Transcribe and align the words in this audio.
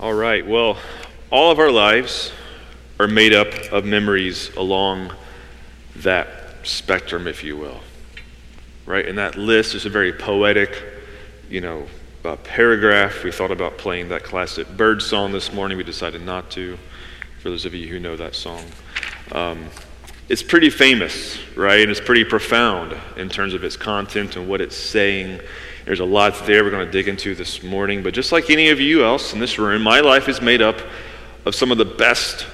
All 0.00 0.14
right. 0.14 0.46
Well, 0.46 0.78
all 1.30 1.50
of 1.50 1.58
our 1.58 1.70
lives 1.70 2.32
are 2.98 3.06
made 3.06 3.34
up 3.34 3.48
of 3.70 3.84
memories 3.84 4.50
along 4.56 5.12
that 5.96 6.28
spectrum, 6.62 7.26
if 7.26 7.44
you 7.44 7.58
will. 7.58 7.80
Right? 8.86 9.06
And 9.06 9.18
that 9.18 9.36
list 9.36 9.74
is 9.74 9.84
a 9.84 9.90
very 9.90 10.10
poetic, 10.10 10.82
you 11.50 11.60
know, 11.60 11.86
uh, 12.24 12.36
paragraph. 12.36 13.24
We 13.24 13.30
thought 13.30 13.50
about 13.50 13.76
playing 13.76 14.08
that 14.08 14.24
classic 14.24 14.74
Byrds 14.74 15.04
song 15.04 15.32
this 15.32 15.52
morning. 15.52 15.76
We 15.76 15.84
decided 15.84 16.22
not 16.22 16.50
to, 16.52 16.78
for 17.42 17.50
those 17.50 17.66
of 17.66 17.74
you 17.74 17.86
who 17.86 18.00
know 18.00 18.16
that 18.16 18.34
song. 18.34 18.64
Um, 19.32 19.66
it's 20.30 20.42
pretty 20.42 20.70
famous, 20.70 21.38
right? 21.56 21.82
And 21.82 21.90
it's 21.90 22.00
pretty 22.00 22.24
profound 22.24 22.96
in 23.18 23.28
terms 23.28 23.52
of 23.52 23.64
its 23.64 23.76
content 23.76 24.36
and 24.36 24.48
what 24.48 24.62
it's 24.62 24.78
saying. 24.78 25.40
There's 25.90 25.98
a 25.98 26.04
lot 26.04 26.46
there 26.46 26.62
we're 26.62 26.70
going 26.70 26.86
to 26.86 26.92
dig 26.92 27.08
into 27.08 27.34
this 27.34 27.64
morning. 27.64 28.04
But 28.04 28.14
just 28.14 28.30
like 28.30 28.48
any 28.48 28.68
of 28.68 28.78
you 28.78 29.02
else 29.04 29.32
in 29.32 29.40
this 29.40 29.58
room, 29.58 29.82
my 29.82 29.98
life 29.98 30.28
is 30.28 30.40
made 30.40 30.62
up 30.62 30.76
of 31.44 31.56
some 31.56 31.72
of 31.72 31.78
the 31.78 31.84
best 31.84 32.46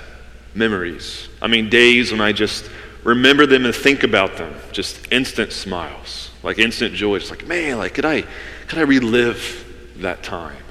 memories. 0.55 1.29
I 1.43 1.47
mean, 1.47 1.69
days 1.69 2.13
when 2.13 2.23
I 2.23 2.33
just 2.33 2.71
remember 3.05 3.45
them 3.45 3.67
and 3.67 3.75
think 3.75 4.05
about 4.05 4.39
them, 4.39 4.55
just 4.73 5.13
instant 5.13 5.53
smiles, 5.53 6.31
like 6.43 6.59
instant 6.59 6.95
joy. 6.95 7.17
It's 7.17 7.29
like, 7.29 7.47
man, 7.47 7.77
like 7.77 7.93
could 7.93 8.07
I, 8.07 8.25
could 8.69 8.79
I 8.79 8.85
relive 8.85 9.93
that 9.99 10.23
time? 10.23 10.65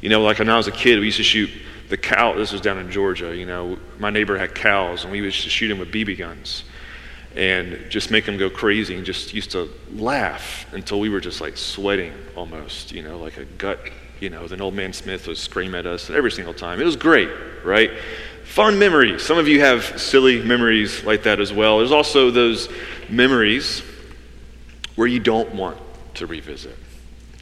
You 0.00 0.08
know, 0.08 0.22
like 0.22 0.38
when 0.38 0.48
I 0.48 0.56
was 0.56 0.68
a 0.68 0.72
kid, 0.72 0.98
we 0.98 1.04
used 1.04 1.18
to 1.18 1.22
shoot 1.22 1.50
the 1.90 1.98
cow, 1.98 2.32
this 2.32 2.50
was 2.50 2.62
down 2.62 2.78
in 2.78 2.90
Georgia, 2.90 3.36
you 3.36 3.44
know, 3.44 3.78
my 3.98 4.08
neighbor 4.08 4.38
had 4.38 4.54
cows 4.54 5.02
and 5.02 5.12
we 5.12 5.20
used 5.20 5.44
to 5.44 5.50
shoot 5.50 5.68
them 5.68 5.80
with 5.80 5.92
BB 5.92 6.16
guns 6.16 6.64
and 7.36 7.78
just 7.90 8.10
make 8.10 8.24
them 8.24 8.38
go 8.38 8.48
crazy 8.48 8.96
and 8.96 9.04
just 9.04 9.34
used 9.34 9.50
to 9.52 9.68
laugh 9.92 10.66
until 10.72 10.98
we 10.98 11.08
were 11.08 11.20
just 11.20 11.40
like 11.40 11.56
sweating 11.56 12.12
almost, 12.34 12.92
you 12.92 13.02
know, 13.02 13.18
like 13.18 13.36
a 13.36 13.44
gut, 13.44 13.78
you 14.20 14.30
know, 14.30 14.46
then 14.48 14.60
old 14.60 14.74
man 14.74 14.92
Smith 14.92 15.26
would 15.28 15.36
scream 15.36 15.74
at 15.74 15.86
us 15.86 16.08
every 16.10 16.30
single 16.30 16.54
time. 16.54 16.80
It 16.80 16.84
was 16.84 16.96
great, 16.96 17.28
right? 17.64 17.90
Fun 18.44 18.78
memories. 18.78 19.22
Some 19.22 19.38
of 19.38 19.48
you 19.48 19.60
have 19.60 20.00
silly 20.00 20.42
memories 20.42 21.04
like 21.04 21.24
that 21.24 21.40
as 21.40 21.52
well. 21.52 21.78
There's 21.78 21.92
also 21.92 22.30
those 22.30 22.68
memories 23.10 23.82
where 24.94 25.06
you 25.06 25.20
don't 25.20 25.54
want 25.54 25.78
to 26.14 26.26
revisit. 26.26 26.76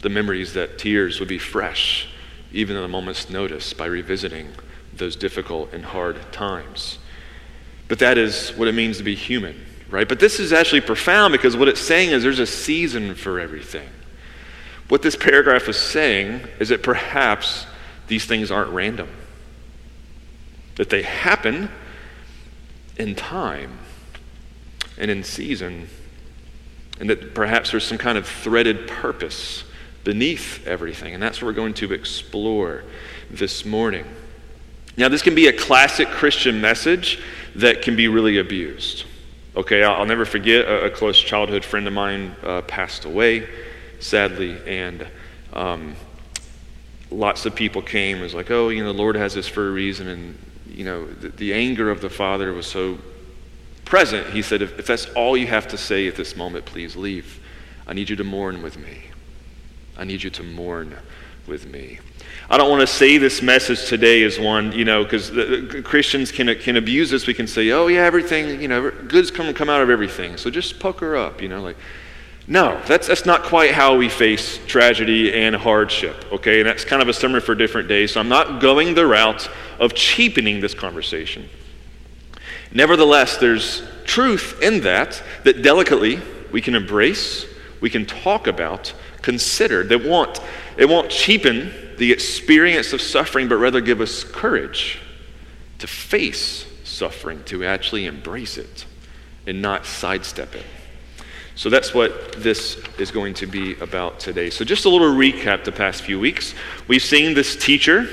The 0.03 0.09
memories 0.09 0.55
that 0.55 0.79
tears 0.79 1.21
would 1.21 1.29
be 1.29 1.39
fresh 1.39 2.09
even 2.55 2.77
at 2.77 2.85
a 2.85 2.89
moment's 2.89 3.29
notice, 3.29 3.73
by 3.73 3.87
revisiting 3.87 4.49
those 4.97 5.17
difficult 5.17 5.73
and 5.73 5.85
hard 5.85 6.17
times. 6.33 6.99
But 7.89 7.99
that 7.99 8.17
is 8.17 8.51
what 8.51 8.69
it 8.69 8.75
means 8.75 8.97
to 8.99 9.03
be 9.03 9.17
human, 9.17 9.61
right? 9.95 10.09
But 10.09 10.19
this 10.19 10.41
is 10.41 10.53
actually 10.53 10.81
profound 10.81 11.31
because 11.31 11.57
what 11.57 11.69
it's 11.69 11.81
saying 11.81 12.11
is 12.11 12.25
there's 12.25 12.41
a 12.41 12.47
season 12.47 13.15
for 13.15 13.39
everything. 13.39 13.89
What 14.89 15.03
this 15.03 15.15
paragraph 15.15 15.69
is 15.69 15.77
saying 15.77 16.41
is 16.59 16.71
that 16.71 16.83
perhaps 16.83 17.65
these 18.09 18.25
things 18.25 18.51
aren't 18.51 18.71
random, 18.71 19.09
that 20.75 20.91
they 20.91 21.03
happen 21.03 21.71
in 22.97 23.15
time 23.15 23.79
and 24.99 25.13
in 25.13 25.23
season, 25.23 25.89
and 26.99 27.09
that 27.09 27.33
perhaps 27.33 27.71
there's 27.71 27.85
some 27.85 27.97
kind 27.97 28.19
of 28.19 28.27
threaded 28.27 28.89
purpose 28.89 29.63
beneath 30.03 30.67
everything. 30.67 31.15
And 31.15 31.23
that's 31.23 31.41
what 31.41 31.47
we're 31.47 31.53
going 31.53 31.75
to 31.75 31.93
explore 31.93 32.83
this 33.31 33.65
morning. 33.65 34.07
Now, 34.97 35.09
this 35.09 35.23
can 35.23 35.37
be 35.37 35.47
a 35.47 35.53
classic 35.53 36.09
Christian 36.09 36.61
message 36.61 37.21
that 37.55 37.83
can 37.83 37.95
be 37.95 38.09
really 38.09 38.39
abused. 38.39 39.05
Okay, 39.57 39.85
I'll, 39.85 40.05
never 40.05 40.25
forget 40.25 40.65
a, 40.65 40.87
a, 40.87 40.91
close 40.91 41.21
childhood 41.21 41.65
friend 41.65 41.87
of 41.87 41.93
mine 41.93 42.35
uh, 42.43 42.63
passed 42.63 43.05
away, 43.05 43.49
sadly, 44.01 44.59
and 44.67 45.07
um, 45.53 45.95
lots 47.13 47.47
of 47.47 47.55
people 47.55 47.81
came. 47.81 48.19
It 48.19 48.23
was 48.23 48.35
like, 48.35 48.51
oh, 48.51 48.71
you 48.71 48.83
know, 48.83 48.93
the 48.93 48.99
Lord 48.99 49.15
has 49.15 49.35
this 49.35 49.47
for 49.47 49.69
a 49.69 49.71
reason. 49.71 50.09
And, 50.09 50.39
you 50.67 50.85
know, 50.85 51.07
the, 51.07 51.29
the 51.29 51.55
anger 51.55 51.89
of 51.89 52.01
the 52.01 52.11
Father 52.11 52.53
was 52.53 52.67
so 52.67 52.99
present. 53.85 54.29
He 54.31 54.43
said, 54.43 54.61
if, 54.61 54.77
if 54.77 54.87
that's 54.89 55.07
all 55.11 55.37
you 55.37 55.47
have 55.47 55.69
to 55.69 55.79
say 55.79 56.09
at 56.09 56.17
this 56.17 56.37
moment, 56.37 56.65
please 56.65 56.97
leave. 56.97 57.41
I 57.87 57.93
need 57.93 58.11
you 58.11 58.17
to 58.17 58.25
mourn 58.25 58.61
with 58.61 58.77
me. 58.77 59.05
I 59.97 60.03
need 60.03 60.23
you 60.23 60.31
to 60.31 60.43
mourn 60.43 60.97
with 61.47 61.67
me. 61.67 62.01
I 62.51 62.59
don't 62.59 62.69
want 62.69 62.83
to 62.83 62.87
say 62.87 63.17
this 63.17 63.41
message 63.41 63.87
today 63.87 64.23
as 64.23 64.39
one, 64.39 64.73
you 64.73 64.85
know, 64.85 65.03
because 65.03 65.31
Christians 65.83 66.31
can, 66.31 66.55
can 66.59 66.77
abuse 66.77 67.11
this. 67.11 67.27
We 67.27 67.33
can 67.35 67.47
say, 67.47 67.71
oh, 67.71 67.87
yeah, 67.87 68.03
everything, 68.03 68.61
you 68.61 68.69
know, 68.69 68.91
good's 68.91 69.31
come, 69.31 69.53
come 69.55 69.71
out 69.71 69.81
of 69.81 69.89
everything. 69.89 70.37
So 70.37 70.51
just 70.51 70.79
pucker 70.79 71.17
up, 71.17 71.41
you 71.41 71.49
know, 71.49 71.63
like, 71.63 71.77
no, 72.47 72.79
that's, 72.87 73.07
that's 73.07 73.25
not 73.25 73.45
quite 73.45 73.71
how 73.71 73.97
we 73.97 74.11
face 74.11 74.59
tragedy 74.67 75.33
and 75.33 75.57
hardship, 75.57 76.27
okay? 76.31 76.61
And 76.61 76.69
that's 76.69 76.85
kind 76.85 77.01
of 77.01 77.09
a 77.09 77.15
sermon 77.15 77.41
for 77.41 77.55
different 77.55 77.89
day. 77.89 78.07
So 78.07 78.21
I'm 78.21 78.29
not 78.29 78.61
going 78.61 78.95
the 78.95 79.07
route 79.07 79.49
of 79.79 79.95
cheapening 79.95 80.61
this 80.61 80.75
conversation. 80.75 81.49
Nevertheless, 82.71 83.39
there's 83.39 83.83
truth 84.05 84.61
in 84.61 84.81
that 84.81 85.23
that 85.45 85.63
delicately 85.63 86.21
we 86.53 86.61
can 86.61 86.75
embrace, 86.75 87.47
we 87.85 87.91
can 87.91 88.07
talk 88.07 88.47
about, 88.47 88.95
considered. 89.21 89.91
They 89.91 89.97
won't, 89.97 90.41
it 90.79 90.87
won't 90.87 91.11
cheapen 91.11 91.71
the 91.99 92.13
experience 92.13 92.95
of 92.95 93.03
suffering, 93.03 93.47
but 93.47 93.57
rather 93.57 93.83
give 93.83 94.01
us 94.01 94.25
courage 94.25 95.01
to 95.81 95.87
face 95.87 96.65
suffering, 96.83 97.45
to 97.45 97.63
actually 97.63 98.07
embrace 98.07 98.57
it 98.57 98.87
and 99.47 99.61
not 99.61 99.85
sidestep 99.85 100.55
it. 100.55 100.65
So 101.57 101.69
that's 101.69 101.93
what 101.93 102.33
this 102.33 102.83
is 102.99 103.11
going 103.11 103.35
to 103.35 103.47
be 103.47 103.75
about 103.81 104.19
today. 104.19 104.49
So, 104.49 104.65
just 104.65 104.87
a 104.87 104.89
little 104.89 105.13
recap 105.13 105.65
the 105.65 105.71
past 105.71 106.05
few 106.05 106.19
weeks. 106.19 106.55
We've 106.89 107.03
seen 107.03 107.35
this 107.35 107.55
teacher. 107.55 108.09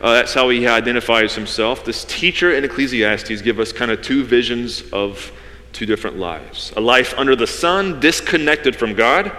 Uh, 0.00 0.14
that's 0.14 0.34
how 0.34 0.48
he 0.48 0.66
identifies 0.66 1.36
himself. 1.36 1.84
This 1.84 2.04
teacher 2.06 2.52
in 2.56 2.64
Ecclesiastes 2.64 3.40
give 3.40 3.60
us 3.60 3.72
kind 3.72 3.92
of 3.92 4.02
two 4.02 4.24
visions 4.24 4.82
of 4.90 5.30
two 5.72 5.86
different 5.86 6.18
lives 6.18 6.72
a 6.76 6.80
life 6.80 7.14
under 7.16 7.34
the 7.36 7.46
sun, 7.46 8.00
disconnected 8.00 8.76
from 8.76 8.94
God, 8.94 9.32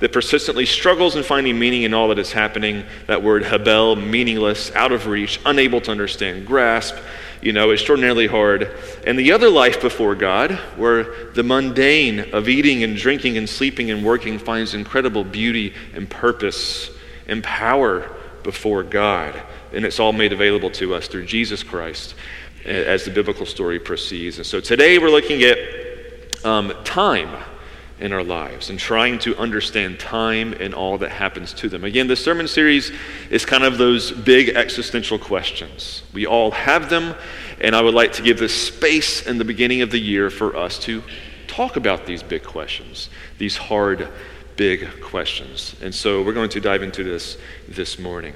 that 0.00 0.12
persistently 0.12 0.66
struggles 0.66 1.14
in 1.14 1.22
finding 1.22 1.58
meaning 1.58 1.82
in 1.82 1.94
all 1.94 2.08
that 2.08 2.18
is 2.18 2.32
happening. 2.32 2.84
That 3.06 3.22
word 3.22 3.44
habel, 3.44 3.96
meaningless, 3.96 4.74
out 4.74 4.92
of 4.92 5.06
reach, 5.06 5.40
unable 5.44 5.80
to 5.82 5.90
understand, 5.90 6.46
grasp, 6.46 6.96
you 7.42 7.52
know, 7.52 7.70
extraordinarily 7.70 8.26
hard. 8.26 8.76
And 9.06 9.18
the 9.18 9.32
other 9.32 9.50
life 9.50 9.80
before 9.80 10.14
God, 10.14 10.52
where 10.76 11.30
the 11.32 11.42
mundane 11.42 12.32
of 12.32 12.48
eating 12.48 12.82
and 12.82 12.96
drinking 12.96 13.36
and 13.36 13.48
sleeping 13.48 13.90
and 13.90 14.04
working 14.04 14.38
finds 14.38 14.74
incredible 14.74 15.24
beauty 15.24 15.74
and 15.94 16.08
purpose 16.08 16.90
and 17.28 17.44
power 17.44 18.10
before 18.42 18.82
God. 18.82 19.40
And 19.72 19.84
it's 19.84 20.00
all 20.00 20.12
made 20.12 20.32
available 20.32 20.70
to 20.72 20.94
us 20.94 21.08
through 21.08 21.26
Jesus 21.26 21.62
Christ 21.62 22.14
as 22.64 23.04
the 23.04 23.10
biblical 23.10 23.46
story 23.46 23.78
proceeds. 23.78 24.38
And 24.38 24.46
so 24.46 24.60
today 24.60 24.98
we're 24.98 25.10
looking 25.10 25.42
at 25.42 25.58
um, 26.44 26.72
time 26.84 27.42
in 28.00 28.12
our 28.12 28.24
lives 28.24 28.70
and 28.70 28.78
trying 28.78 29.18
to 29.18 29.36
understand 29.36 30.00
time 30.00 30.54
and 30.54 30.74
all 30.74 30.96
that 30.98 31.10
happens 31.10 31.52
to 31.52 31.68
them. 31.68 31.84
Again, 31.84 32.06
this 32.06 32.24
sermon 32.24 32.48
series 32.48 32.90
is 33.30 33.44
kind 33.44 33.62
of 33.62 33.76
those 33.76 34.10
big 34.10 34.48
existential 34.50 35.18
questions. 35.18 36.02
We 36.14 36.26
all 36.26 36.50
have 36.50 36.88
them, 36.88 37.14
and 37.60 37.76
I 37.76 37.82
would 37.82 37.94
like 37.94 38.12
to 38.14 38.22
give 38.22 38.38
this 38.38 38.54
space 38.54 39.26
in 39.26 39.36
the 39.36 39.44
beginning 39.44 39.82
of 39.82 39.90
the 39.90 39.98
year 39.98 40.30
for 40.30 40.56
us 40.56 40.78
to 40.80 41.02
talk 41.46 41.76
about 41.76 42.06
these 42.06 42.22
big 42.22 42.42
questions, 42.42 43.10
these 43.38 43.56
hard, 43.56 44.08
big 44.56 44.88
questions. 45.02 45.76
And 45.82 45.94
so 45.94 46.22
we're 46.22 46.32
going 46.32 46.50
to 46.50 46.60
dive 46.60 46.82
into 46.82 47.04
this 47.04 47.36
this 47.68 47.98
morning. 47.98 48.34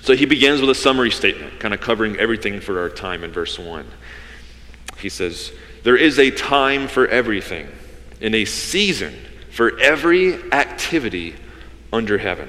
So 0.00 0.16
he 0.16 0.24
begins 0.24 0.60
with 0.60 0.70
a 0.70 0.74
summary 0.74 1.10
statement, 1.10 1.60
kind 1.60 1.74
of 1.74 1.80
covering 1.80 2.16
everything 2.16 2.60
for 2.60 2.80
our 2.80 2.88
time 2.88 3.22
in 3.22 3.32
verse 3.32 3.58
1. 3.58 3.86
He 4.98 5.08
says, 5.08 5.52
There 5.82 5.96
is 5.96 6.18
a 6.18 6.30
time 6.30 6.88
for 6.88 7.06
everything 7.06 7.68
and 8.20 8.34
a 8.34 8.44
season 8.44 9.14
for 9.50 9.78
every 9.80 10.52
activity 10.52 11.34
under 11.92 12.18
heaven. 12.18 12.48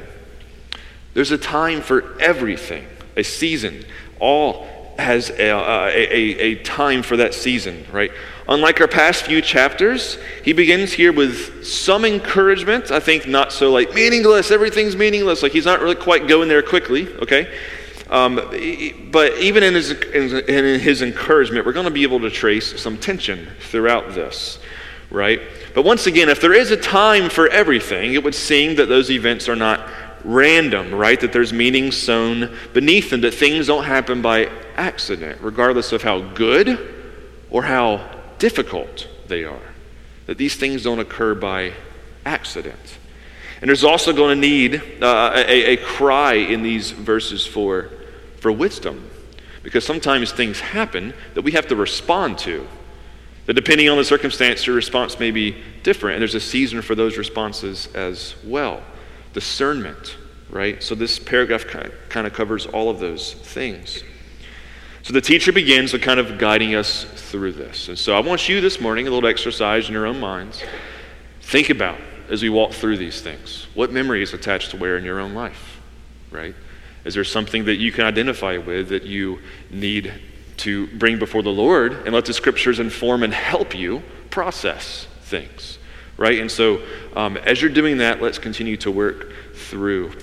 There's 1.14 1.32
a 1.32 1.38
time 1.38 1.82
for 1.82 2.20
everything, 2.20 2.88
a 3.16 3.24
season. 3.24 3.86
All 4.19 4.68
has 4.98 5.31
a, 5.31 5.50
uh, 5.50 5.88
a, 5.88 5.90
a, 5.90 6.40
a, 6.40 6.56
time 6.63 7.02
for 7.02 7.18
that 7.18 7.34
season, 7.34 7.86
right? 7.92 8.12
Unlike 8.48 8.81
our 8.81 8.88
past 8.88 9.24
few 9.25 9.42
chapters, 9.42 10.18
he 10.44 10.54
begins 10.54 10.94
here 10.94 11.12
with 11.12 11.66
some 11.66 12.06
encouragement. 12.06 12.92
I 12.92 13.00
think 13.00 13.28
not 13.28 13.52
so 13.52 13.72
like 13.72 13.94
meaningless, 13.94 14.52
everything's 14.52 14.96
meaningless. 14.96 15.42
Like 15.42 15.52
he's 15.52 15.66
not 15.66 15.81
really 15.81 15.96
quite 15.96 16.28
going 16.28 16.48
there 16.48 16.62
quickly, 16.62 17.07
okay? 17.16 17.52
Um, 18.10 18.36
but 19.12 19.38
even 19.40 19.64
in 19.64 19.74
his, 19.74 19.92
in 19.92 20.80
his 20.80 21.02
encouragement, 21.02 21.66
we're 21.66 21.74
going 21.74 21.86
to 21.86 21.92
be 21.92 22.04
able 22.04 22.20
to 22.22 22.30
trace 22.30 22.80
some 22.82 22.98
tension 22.98 23.48
throughout 23.60 24.14
this, 24.14 24.60
right? 25.10 25.42
But 25.74 25.84
once 25.84 26.06
again, 26.06 26.30
if 26.30 26.40
there 26.42 26.54
is 26.54 26.72
a 26.72 26.78
time 26.78 27.30
for 27.30 27.48
everything, 27.48 28.14
it 28.14 28.24
would 28.24 28.36
seem 28.36 28.76
that 28.76 28.88
those 28.88 29.10
events 29.10 29.50
are 29.50 29.56
not 29.56 29.90
random, 30.24 30.94
right? 30.94 31.20
That 31.20 31.34
there's 31.34 31.54
meaning 31.54 31.92
sown 31.92 32.56
beneath 32.74 33.10
them, 33.10 33.22
that 33.22 33.34
things 33.34 33.68
don't 33.68 33.84
happen 33.84 34.22
by 34.22 34.50
accident, 34.76 35.42
regardless 35.42 35.92
of 35.92 36.02
how 36.02 36.20
good 36.20 36.80
or 37.50 37.64
how 37.64 38.10
difficult 38.38 39.08
they 39.28 39.44
are. 39.44 39.74
That 40.26 40.38
these 40.38 40.56
things 40.56 40.84
don't 40.84 41.00
occur 41.00 41.36
by 41.36 41.74
accident. 42.26 42.98
And 43.63 43.69
there's 43.69 43.86
also 43.86 44.12
going 44.12 44.42
to 44.42 44.48
need 44.48 45.01
uh, 45.01 45.31
a, 45.36 45.75
a 45.75 45.77
cry 45.77 46.33
in 46.33 46.63
these 46.63 46.92
verses 46.92 47.48
for, 47.48 47.92
for 48.42 48.51
wisdom. 48.51 49.10
Because 49.62 49.86
sometimes 49.86 50.33
things 50.33 50.60
happen 50.60 51.13
that 51.33 51.44
we 51.44 51.54
have 51.54 51.68
to 51.68 51.77
respond 51.77 52.38
to. 52.39 52.68
That 53.45 53.54
depending 53.54 53.88
on 53.88 53.95
the 53.95 54.04
circumstance, 54.04 54.68
your 54.68 54.75
response 54.75 55.18
may 55.18 55.31
be 55.31 55.56
different. 55.81 56.15
And 56.15 56.21
there's 56.21 56.36
a 56.36 56.42
season 56.42 56.81
for 56.81 56.94
those 56.94 57.18
responses 57.18 57.88
as 57.95 58.36
well. 58.44 58.83
Discernment, 59.31 60.18
right? 60.50 60.83
So 60.83 60.94
this 60.94 61.18
paragraph 61.18 61.66
kind 62.09 62.27
of 62.27 62.33
covers 62.33 62.66
all 62.66 62.89
of 62.89 63.00
those 63.00 63.31
things. 63.31 64.04
So 65.04 65.13
the 65.13 65.21
teacher 65.21 65.54
begins 65.54 65.94
with 65.94 66.01
kind 66.01 66.19
of 66.19 66.38
guiding 66.38 66.75
us 66.75 67.06
through 67.06 67.54
this. 67.54 67.88
And 67.88 67.98
so 67.98 68.13
I 68.13 68.19
want 68.19 68.50
you 68.50 68.59
this 68.59 68.81
morning, 68.81 69.07
a 69.07 69.09
little 69.09 69.30
exercise 69.30 69.88
in 69.88 69.94
your 69.94 70.06
own 70.06 70.19
minds, 70.19 70.62
think 71.39 71.69
about 71.69 71.98
as 72.33 72.41
we 72.41 72.50
walk 72.50 72.71
through 72.71 72.97
these 72.97 73.21
things. 73.21 73.68
What 73.75 73.91
memory 73.91 74.24
is 74.24 74.33
attached 74.33 74.71
to 74.71 74.77
where 74.77 74.97
in 74.97 75.06
your 75.06 75.19
own 75.19 75.35
life, 75.35 75.80
right? 76.31 76.56
Is 77.06 77.13
there 77.13 77.24
something 77.24 77.65
that 77.65 77.75
you 77.75 77.91
can 77.91 78.06
identify 78.06 78.57
with 78.57 78.89
that 78.89 79.03
you 79.03 79.39
need 79.69 80.12
to 80.57 80.88
bring 80.97 81.19
before 81.19 81.44
the 81.44 81.51
Lord 81.51 81.94
and 81.94 82.13
let 82.15 82.25
the 82.25 82.33
scriptures 82.33 82.80
inform 82.80 83.21
and 83.21 83.31
help 83.31 83.75
you 83.75 84.01
process 84.31 85.06
things, 85.21 85.77
right? 86.18 86.39
And 86.39 86.50
so 86.50 86.81
um, 87.15 87.38
as 87.38 87.62
you're 87.62 87.71
doing 87.71 88.00
that, 88.00 88.19
let's 88.19 88.39
continue 88.39 88.77
to 88.77 88.89
work 88.89 89.31
through 89.53 90.13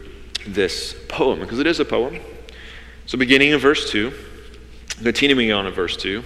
this 0.49 0.97
poem 1.09 1.39
because 1.39 1.61
it 1.61 1.67
is 1.69 1.79
a 1.79 1.85
poem. 1.85 2.19
So 3.07 3.19
beginning 3.19 3.51
in 3.51 3.59
verse 3.61 3.89
2, 3.89 4.13
Continuing 5.03 5.51
on 5.51 5.67
in 5.67 5.73
verse 5.73 5.97
2, 5.97 6.23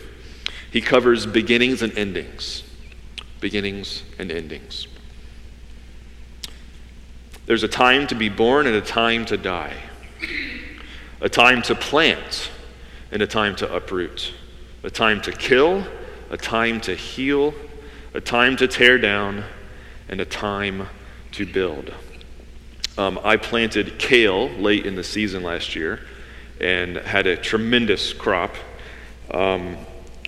he 0.73 0.81
covers 0.81 1.27
beginnings 1.27 1.83
and 1.83 1.97
endings. 1.97 2.65
Beginnings 3.41 4.03
and 4.19 4.33
endings. 4.33 4.89
There's 7.47 7.63
a 7.63 7.69
time 7.69 8.07
to 8.07 8.15
be 8.15 8.29
born 8.29 8.67
and 8.67 8.75
a 8.75 8.81
time 8.81 9.27
to 9.27 9.37
die, 9.37 9.75
a 11.21 11.29
time 11.29 11.61
to 11.63 11.75
plant 11.75 12.51
and 13.13 13.21
a 13.21 13.27
time 13.27 13.55
to 13.57 13.75
uproot, 13.75 14.33
a 14.83 14.91
time 14.91 15.21
to 15.23 15.33
kill, 15.33 15.87
a 16.31 16.37
time 16.37 16.81
to 16.83 16.95
heal, 16.95 17.55
a 18.15 18.21
time 18.21 18.57
to 18.57 18.67
tear 18.67 18.99
down, 18.99 19.45
and 20.09 20.21
a 20.21 20.25
time 20.25 20.89
to 21.33 21.45
build. 21.45 21.93
Um, 22.97 23.19
I 23.25 23.37
planted 23.37 23.99
kale 23.99 24.49
late 24.51 24.87
in 24.87 24.95
the 24.95 25.05
season 25.05 25.43
last 25.43 25.75
year 25.75 26.01
and 26.61 26.97
had 26.97 27.27
a 27.27 27.37
tremendous 27.37 28.13
crop. 28.13 28.55
Um, 29.33 29.77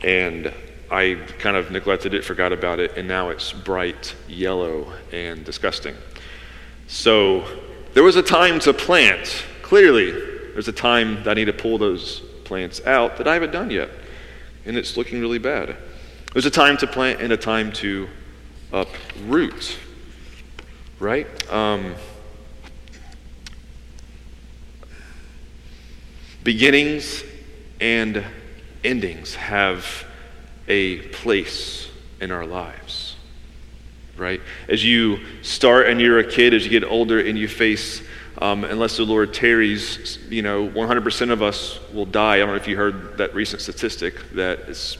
and 0.03 0.53
I 0.91 1.15
kind 1.39 1.57
of 1.57 1.71
neglected 1.71 2.13
it, 2.13 2.25
forgot 2.25 2.53
about 2.53 2.79
it, 2.81 2.97
and 2.97 3.09
now 3.09 3.31
it's 3.31 3.53
bright 3.53 4.15
yellow 4.29 4.93
and 5.13 5.45
disgusting. 5.45 5.95
So 6.87 7.45
there 7.95 8.03
was 8.03 8.17
a 8.17 8.23
time 8.23 8.59
to 8.61 8.73
plant. 8.73 9.45
Clearly, 9.63 10.13
there's 10.53 10.69
a 10.69 10.73
time 10.73 11.23
that 11.25 11.31
I 11.31 11.35
need 11.35 11.47
to 11.47 11.53
pull 11.53 11.79
those 11.79 12.21
plants 12.45 12.85
out 12.87 13.17
that 13.19 13.27
I 13.27 13.35
haven't 13.35 13.53
done 13.53 13.71
yet, 13.71 13.91
and 14.65 14.77
it's 14.77 14.97
looking 14.97 15.21
really 15.21 15.39
bad. 15.39 15.77
There's 16.33 16.47
a 16.47 16.51
time 16.51 16.77
to 16.79 16.87
plant 16.87 17.21
and 17.21 17.33
a 17.33 17.37
time 17.37 17.73
to 17.73 18.09
uproot, 18.73 19.79
right? 20.99 21.53
Um, 21.53 21.95
Beginnings 26.47 27.25
and 27.81 28.23
endings 28.85 29.35
have 29.35 30.05
a 30.69 30.99
place 31.09 31.89
in 32.21 32.31
our 32.31 32.47
lives, 32.47 33.06
right? 34.17 34.41
As 34.69 34.85
you 34.85 35.19
start 35.43 35.89
and 35.89 36.01
you're 36.01 36.19
a 36.19 36.31
kid, 36.31 36.55
as 36.55 36.65
you 36.65 36.71
get 36.71 36.85
older 36.85 37.21
and 37.21 37.39
you 37.39 37.49
face, 37.49 38.03
um, 38.39 38.65
unless 38.65 38.97
the 38.97 39.05
Lord 39.05 39.33
tarries, 39.33 40.19
you 40.29 40.43
know, 40.43 40.69
100% 40.69 41.31
of 41.31 41.43
us 41.43 41.79
will 41.93 42.05
die. 42.05 42.37
I 42.37 42.39
don't 42.41 42.49
know 42.49 42.55
if 42.57 42.69
you 42.69 42.77
heard 42.77 43.17
that 43.19 43.35
recent 43.35 43.63
statistic 43.63 44.15
that 44.33 44.61
it's 44.69 44.99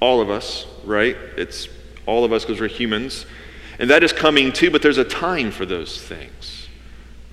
all 0.00 0.20
of 0.20 0.30
us, 0.30 0.66
right? 0.84 1.16
It's 1.36 1.68
all 2.06 2.24
of 2.24 2.32
us 2.32 2.44
because 2.44 2.60
we're 2.60 2.68
humans. 2.68 3.24
And 3.78 3.88
that 3.90 4.02
is 4.02 4.12
coming 4.12 4.52
too, 4.52 4.70
but 4.70 4.82
there's 4.82 4.98
a 4.98 5.04
time 5.04 5.50
for 5.50 5.64
those 5.64 6.00
things, 6.00 6.68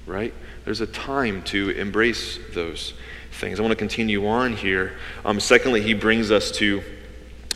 right? 0.06 0.34
There's 0.66 0.82
a 0.82 0.88
time 0.88 1.42
to 1.44 1.72
embrace 1.72 2.40
those 2.54 2.94
things. 3.32 3.60
I 3.60 3.64
want 3.64 3.72
to 3.72 3.76
continue 3.76 4.28
on 4.28 4.56
here. 4.56 4.98
Um, 5.26 5.40
secondly, 5.40 5.82
he 5.82 5.94
brings 5.94 6.30
us 6.30 6.52
to, 6.54 6.84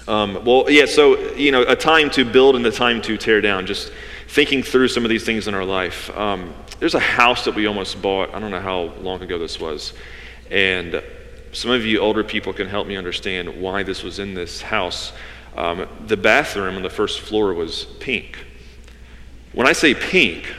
um, 0.07 0.43
well, 0.43 0.69
yeah, 0.69 0.85
so, 0.85 1.17
you 1.33 1.51
know, 1.51 1.63
a 1.63 1.75
time 1.75 2.09
to 2.11 2.25
build 2.25 2.55
and 2.55 2.65
a 2.65 2.71
time 2.71 3.01
to 3.03 3.17
tear 3.17 3.41
down. 3.41 3.65
Just 3.65 3.91
thinking 4.27 4.63
through 4.63 4.87
some 4.87 5.03
of 5.03 5.09
these 5.09 5.23
things 5.23 5.47
in 5.47 5.53
our 5.53 5.63
life. 5.63 6.09
Um, 6.17 6.53
there's 6.79 6.95
a 6.95 6.99
house 6.99 7.45
that 7.45 7.55
we 7.55 7.67
almost 7.67 8.01
bought. 8.01 8.33
I 8.33 8.39
don't 8.39 8.51
know 8.51 8.59
how 8.59 8.93
long 9.01 9.21
ago 9.21 9.37
this 9.37 9.59
was. 9.59 9.93
And 10.49 11.01
some 11.51 11.71
of 11.71 11.85
you 11.85 11.99
older 11.99 12.23
people 12.23 12.51
can 12.51 12.67
help 12.67 12.87
me 12.87 12.97
understand 12.97 13.61
why 13.61 13.83
this 13.83 14.03
was 14.03 14.19
in 14.19 14.33
this 14.33 14.61
house. 14.61 15.13
Um, 15.55 15.87
the 16.07 16.17
bathroom 16.17 16.75
on 16.75 16.81
the 16.81 16.89
first 16.89 17.21
floor 17.21 17.53
was 17.53 17.85
pink. 17.99 18.37
When 19.53 19.67
I 19.67 19.73
say 19.73 19.93
pink, 19.93 20.51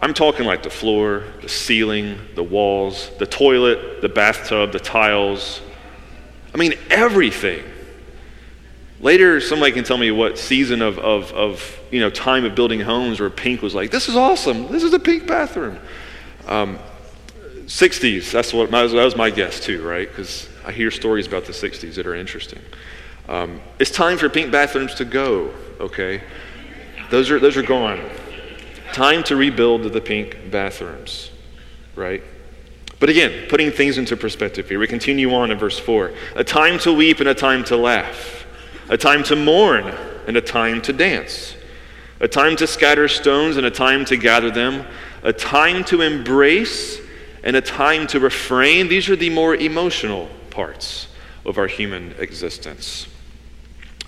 I'm 0.00 0.12
talking 0.12 0.44
like 0.44 0.64
the 0.64 0.70
floor, 0.70 1.22
the 1.40 1.48
ceiling, 1.48 2.18
the 2.34 2.42
walls, 2.42 3.10
the 3.20 3.26
toilet, 3.26 4.00
the 4.00 4.08
bathtub, 4.08 4.72
the 4.72 4.80
tiles. 4.80 5.60
I 6.52 6.58
mean, 6.58 6.74
everything. 6.90 7.62
Later, 9.02 9.40
somebody 9.40 9.72
can 9.72 9.82
tell 9.82 9.98
me 9.98 10.12
what 10.12 10.38
season 10.38 10.80
of, 10.80 10.98
of, 11.00 11.32
of 11.32 11.80
you 11.90 11.98
know, 11.98 12.08
time 12.08 12.44
of 12.44 12.54
building 12.54 12.80
homes 12.80 13.18
where 13.18 13.28
pink 13.30 13.60
was 13.60 13.74
like, 13.74 13.90
this 13.90 14.08
is 14.08 14.14
awesome. 14.14 14.70
This 14.70 14.84
is 14.84 14.94
a 14.94 14.98
pink 15.00 15.26
bathroom. 15.26 15.78
Um, 16.46 16.78
60s, 17.66 18.30
that's 18.30 18.52
what 18.52 18.70
that 18.70 18.92
was 18.92 19.16
my 19.16 19.30
guess 19.30 19.58
too, 19.58 19.82
right? 19.86 20.08
Because 20.08 20.48
I 20.64 20.70
hear 20.70 20.90
stories 20.90 21.26
about 21.26 21.46
the 21.46 21.52
60s 21.52 21.96
that 21.96 22.06
are 22.06 22.14
interesting. 22.14 22.60
Um, 23.28 23.60
it's 23.80 23.90
time 23.90 24.18
for 24.18 24.28
pink 24.28 24.52
bathrooms 24.52 24.94
to 24.96 25.04
go, 25.04 25.52
okay? 25.80 26.22
Those 27.10 27.30
are, 27.30 27.40
those 27.40 27.56
are 27.56 27.62
gone. 27.62 28.00
Time 28.92 29.24
to 29.24 29.36
rebuild 29.36 29.84
the 29.84 30.00
pink 30.00 30.50
bathrooms, 30.50 31.30
right? 31.96 32.22
But 33.00 33.08
again, 33.08 33.48
putting 33.48 33.72
things 33.72 33.98
into 33.98 34.16
perspective 34.16 34.68
here, 34.68 34.78
we 34.78 34.86
continue 34.86 35.34
on 35.34 35.50
in 35.50 35.58
verse 35.58 35.78
4. 35.78 36.12
A 36.36 36.44
time 36.44 36.78
to 36.80 36.92
weep 36.92 37.18
and 37.18 37.28
a 37.28 37.34
time 37.34 37.64
to 37.64 37.76
laugh, 37.76 38.41
a 38.88 38.96
time 38.96 39.22
to 39.24 39.36
mourn 39.36 39.92
and 40.26 40.36
a 40.36 40.40
time 40.40 40.82
to 40.82 40.92
dance, 40.92 41.54
a 42.20 42.28
time 42.28 42.56
to 42.56 42.66
scatter 42.66 43.08
stones 43.08 43.56
and 43.56 43.66
a 43.66 43.70
time 43.70 44.04
to 44.06 44.16
gather 44.16 44.50
them, 44.50 44.86
a 45.22 45.32
time 45.32 45.84
to 45.84 46.00
embrace 46.00 47.00
and 47.42 47.56
a 47.56 47.60
time 47.60 48.06
to 48.08 48.20
refrain. 48.20 48.88
These 48.88 49.08
are 49.08 49.16
the 49.16 49.30
more 49.30 49.54
emotional 49.54 50.28
parts 50.50 51.08
of 51.44 51.58
our 51.58 51.66
human 51.66 52.14
existence, 52.18 53.08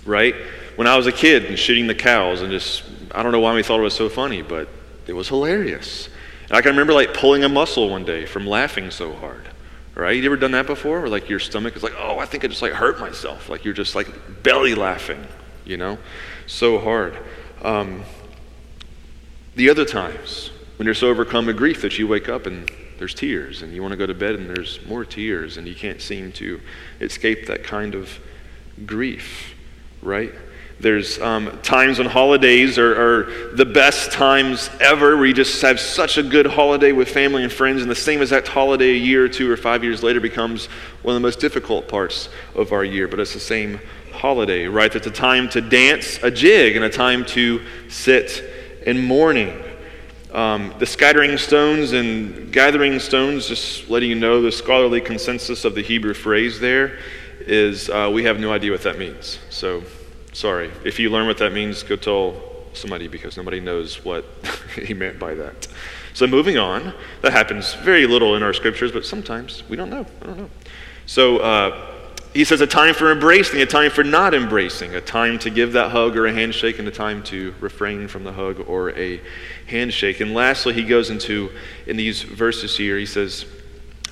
right? 0.04 0.34
When 0.76 0.86
I 0.86 0.96
was 0.96 1.06
a 1.06 1.12
kid 1.12 1.44
and 1.46 1.58
shooting 1.58 1.86
the 1.86 1.94
cows 1.94 2.42
and 2.42 2.50
just 2.50 2.84
I 3.14 3.22
don't 3.22 3.30
know 3.32 3.40
why 3.40 3.54
we 3.54 3.62
thought 3.62 3.78
it 3.78 3.84
was 3.84 3.94
so 3.94 4.08
funny, 4.08 4.42
but 4.42 4.68
it 5.06 5.12
was 5.12 5.28
hilarious. 5.28 6.08
And 6.48 6.52
I 6.52 6.62
can 6.62 6.72
remember 6.72 6.92
like 6.92 7.14
pulling 7.14 7.44
a 7.44 7.48
muscle 7.48 7.88
one 7.88 8.04
day 8.04 8.26
from 8.26 8.46
laughing 8.46 8.90
so 8.90 9.12
hard. 9.14 9.48
Right? 9.94 10.16
You 10.16 10.24
ever 10.26 10.36
done 10.36 10.52
that 10.52 10.66
before? 10.66 11.00
Where 11.00 11.08
like 11.08 11.28
your 11.28 11.38
stomach 11.38 11.76
is 11.76 11.82
like, 11.82 11.94
oh, 11.98 12.18
I 12.18 12.26
think 12.26 12.44
I 12.44 12.48
just 12.48 12.62
like 12.62 12.72
hurt 12.72 12.98
myself. 12.98 13.48
Like 13.48 13.64
you're 13.64 13.74
just 13.74 13.94
like 13.94 14.42
belly 14.42 14.74
laughing, 14.74 15.24
you 15.64 15.76
know? 15.76 15.98
So 16.46 16.78
hard. 16.78 17.16
Um, 17.62 18.02
the 19.54 19.70
other 19.70 19.84
times 19.84 20.50
when 20.76 20.86
you're 20.86 20.94
so 20.94 21.08
overcome 21.08 21.46
with 21.46 21.56
grief 21.56 21.82
that 21.82 21.98
you 21.98 22.08
wake 22.08 22.28
up 22.28 22.46
and 22.46 22.68
there's 22.98 23.14
tears 23.14 23.62
and 23.62 23.72
you 23.72 23.82
want 23.82 23.92
to 23.92 23.96
go 23.96 24.06
to 24.06 24.14
bed 24.14 24.34
and 24.34 24.48
there's 24.48 24.84
more 24.86 25.04
tears 25.04 25.56
and 25.56 25.66
you 25.68 25.74
can't 25.74 26.00
seem 26.00 26.32
to 26.32 26.60
escape 27.00 27.46
that 27.46 27.62
kind 27.62 27.94
of 27.94 28.18
grief, 28.84 29.54
right? 30.02 30.32
There's 30.80 31.20
um, 31.20 31.58
times 31.62 31.98
when 31.98 32.08
holidays 32.08 32.78
are, 32.78 32.92
are, 32.94 33.54
the 33.54 33.64
best 33.64 34.10
times 34.10 34.68
ever 34.80 35.16
where 35.16 35.26
you 35.26 35.32
just 35.32 35.62
have 35.62 35.78
such 35.78 36.18
a 36.18 36.22
good 36.22 36.46
holiday 36.46 36.92
with 36.92 37.08
family 37.08 37.42
and 37.44 37.52
friends, 37.52 37.80
and 37.80 37.90
the 37.90 37.94
same 37.94 38.20
exact 38.20 38.48
holiday 38.48 38.90
a 38.90 38.98
year 38.98 39.24
or 39.24 39.28
two 39.28 39.50
or 39.50 39.56
five 39.56 39.84
years 39.84 40.02
later 40.02 40.20
becomes 40.20 40.66
one 41.02 41.14
of 41.14 41.22
the 41.22 41.26
most 41.26 41.38
difficult 41.38 41.88
parts 41.88 42.28
of 42.54 42.72
our 42.72 42.84
year, 42.84 43.06
but 43.06 43.20
it's 43.20 43.34
the 43.34 43.40
same 43.40 43.80
holiday, 44.12 44.66
right? 44.66 44.92
That's 44.92 45.06
a 45.06 45.12
time 45.12 45.48
to 45.50 45.60
dance 45.60 46.18
a 46.22 46.30
jig 46.30 46.76
and 46.76 46.84
a 46.84 46.90
time 46.90 47.24
to 47.26 47.64
sit 47.88 48.42
in 48.84 49.04
mourning. 49.04 49.62
Um, 50.32 50.74
the 50.80 50.86
scattering 50.86 51.38
stones 51.38 51.92
and 51.92 52.52
gathering 52.52 52.98
stones, 52.98 53.46
just 53.46 53.88
letting 53.88 54.10
you 54.10 54.16
know 54.16 54.42
the 54.42 54.50
scholarly 54.50 55.00
consensus 55.00 55.64
of 55.64 55.76
the 55.76 55.82
Hebrew 55.82 56.14
phrase 56.14 56.58
there 56.58 56.98
is 57.40 57.88
uh, 57.88 58.10
we 58.12 58.24
have 58.24 58.40
no 58.40 58.52
idea 58.52 58.72
what 58.72 58.82
that 58.82 58.98
means. 58.98 59.38
So 59.50 59.84
Sorry. 60.34 60.70
If 60.84 60.98
you 60.98 61.10
learn 61.10 61.26
what 61.28 61.38
that 61.38 61.52
means, 61.52 61.84
go 61.84 61.94
tell 61.94 62.34
somebody 62.72 63.06
because 63.06 63.36
nobody 63.36 63.60
knows 63.60 64.04
what 64.04 64.24
he 64.74 64.92
meant 64.92 65.18
by 65.18 65.34
that. 65.34 65.68
So 66.12 66.26
moving 66.26 66.58
on, 66.58 66.92
that 67.22 67.32
happens 67.32 67.74
very 67.74 68.06
little 68.06 68.34
in 68.34 68.42
our 68.42 68.52
scriptures, 68.52 68.90
but 68.90 69.06
sometimes 69.06 69.62
we 69.68 69.76
don't 69.76 69.90
know. 69.90 70.04
I 70.22 70.26
don't 70.26 70.38
know. 70.38 70.50
So 71.06 71.38
uh, 71.38 71.86
he 72.32 72.44
says 72.44 72.60
a 72.60 72.66
time 72.66 72.94
for 72.94 73.12
embracing, 73.12 73.62
a 73.62 73.66
time 73.66 73.92
for 73.92 74.02
not 74.02 74.34
embracing, 74.34 74.96
a 74.96 75.00
time 75.00 75.38
to 75.38 75.50
give 75.50 75.72
that 75.74 75.92
hug 75.92 76.16
or 76.16 76.26
a 76.26 76.32
handshake, 76.32 76.80
and 76.80 76.88
a 76.88 76.92
time 76.92 77.22
to 77.24 77.54
refrain 77.60 78.08
from 78.08 78.24
the 78.24 78.32
hug 78.32 78.68
or 78.68 78.90
a 78.98 79.20
handshake. 79.66 80.18
And 80.18 80.34
lastly, 80.34 80.72
he 80.72 80.82
goes 80.82 81.10
into, 81.10 81.52
in 81.86 81.96
these 81.96 82.22
verses 82.22 82.76
here, 82.76 82.98
he 82.98 83.06
says, 83.06 83.46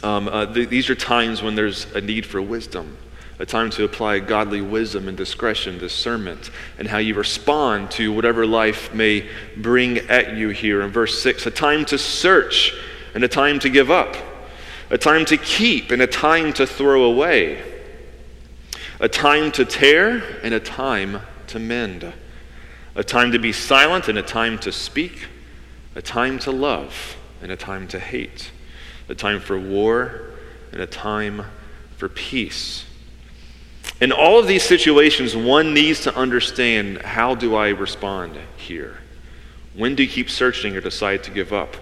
Um, 0.05 0.29
uh, 0.29 0.47
th- 0.47 0.69
these 0.69 0.89
are 0.89 0.95
times 0.95 1.43
when 1.43 1.57
there's 1.57 1.93
a 1.97 2.01
need 2.01 2.25
for 2.25 2.41
wisdom, 2.41 2.97
a 3.43 3.47
time 3.47 3.69
to 3.69 3.83
apply 3.83 4.21
godly 4.21 4.61
wisdom 4.61 5.09
and 5.09 5.17
discretion, 5.17 5.77
discernment, 5.77 6.51
and 6.79 6.87
how 6.87 6.99
you 6.99 7.13
respond 7.13 7.91
to 7.91 8.13
whatever 8.13 8.47
life 8.47 8.95
may 8.95 9.29
bring 9.57 9.99
at 9.99 10.37
you 10.37 10.51
here 10.51 10.81
in 10.81 10.91
verse 10.91 11.21
6. 11.21 11.45
A 11.47 11.51
time 11.51 11.85
to 11.87 11.99
search 11.99 12.73
and 13.15 13.25
a 13.25 13.29
time 13.29 13.59
to 13.59 13.69
give 13.69 13.91
up, 13.91 14.17
a 14.89 14.97
time 14.97 15.25
to 15.25 15.37
keep 15.37 15.91
and 15.91 16.01
a 16.01 16.07
time 16.07 16.53
to 16.55 16.67
throw 16.67 17.03
away, 17.03 17.61
a 19.01 19.09
time 19.09 19.53
to 19.53 19.65
tear 19.65 20.23
and 20.43 20.55
a 20.55 20.61
time 20.61 21.21
to 21.49 21.59
mend, 21.59 22.11
a 22.95 23.05
time 23.05 23.33
to 23.33 23.39
be 23.39 23.53
silent 23.53 24.09
and 24.09 24.17
a 24.17 24.23
time 24.23 24.57
to 24.61 24.73
speak, 24.73 25.27
a 25.95 26.01
time 26.01 26.39
to 26.39 26.51
love 26.51 27.17
and 27.43 27.53
a 27.53 27.57
time 27.57 27.89
to 27.89 27.99
hate 27.99 28.53
a 29.13 29.15
time 29.15 29.41
for 29.41 29.59
war, 29.59 30.31
and 30.73 30.81
a 30.81 30.87
time 30.87 31.45
for 31.97 32.09
peace. 32.09 32.85
In 34.03 34.11
all 34.11 34.41
of 34.41 34.49
these 34.49 34.65
situations, 34.65 35.37
one 35.37 35.75
needs 35.75 36.01
to 36.01 36.17
understand 36.17 37.01
how 37.03 37.37
do 37.37 37.55
I 37.55 37.69
respond 37.69 38.37
here? 38.57 38.99
When 39.77 39.95
do 39.95 40.03
you 40.03 40.09
keep 40.09 40.29
searching 40.29 40.77
or 40.77 40.81
decide 40.81 41.23
to 41.23 41.31
give 41.31 41.53
up? 41.53 41.77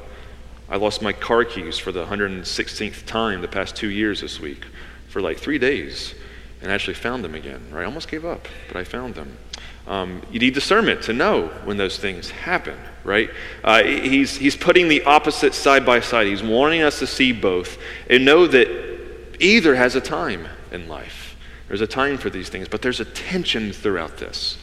I 0.69 0.77
lost 0.77 1.01
my 1.01 1.15
car 1.15 1.47
keys 1.47 1.79
for 1.79 1.93
the 1.93 2.05
116th 2.05 3.07
time 3.07 3.41
the 3.41 3.49
past 3.49 3.75
two 3.75 3.89
years 3.89 4.21
this 4.21 4.39
week 4.39 4.67
for 5.09 5.23
like 5.23 5.39
three 5.39 5.57
days 5.57 6.15
and 6.61 6.71
actually 6.71 6.93
found 6.93 7.25
them 7.25 7.35
again. 7.35 7.63
Right? 7.71 7.85
I 7.85 7.87
almost 7.87 8.11
gave 8.11 8.27
up, 8.27 8.47
but 8.69 8.77
I 8.77 8.85
found 8.85 9.15
them. 9.15 9.39
Um, 9.87 10.21
you 10.31 10.41
need 10.41 10.53
discernment 10.53 11.01
to 11.05 11.15
know 11.15 11.47
when 11.65 11.79
those 11.79 11.99
things 11.99 12.29
happen, 12.29 12.77
right? 13.03 13.31
Uh, 13.65 13.83
he's, 13.83 14.37
he's 14.37 14.59
putting 14.59 14.89
the 14.89 15.03
opposite 15.05 15.55
side 15.55 15.87
by 15.87 16.01
side. 16.01 16.27
He's 16.27 16.43
warning 16.43 16.83
us 16.83 16.99
to 16.99 17.07
see 17.07 17.33
both 17.33 17.79
and 18.11 18.27
know 18.27 18.47
that 18.47 18.69
either 19.41 19.75
has 19.75 19.95
a 19.97 20.03
time 20.03 20.47
in 20.71 20.87
life. 20.87 21.20
There's 21.71 21.81
a 21.81 21.87
time 21.87 22.19
for 22.19 22.31
these 22.31 22.49
things, 22.49 22.67
but 22.67 22.83
there's 22.83 22.99
a 22.99 23.05
tension 23.05 23.73
throughout 23.73 24.17
this. 24.17 24.59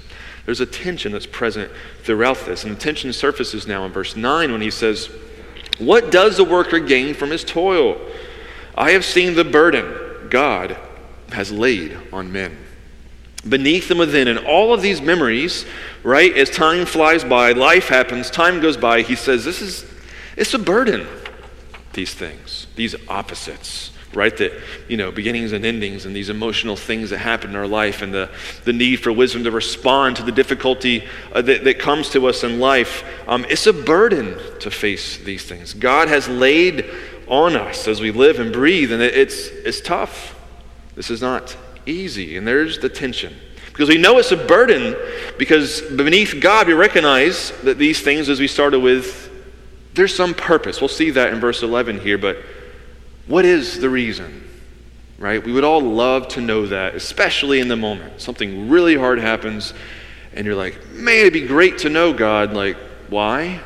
There's 0.45 0.59
a 0.59 0.65
tension 0.65 1.13
that's 1.13 1.25
present 1.25 1.71
throughout 2.03 2.39
this. 2.39 2.65
And 2.65 2.75
the 2.75 2.79
tension 2.81 3.13
surfaces 3.13 3.65
now 3.65 3.85
in 3.85 3.93
verse 3.93 4.17
9 4.17 4.51
when 4.51 4.59
he 4.59 4.69
says, 4.69 5.09
What 5.77 6.11
does 6.11 6.35
the 6.35 6.43
worker 6.43 6.79
gain 6.79 7.13
from 7.13 7.29
his 7.29 7.45
toil? 7.45 7.97
I 8.75 8.91
have 8.91 9.05
seen 9.05 9.35
the 9.35 9.45
burden 9.45 10.27
God 10.29 10.75
has 11.31 11.49
laid 11.49 11.97
on 12.11 12.33
men 12.33 12.57
beneath 13.47 13.89
and 13.89 14.01
within. 14.01 14.27
And 14.27 14.39
all 14.39 14.73
of 14.73 14.81
these 14.81 15.01
memories, 15.01 15.65
right, 16.03 16.35
as 16.35 16.49
time 16.49 16.85
flies 16.85 17.23
by, 17.23 17.53
life 17.53 17.87
happens, 17.87 18.29
time 18.29 18.59
goes 18.59 18.75
by, 18.75 19.01
he 19.01 19.15
says, 19.15 19.45
This 19.45 19.61
is, 19.61 19.85
it's 20.35 20.53
a 20.53 20.59
burden, 20.59 21.07
these 21.93 22.13
things, 22.13 22.67
these 22.75 22.97
opposites. 23.07 23.91
Right, 24.13 24.35
that, 24.37 24.53
you 24.87 24.95
know, 24.95 25.11
beginnings 25.11 25.51
and 25.51 25.65
endings 25.65 26.05
and 26.05 26.15
these 26.15 26.29
emotional 26.29 26.77
things 26.77 27.09
that 27.09 27.17
happen 27.17 27.49
in 27.51 27.55
our 27.57 27.67
life 27.67 28.01
and 28.01 28.13
the, 28.13 28.29
the 28.63 28.71
need 28.71 28.97
for 28.97 29.11
wisdom 29.11 29.43
to 29.43 29.51
respond 29.51 30.15
to 30.15 30.23
the 30.23 30.31
difficulty 30.31 31.03
uh, 31.33 31.41
that, 31.41 31.65
that 31.65 31.77
comes 31.77 32.09
to 32.11 32.25
us 32.27 32.43
in 32.43 32.59
life. 32.59 33.03
Um, 33.27 33.45
it's 33.49 33.67
a 33.67 33.73
burden 33.73 34.37
to 34.61 34.71
face 34.71 35.17
these 35.17 35.43
things. 35.43 35.73
God 35.73 36.07
has 36.07 36.29
laid 36.29 36.85
on 37.27 37.57
us 37.57 37.87
as 37.87 37.99
we 37.99 38.11
live 38.11 38.39
and 38.39 38.53
breathe, 38.53 38.93
and 38.93 39.01
it, 39.01 39.13
it's, 39.13 39.47
it's 39.47 39.81
tough. 39.81 40.39
This 40.95 41.11
is 41.11 41.21
not 41.21 41.55
easy. 41.85 42.37
And 42.37 42.47
there's 42.47 42.79
the 42.79 42.89
tension. 42.89 43.35
Because 43.67 43.89
we 43.89 43.97
know 43.97 44.17
it's 44.17 44.31
a 44.31 44.37
burden, 44.37 44.95
because 45.37 45.81
beneath 45.81 46.39
God, 46.41 46.67
we 46.67 46.73
recognize 46.73 47.51
that 47.61 47.77
these 47.77 48.01
things, 48.01 48.29
as 48.29 48.39
we 48.39 48.47
started 48.47 48.79
with, 48.79 49.31
there's 49.93 50.15
some 50.15 50.33
purpose. 50.33 50.81
We'll 50.81 50.87
see 50.87 51.11
that 51.11 51.33
in 51.33 51.39
verse 51.39 51.61
11 51.61 51.99
here, 51.99 52.17
but 52.17 52.37
what 53.27 53.45
is 53.45 53.79
the 53.79 53.89
reason? 53.89 54.43
Right? 55.19 55.43
We 55.43 55.51
would 55.51 55.63
all 55.63 55.81
love 55.81 56.27
to 56.29 56.41
know 56.41 56.67
that, 56.67 56.95
especially 56.95 57.59
in 57.59 57.67
the 57.67 57.75
moment. 57.75 58.21
Something 58.21 58.69
really 58.69 58.95
hard 58.95 59.19
happens, 59.19 59.73
and 60.33 60.45
you're 60.45 60.55
like, 60.55 60.89
man, 60.91 61.21
it'd 61.21 61.33
be 61.33 61.47
great 61.47 61.79
to 61.79 61.89
know, 61.89 62.13
God. 62.13 62.53
Like, 62.53 62.77
why? 63.09 63.59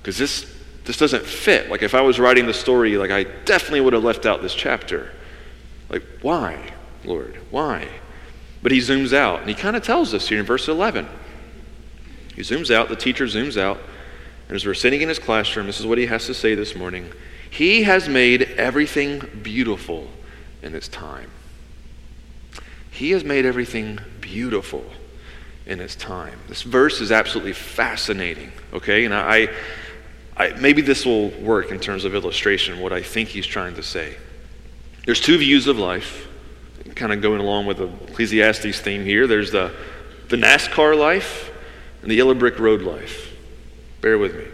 Because 0.00 0.18
this, 0.18 0.54
this 0.84 0.96
doesn't 0.98 1.24
fit. 1.24 1.70
Like, 1.70 1.82
if 1.82 1.94
I 1.94 2.02
was 2.02 2.20
writing 2.20 2.46
the 2.46 2.54
story, 2.54 2.96
like, 2.96 3.10
I 3.10 3.24
definitely 3.24 3.80
would 3.80 3.94
have 3.94 4.04
left 4.04 4.26
out 4.26 4.42
this 4.42 4.54
chapter. 4.54 5.10
Like, 5.88 6.04
why? 6.22 6.72
Lord? 7.04 7.36
Why? 7.50 7.88
But 8.62 8.72
he 8.72 8.78
zooms 8.78 9.14
out, 9.14 9.40
and 9.40 9.48
he 9.48 9.54
kind 9.54 9.74
of 9.74 9.82
tells 9.82 10.12
us 10.12 10.28
here 10.28 10.38
in 10.38 10.44
verse 10.44 10.68
11. 10.68 11.08
He 12.36 12.42
zooms 12.42 12.70
out, 12.70 12.88
the 12.88 12.96
teacher 12.96 13.24
zooms 13.24 13.58
out, 13.58 13.78
and 14.48 14.54
as 14.54 14.66
we're 14.66 14.74
sitting 14.74 15.00
in 15.00 15.08
his 15.08 15.18
classroom, 15.18 15.66
this 15.66 15.80
is 15.80 15.86
what 15.86 15.98
he 15.98 16.06
has 16.06 16.26
to 16.26 16.34
say 16.34 16.54
this 16.54 16.76
morning 16.76 17.10
He 17.50 17.82
has 17.82 18.08
made 18.08 18.42
everything 18.42 19.20
beautiful 19.42 20.08
in 20.62 20.74
its 20.74 20.88
time. 20.88 21.30
He 22.90 23.10
has 23.10 23.24
made 23.24 23.44
everything 23.44 23.98
beautiful 24.20 24.84
in 25.66 25.80
its 25.80 25.94
time. 25.96 26.38
This 26.48 26.62
verse 26.62 27.00
is 27.00 27.12
absolutely 27.12 27.52
fascinating, 27.52 28.52
okay? 28.72 29.04
And 29.04 29.14
I, 29.14 29.48
I, 30.36 30.50
maybe 30.50 30.82
this 30.82 31.04
will 31.04 31.30
work 31.30 31.70
in 31.70 31.80
terms 31.80 32.04
of 32.04 32.14
illustration, 32.14 32.80
what 32.80 32.92
I 32.92 33.02
think 33.02 33.28
he's 33.28 33.46
trying 33.46 33.74
to 33.74 33.82
say. 33.82 34.16
There's 35.06 35.20
two 35.20 35.38
views 35.38 35.66
of 35.66 35.78
life 35.78 36.28
kind 36.94 37.12
of 37.12 37.22
going 37.22 37.40
along 37.40 37.66
with 37.66 37.78
the 37.78 37.88
Ecclesiastes 38.10 38.80
theme 38.80 39.04
here. 39.04 39.26
There's 39.26 39.50
the, 39.50 39.72
the 40.28 40.36
NASCAR 40.36 40.98
life 40.98 41.50
and 42.02 42.10
the 42.10 42.14
yellow 42.14 42.34
brick 42.34 42.58
road 42.58 42.82
life. 42.82 43.34
Bear 44.00 44.18
with 44.18 44.34
me. 44.34 44.44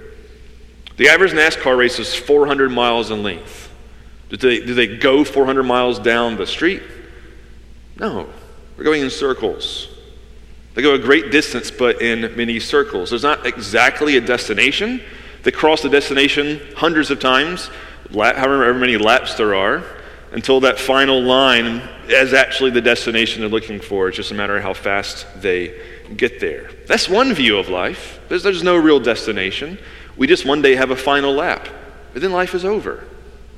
The 0.96 1.08
average 1.08 1.32
NASCAR 1.32 1.76
race 1.76 1.98
is 1.98 2.14
400 2.14 2.70
miles 2.70 3.10
in 3.10 3.22
length. 3.22 3.70
Do 4.30 4.36
they, 4.36 4.60
do 4.64 4.74
they 4.74 4.96
go 4.96 5.24
400 5.24 5.62
miles 5.62 5.98
down 5.98 6.36
the 6.36 6.46
street? 6.46 6.82
No. 7.98 8.28
They're 8.74 8.84
going 8.84 9.02
in 9.02 9.10
circles. 9.10 9.88
They 10.74 10.82
go 10.82 10.94
a 10.94 10.98
great 10.98 11.30
distance, 11.30 11.70
but 11.70 12.02
in 12.02 12.36
many 12.36 12.60
circles. 12.60 13.10
There's 13.10 13.22
not 13.22 13.46
exactly 13.46 14.16
a 14.16 14.20
destination. 14.20 15.02
They 15.42 15.50
cross 15.50 15.82
the 15.82 15.88
destination 15.88 16.60
hundreds 16.76 17.10
of 17.10 17.20
times, 17.20 17.70
however 18.12 18.74
many 18.74 18.96
laps 18.96 19.34
there 19.34 19.54
are 19.54 19.84
until 20.32 20.60
that 20.60 20.78
final 20.78 21.22
line 21.22 21.82
is 22.08 22.34
actually 22.34 22.70
the 22.70 22.80
destination 22.80 23.40
they're 23.40 23.48
looking 23.48 23.80
for. 23.80 24.08
It's 24.08 24.16
just 24.16 24.32
a 24.32 24.34
matter 24.34 24.56
of 24.56 24.62
how 24.62 24.74
fast 24.74 25.26
they 25.40 25.80
get 26.16 26.40
there. 26.40 26.70
That's 26.86 27.08
one 27.08 27.32
view 27.32 27.58
of 27.58 27.68
life. 27.68 28.20
There's, 28.28 28.42
there's 28.42 28.62
no 28.62 28.76
real 28.76 29.00
destination. 29.00 29.78
We 30.16 30.26
just 30.26 30.46
one 30.46 30.62
day 30.62 30.74
have 30.76 30.90
a 30.90 30.96
final 30.96 31.32
lap, 31.32 31.68
but 32.12 32.22
then 32.22 32.32
life 32.32 32.54
is 32.54 32.64
over. 32.64 33.04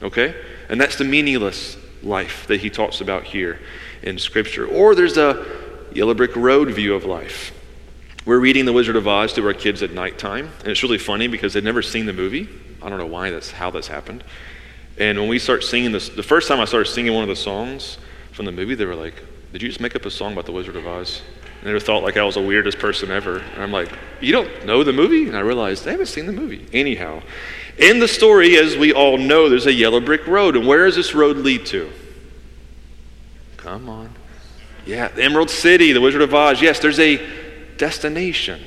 Okay? 0.02 0.34
And 0.68 0.80
that's 0.80 0.96
the 0.96 1.04
meaningless 1.04 1.76
life 2.02 2.46
that 2.46 2.60
he 2.60 2.70
talks 2.70 3.00
about 3.00 3.24
here 3.24 3.60
in 4.02 4.18
Scripture. 4.18 4.66
Or 4.66 4.94
there's 4.94 5.16
a 5.16 5.44
yellow 5.92 6.14
brick 6.14 6.36
road 6.36 6.70
view 6.70 6.94
of 6.94 7.04
life. 7.04 7.52
We're 8.24 8.40
reading 8.40 8.66
The 8.66 8.72
Wizard 8.72 8.96
of 8.96 9.08
Oz 9.08 9.32
to 9.34 9.46
our 9.46 9.54
kids 9.54 9.82
at 9.82 9.92
nighttime, 9.92 10.50
and 10.60 10.68
it's 10.68 10.82
really 10.82 10.98
funny 10.98 11.28
because 11.28 11.54
they've 11.54 11.64
never 11.64 11.82
seen 11.82 12.06
the 12.06 12.12
movie. 12.12 12.48
I 12.82 12.88
don't 12.88 12.98
know 12.98 13.06
why 13.06 13.30
that's 13.30 13.50
how 13.50 13.70
that's 13.70 13.88
happened. 13.88 14.22
And 14.98 15.18
when 15.18 15.28
we 15.28 15.38
start 15.38 15.64
singing 15.64 15.92
this, 15.92 16.08
the 16.08 16.22
first 16.22 16.48
time 16.48 16.60
I 16.60 16.64
started 16.64 16.90
singing 16.90 17.14
one 17.14 17.22
of 17.22 17.28
the 17.28 17.36
songs 17.36 17.98
from 18.32 18.44
the 18.44 18.52
movie, 18.52 18.74
they 18.74 18.84
were 18.84 18.94
like, 18.94 19.14
Did 19.52 19.62
you 19.62 19.68
just 19.68 19.80
make 19.80 19.96
up 19.96 20.04
a 20.04 20.10
song 20.10 20.32
about 20.32 20.46
the 20.46 20.52
Wizard 20.52 20.76
of 20.76 20.86
Oz? 20.86 21.22
And 21.62 21.74
they 21.74 21.80
thought 21.80 22.02
like 22.02 22.16
I 22.16 22.22
was 22.22 22.36
the 22.36 22.42
weirdest 22.42 22.78
person 22.78 23.10
ever. 23.10 23.38
And 23.38 23.62
I'm 23.62 23.72
like, 23.72 23.90
You 24.20 24.32
don't 24.32 24.64
know 24.64 24.84
the 24.84 24.92
movie? 24.92 25.26
And 25.26 25.36
I 25.36 25.40
realized 25.40 25.84
they 25.84 25.90
haven't 25.90 26.06
seen 26.06 26.26
the 26.26 26.32
movie. 26.32 26.66
Anyhow, 26.72 27.22
in 27.78 27.98
the 27.98 28.08
story, 28.08 28.56
as 28.56 28.76
we 28.76 28.92
all 28.92 29.18
know, 29.18 29.48
there's 29.48 29.66
a 29.66 29.72
yellow 29.72 30.00
brick 30.00 30.26
road. 30.26 30.56
And 30.56 30.66
where 30.66 30.86
does 30.86 30.96
this 30.96 31.14
road 31.14 31.36
lead 31.38 31.66
to? 31.66 31.90
Come 33.56 33.88
on. 33.88 34.14
Yeah, 34.86 35.08
the 35.08 35.22
Emerald 35.22 35.50
City, 35.50 35.92
the 35.92 36.00
Wizard 36.00 36.22
of 36.22 36.34
Oz. 36.34 36.62
Yes, 36.62 36.78
there's 36.78 36.98
a 36.98 37.24
destination, 37.76 38.60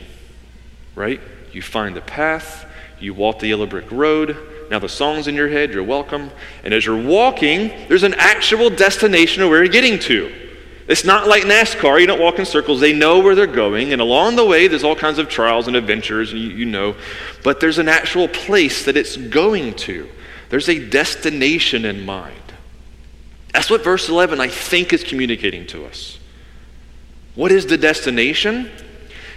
right? 0.96 1.20
You 1.52 1.62
find 1.62 1.96
the 1.96 2.02
path, 2.02 2.66
you 3.00 3.14
walk 3.14 3.40
the 3.40 3.48
yellow 3.48 3.66
brick 3.66 3.92
road, 3.92 4.38
now, 4.72 4.80
the 4.80 4.88
song's 4.88 5.28
in 5.28 5.36
your 5.36 5.50
head, 5.50 5.74
you're 5.74 5.84
welcome. 5.84 6.32
And 6.64 6.74
as 6.74 6.86
you're 6.86 7.06
walking, 7.06 7.68
there's 7.90 8.04
an 8.04 8.14
actual 8.14 8.70
destination 8.70 9.44
of 9.44 9.50
where 9.50 9.62
you're 9.62 9.72
getting 9.72 10.00
to. 10.00 10.34
It's 10.88 11.06
not 11.06 11.28
like 11.28 11.44
NASCAR. 11.44 12.02
You 12.02 12.08
don't 12.08 12.20
walk 12.20 12.40
in 12.40 12.46
circles. 12.46 12.80
They 12.80 12.94
know 12.94 13.20
where 13.20 13.36
they're 13.36 13.48
going. 13.48 13.94
And 13.94 14.02
along 14.02 14.36
the 14.36 14.46
way, 14.46 14.68
there's 14.68 14.84
all 14.84 14.96
kinds 14.96 15.20
of 15.20 15.30
trials 15.30 15.68
and 15.68 15.76
adventures, 15.76 16.32
and 16.32 16.42
you, 16.42 16.50
you 16.50 16.66
know. 16.66 16.96
But 17.44 17.60
there's 17.60 17.78
an 17.78 17.88
actual 17.88 18.28
place 18.28 18.86
that 18.86 18.98
it's 18.98 19.16
going 19.16 19.76
to. 19.76 20.10
There's 20.50 20.70
a 20.70 20.80
destination 20.90 21.86
in 21.86 22.06
mind. 22.06 22.36
That's 23.54 23.70
what 23.70 23.84
verse 23.84 24.10
11, 24.10 24.40
I 24.40 24.48
think, 24.48 24.94
is 24.94 25.04
communicating 25.04 25.68
to 25.68 25.86
us. 25.86 26.20
What 27.36 27.52
is 27.52 27.66
the 27.68 27.78
destination? 27.78 28.70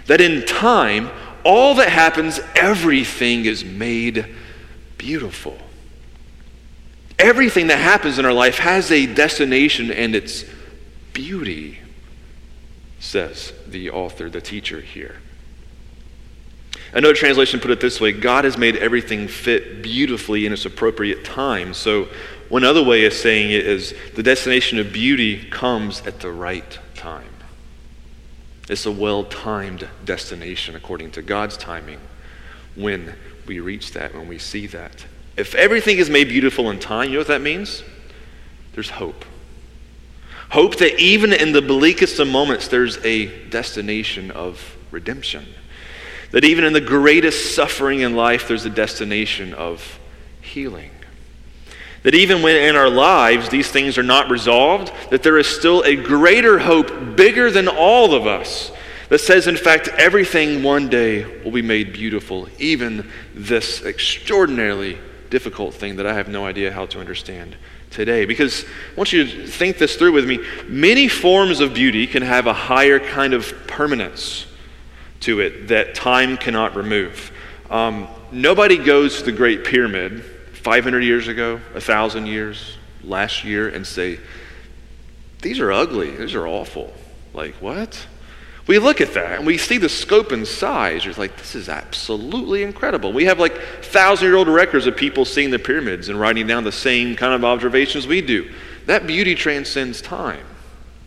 That 0.07 0.21
in 0.21 0.45
time, 0.45 1.09
all 1.43 1.75
that 1.75 1.89
happens, 1.89 2.39
everything 2.55 3.45
is 3.45 3.63
made 3.63 4.25
beautiful. 4.97 5.57
Everything 7.17 7.67
that 7.67 7.79
happens 7.79 8.19
in 8.19 8.25
our 8.25 8.33
life 8.33 8.57
has 8.57 8.91
a 8.91 9.05
destination 9.05 9.91
and 9.91 10.15
it's 10.15 10.43
beauty, 11.15 11.79
says 12.99 13.53
the 13.65 13.89
author, 13.89 14.29
the 14.29 14.41
teacher 14.41 14.81
here. 14.81 15.15
Another 16.93 17.15
translation 17.15 17.59
put 17.59 17.71
it 17.71 17.81
this 17.81 17.99
way 17.99 18.11
God 18.11 18.45
has 18.45 18.57
made 18.57 18.75
everything 18.75 19.27
fit 19.27 19.81
beautifully 19.81 20.45
in 20.45 20.53
its 20.53 20.65
appropriate 20.65 21.25
time. 21.25 21.73
So, 21.73 22.07
One 22.47 22.63
other 22.63 22.83
way 22.83 23.05
of 23.05 23.13
saying 23.13 23.49
it 23.49 23.65
is 23.65 23.95
the 24.13 24.21
destination 24.21 24.77
of 24.77 24.93
beauty 24.93 25.43
comes 25.49 26.05
at 26.05 26.19
the 26.19 26.29
right 26.29 26.77
time. 26.93 27.33
It's 28.69 28.85
a 28.85 28.91
well 28.91 29.23
timed 29.23 29.87
destination 30.03 30.75
according 30.75 31.11
to 31.11 31.21
God's 31.23 31.57
timing 31.57 31.99
when 32.75 33.15
we 33.47 33.59
reach 33.59 33.93
that, 33.93 34.13
when 34.13 34.27
we 34.27 34.37
see 34.37 34.67
that. 34.67 35.05
If 35.37 35.55
everything 35.55 35.97
is 35.97 36.09
made 36.09 36.29
beautiful 36.29 36.69
in 36.69 36.79
time, 36.79 37.07
you 37.07 37.13
know 37.13 37.19
what 37.19 37.27
that 37.27 37.41
means? 37.41 37.83
There's 38.73 38.91
hope. 38.91 39.25
Hope 40.49 40.77
that 40.77 40.99
even 40.99 41.33
in 41.33 41.51
the 41.51 41.61
bleakest 41.61 42.19
of 42.19 42.27
moments, 42.27 42.67
there's 42.67 43.03
a 43.03 43.25
destination 43.49 44.31
of 44.31 44.77
redemption. 44.91 45.45
That 46.31 46.43
even 46.43 46.63
in 46.63 46.73
the 46.73 46.81
greatest 46.81 47.55
suffering 47.55 48.01
in 48.01 48.15
life, 48.15 48.47
there's 48.47 48.65
a 48.65 48.69
destination 48.69 49.53
of 49.53 49.99
healing. 50.41 50.91
That 52.03 52.13
even 52.13 52.41
when 52.41 52.55
in 52.55 52.75
our 52.75 52.89
lives 52.89 53.49
these 53.49 53.69
things 53.71 53.97
are 53.97 54.03
not 54.03 54.29
resolved, 54.29 54.91
that 55.09 55.23
there 55.23 55.37
is 55.37 55.47
still 55.47 55.81
a 55.83 55.95
greater 55.95 56.59
hope, 56.59 57.15
bigger 57.15 57.49
than 57.49 57.67
all 57.67 58.13
of 58.13 58.27
us, 58.27 58.71
that 59.09 59.19
says, 59.19 59.47
in 59.47 59.57
fact, 59.57 59.87
everything 59.87 60.61
one 60.61 60.89
day 60.89 61.41
will 61.43 61.51
be 61.51 61.61
made 61.61 61.93
beautiful, 61.93 62.47
even 62.59 63.09
this 63.33 63.83
extraordinarily 63.83 64.97
difficult 65.29 65.73
thing 65.73 65.95
that 65.95 66.05
I 66.05 66.13
have 66.13 66.27
no 66.27 66.45
idea 66.45 66.71
how 66.71 66.85
to 66.87 66.99
understand 66.99 67.55
today. 67.91 68.25
Because 68.25 68.63
I 68.63 68.95
want 68.95 69.13
you 69.13 69.25
to 69.25 69.47
think 69.47 69.77
this 69.77 69.95
through 69.95 70.11
with 70.11 70.27
me. 70.27 70.39
Many 70.67 71.07
forms 71.07 71.59
of 71.59 71.73
beauty 71.73 72.07
can 72.07 72.23
have 72.23 72.47
a 72.47 72.53
higher 72.53 72.99
kind 72.99 73.33
of 73.33 73.53
permanence 73.67 74.45
to 75.21 75.39
it 75.39 75.69
that 75.69 75.95
time 75.95 76.37
cannot 76.37 76.75
remove. 76.75 77.31
Um, 77.69 78.07
nobody 78.31 78.77
goes 78.77 79.19
to 79.19 79.23
the 79.23 79.31
Great 79.31 79.65
Pyramid 79.65 80.23
500 80.53 81.03
years 81.03 81.27
ago, 81.27 81.57
1,000 81.71 82.27
years, 82.27 82.77
last 83.03 83.43
year, 83.43 83.69
and 83.69 83.85
say, 83.85 84.19
These 85.41 85.59
are 85.59 85.71
ugly. 85.71 86.15
These 86.15 86.35
are 86.35 86.47
awful. 86.47 86.93
Like, 87.33 87.55
what? 87.55 88.07
We 88.67 88.79
look 88.79 88.99
at 88.99 89.13
that 89.13 89.33
and 89.33 89.45
we 89.45 89.57
see 89.57 89.77
the 89.77 89.89
scope 89.89 90.31
and 90.31 90.47
size. 90.47 91.05
You're 91.05 91.13
like, 91.15 91.37
this 91.37 91.53
is 91.53 91.69
absolutely 91.69 92.63
incredible. 92.63 93.13
We 93.13 93.25
have 93.25 93.39
like 93.39 93.55
thousand 93.83 94.27
year 94.27 94.35
old 94.35 94.47
records 94.47 94.87
of 94.87 94.97
people 94.97 95.23
seeing 95.23 95.51
the 95.51 95.59
pyramids 95.59 96.09
and 96.09 96.19
writing 96.19 96.47
down 96.47 96.63
the 96.63 96.71
same 96.71 97.15
kind 97.15 97.33
of 97.33 97.45
observations 97.45 98.07
we 98.07 98.21
do. 98.21 98.51
That 98.87 99.05
beauty 99.05 99.35
transcends 99.35 100.01
time 100.01 100.45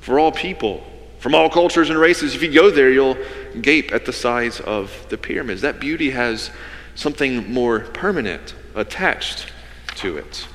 for 0.00 0.20
all 0.20 0.30
people, 0.30 0.84
from 1.18 1.34
all 1.34 1.50
cultures 1.50 1.90
and 1.90 1.98
races. 1.98 2.34
If 2.34 2.42
you 2.42 2.52
go 2.52 2.70
there, 2.70 2.90
you'll 2.90 3.18
gape 3.60 3.92
at 3.92 4.06
the 4.06 4.12
size 4.12 4.60
of 4.60 4.92
the 5.08 5.18
pyramids. 5.18 5.60
That 5.62 5.80
beauty 5.80 6.10
has 6.10 6.50
something 6.94 7.52
more 7.52 7.80
permanent 7.80 8.54
attached 8.74 9.52
to 9.96 10.16
it. 10.16 10.46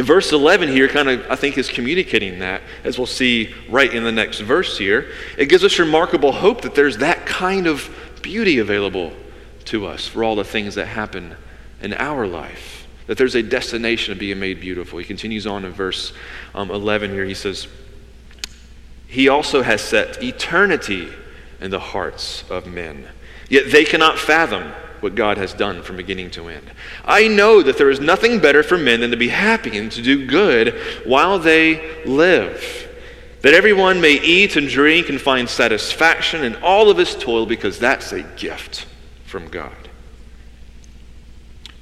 In 0.00 0.06
verse 0.06 0.32
11 0.32 0.70
here, 0.70 0.88
kind 0.88 1.10
of, 1.10 1.30
I 1.30 1.36
think, 1.36 1.58
is 1.58 1.68
communicating 1.68 2.38
that, 2.38 2.62
as 2.84 2.96
we'll 2.96 3.06
see 3.06 3.54
right 3.68 3.92
in 3.92 4.02
the 4.02 4.10
next 4.10 4.40
verse 4.40 4.78
here. 4.78 5.12
It 5.36 5.50
gives 5.50 5.62
us 5.62 5.78
remarkable 5.78 6.32
hope 6.32 6.62
that 6.62 6.74
there's 6.74 6.96
that 6.96 7.26
kind 7.26 7.66
of 7.66 7.94
beauty 8.22 8.60
available 8.60 9.12
to 9.66 9.84
us 9.84 10.06
for 10.06 10.24
all 10.24 10.36
the 10.36 10.42
things 10.42 10.76
that 10.76 10.86
happen 10.86 11.36
in 11.82 11.92
our 11.92 12.26
life, 12.26 12.86
that 13.08 13.18
there's 13.18 13.34
a 13.34 13.42
destination 13.42 14.12
of 14.12 14.18
being 14.18 14.40
made 14.40 14.58
beautiful. 14.58 14.98
He 14.98 15.04
continues 15.04 15.46
on 15.46 15.66
in 15.66 15.72
verse 15.72 16.14
um, 16.54 16.70
11 16.70 17.10
here. 17.10 17.26
He 17.26 17.34
says, 17.34 17.68
He 19.06 19.28
also 19.28 19.60
has 19.60 19.82
set 19.82 20.22
eternity 20.22 21.10
in 21.60 21.70
the 21.70 21.78
hearts 21.78 22.42
of 22.48 22.66
men, 22.66 23.06
yet 23.50 23.70
they 23.70 23.84
cannot 23.84 24.18
fathom 24.18 24.72
what 25.02 25.14
God 25.14 25.38
has 25.38 25.52
done 25.52 25.82
from 25.82 25.96
beginning 25.96 26.30
to 26.32 26.48
end. 26.48 26.70
I 27.04 27.28
know 27.28 27.62
that 27.62 27.78
there 27.78 27.90
is 27.90 28.00
nothing 28.00 28.40
better 28.40 28.62
for 28.62 28.78
men 28.78 29.00
than 29.00 29.10
to 29.10 29.16
be 29.16 29.28
happy 29.28 29.76
and 29.78 29.90
to 29.92 30.02
do 30.02 30.26
good 30.26 30.74
while 31.04 31.38
they 31.38 32.04
live. 32.04 32.88
That 33.42 33.54
everyone 33.54 34.00
may 34.00 34.20
eat 34.20 34.56
and 34.56 34.68
drink 34.68 35.08
and 35.08 35.20
find 35.20 35.48
satisfaction 35.48 36.44
in 36.44 36.56
all 36.56 36.90
of 36.90 36.98
his 36.98 37.14
toil 37.14 37.46
because 37.46 37.78
that's 37.78 38.12
a 38.12 38.22
gift 38.22 38.86
from 39.24 39.48
God. 39.48 39.72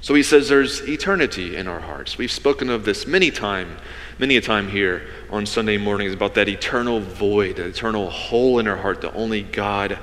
So 0.01 0.15
he 0.15 0.23
says 0.23 0.47
there's 0.47 0.81
eternity 0.87 1.57
in 1.57 1.67
our 1.67 1.81
hearts. 1.81 2.17
We've 2.17 2.31
spoken 2.31 2.69
of 2.69 2.85
this 2.85 3.05
many 3.05 3.31
time, 3.31 3.77
many 4.17 4.37
a 4.37 4.41
time 4.41 4.69
here 4.69 5.07
on 5.29 5.45
Sunday 5.45 5.77
mornings 5.77 6.13
about 6.13 6.35
that 6.35 6.47
eternal 6.47 7.01
void, 7.01 7.57
that 7.57 7.67
eternal 7.67 8.09
hole 8.09 8.59
in 8.59 8.67
our 8.67 8.77
heart 8.77 9.01
that 9.01 9.13
only 9.13 9.43
God 9.43 9.99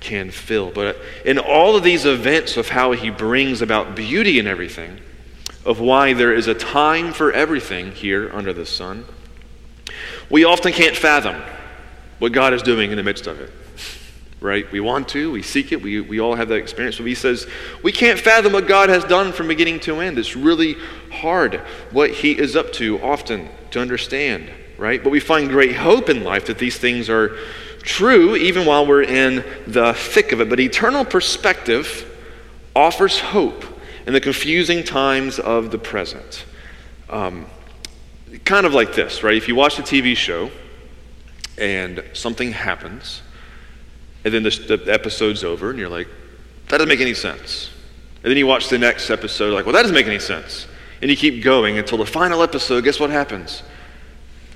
can 0.00 0.30
fill. 0.30 0.70
But 0.70 0.96
in 1.24 1.38
all 1.38 1.76
of 1.76 1.82
these 1.82 2.04
events 2.04 2.56
of 2.56 2.68
how 2.68 2.92
he 2.92 3.10
brings 3.10 3.62
about 3.62 3.94
beauty 3.94 4.38
in 4.38 4.46
everything, 4.46 5.00
of 5.64 5.80
why 5.80 6.12
there 6.12 6.32
is 6.32 6.46
a 6.46 6.54
time 6.54 7.12
for 7.12 7.32
everything 7.32 7.92
here 7.92 8.30
under 8.32 8.52
the 8.52 8.66
sun, 8.66 9.04
we 10.30 10.44
often 10.44 10.72
can't 10.72 10.96
fathom 10.96 11.40
what 12.18 12.32
God 12.32 12.52
is 12.52 12.62
doing 12.62 12.90
in 12.90 12.96
the 12.96 13.02
midst 13.02 13.26
of 13.26 13.40
it. 13.40 13.50
Right? 14.40 14.70
We 14.70 14.78
want 14.78 15.08
to, 15.08 15.32
we 15.32 15.42
seek 15.42 15.72
it, 15.72 15.82
we, 15.82 16.00
we 16.00 16.20
all 16.20 16.36
have 16.36 16.48
that 16.48 16.56
experience. 16.56 16.96
But 16.96 17.06
he 17.06 17.16
says, 17.16 17.48
we 17.82 17.90
can't 17.90 18.20
fathom 18.20 18.52
what 18.52 18.68
God 18.68 18.88
has 18.88 19.02
done 19.04 19.32
from 19.32 19.48
beginning 19.48 19.80
to 19.80 20.00
end. 20.00 20.16
It's 20.16 20.36
really 20.36 20.76
hard 21.10 21.56
what 21.90 22.10
he 22.10 22.38
is 22.38 22.54
up 22.54 22.72
to 22.74 23.02
often 23.02 23.48
to 23.72 23.80
understand, 23.80 24.48
right? 24.76 25.02
But 25.02 25.10
we 25.10 25.18
find 25.18 25.48
great 25.48 25.74
hope 25.74 26.08
in 26.08 26.22
life 26.22 26.46
that 26.46 26.58
these 26.58 26.78
things 26.78 27.10
are 27.10 27.36
true 27.88 28.36
even 28.36 28.66
while 28.66 28.86
we're 28.86 29.02
in 29.02 29.42
the 29.66 29.94
thick 29.94 30.32
of 30.32 30.40
it. 30.40 30.48
But 30.50 30.60
eternal 30.60 31.04
perspective 31.04 32.04
offers 32.76 33.18
hope 33.18 33.64
in 34.06 34.12
the 34.12 34.20
confusing 34.20 34.84
times 34.84 35.38
of 35.38 35.70
the 35.70 35.78
present. 35.78 36.44
Um, 37.08 37.46
kind 38.44 38.66
of 38.66 38.74
like 38.74 38.94
this, 38.94 39.22
right? 39.22 39.34
If 39.34 39.48
you 39.48 39.54
watch 39.54 39.78
a 39.78 39.82
TV 39.82 40.14
show 40.14 40.50
and 41.56 42.04
something 42.12 42.52
happens, 42.52 43.22
and 44.24 44.34
then 44.34 44.42
the, 44.42 44.80
the 44.84 44.92
episode's 44.92 45.42
over, 45.42 45.70
and 45.70 45.78
you're 45.78 45.88
like, 45.88 46.08
that 46.68 46.78
doesn't 46.78 46.88
make 46.88 47.00
any 47.00 47.14
sense. 47.14 47.70
And 48.22 48.30
then 48.30 48.36
you 48.36 48.46
watch 48.46 48.68
the 48.68 48.78
next 48.78 49.08
episode, 49.08 49.54
like, 49.54 49.64
well, 49.64 49.72
that 49.72 49.82
doesn't 49.82 49.94
make 49.94 50.06
any 50.06 50.18
sense. 50.18 50.66
And 51.00 51.10
you 51.10 51.16
keep 51.16 51.42
going 51.42 51.78
until 51.78 51.98
the 51.98 52.06
final 52.06 52.42
episode, 52.42 52.84
guess 52.84 53.00
what 53.00 53.08
happens? 53.10 53.62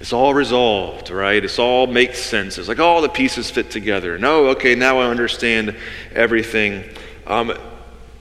It's 0.02 0.12
all 0.12 0.34
resolved, 0.34 1.10
right? 1.10 1.44
It's 1.44 1.60
all 1.60 1.86
makes 1.86 2.18
sense. 2.18 2.58
It's 2.58 2.66
like 2.66 2.80
all 2.80 3.02
the 3.02 3.08
pieces 3.08 3.52
fit 3.52 3.70
together. 3.70 4.18
No, 4.18 4.48
okay, 4.48 4.74
now 4.74 4.98
I 4.98 5.06
understand 5.06 5.76
everything. 6.12 6.82
Um, 7.24 7.56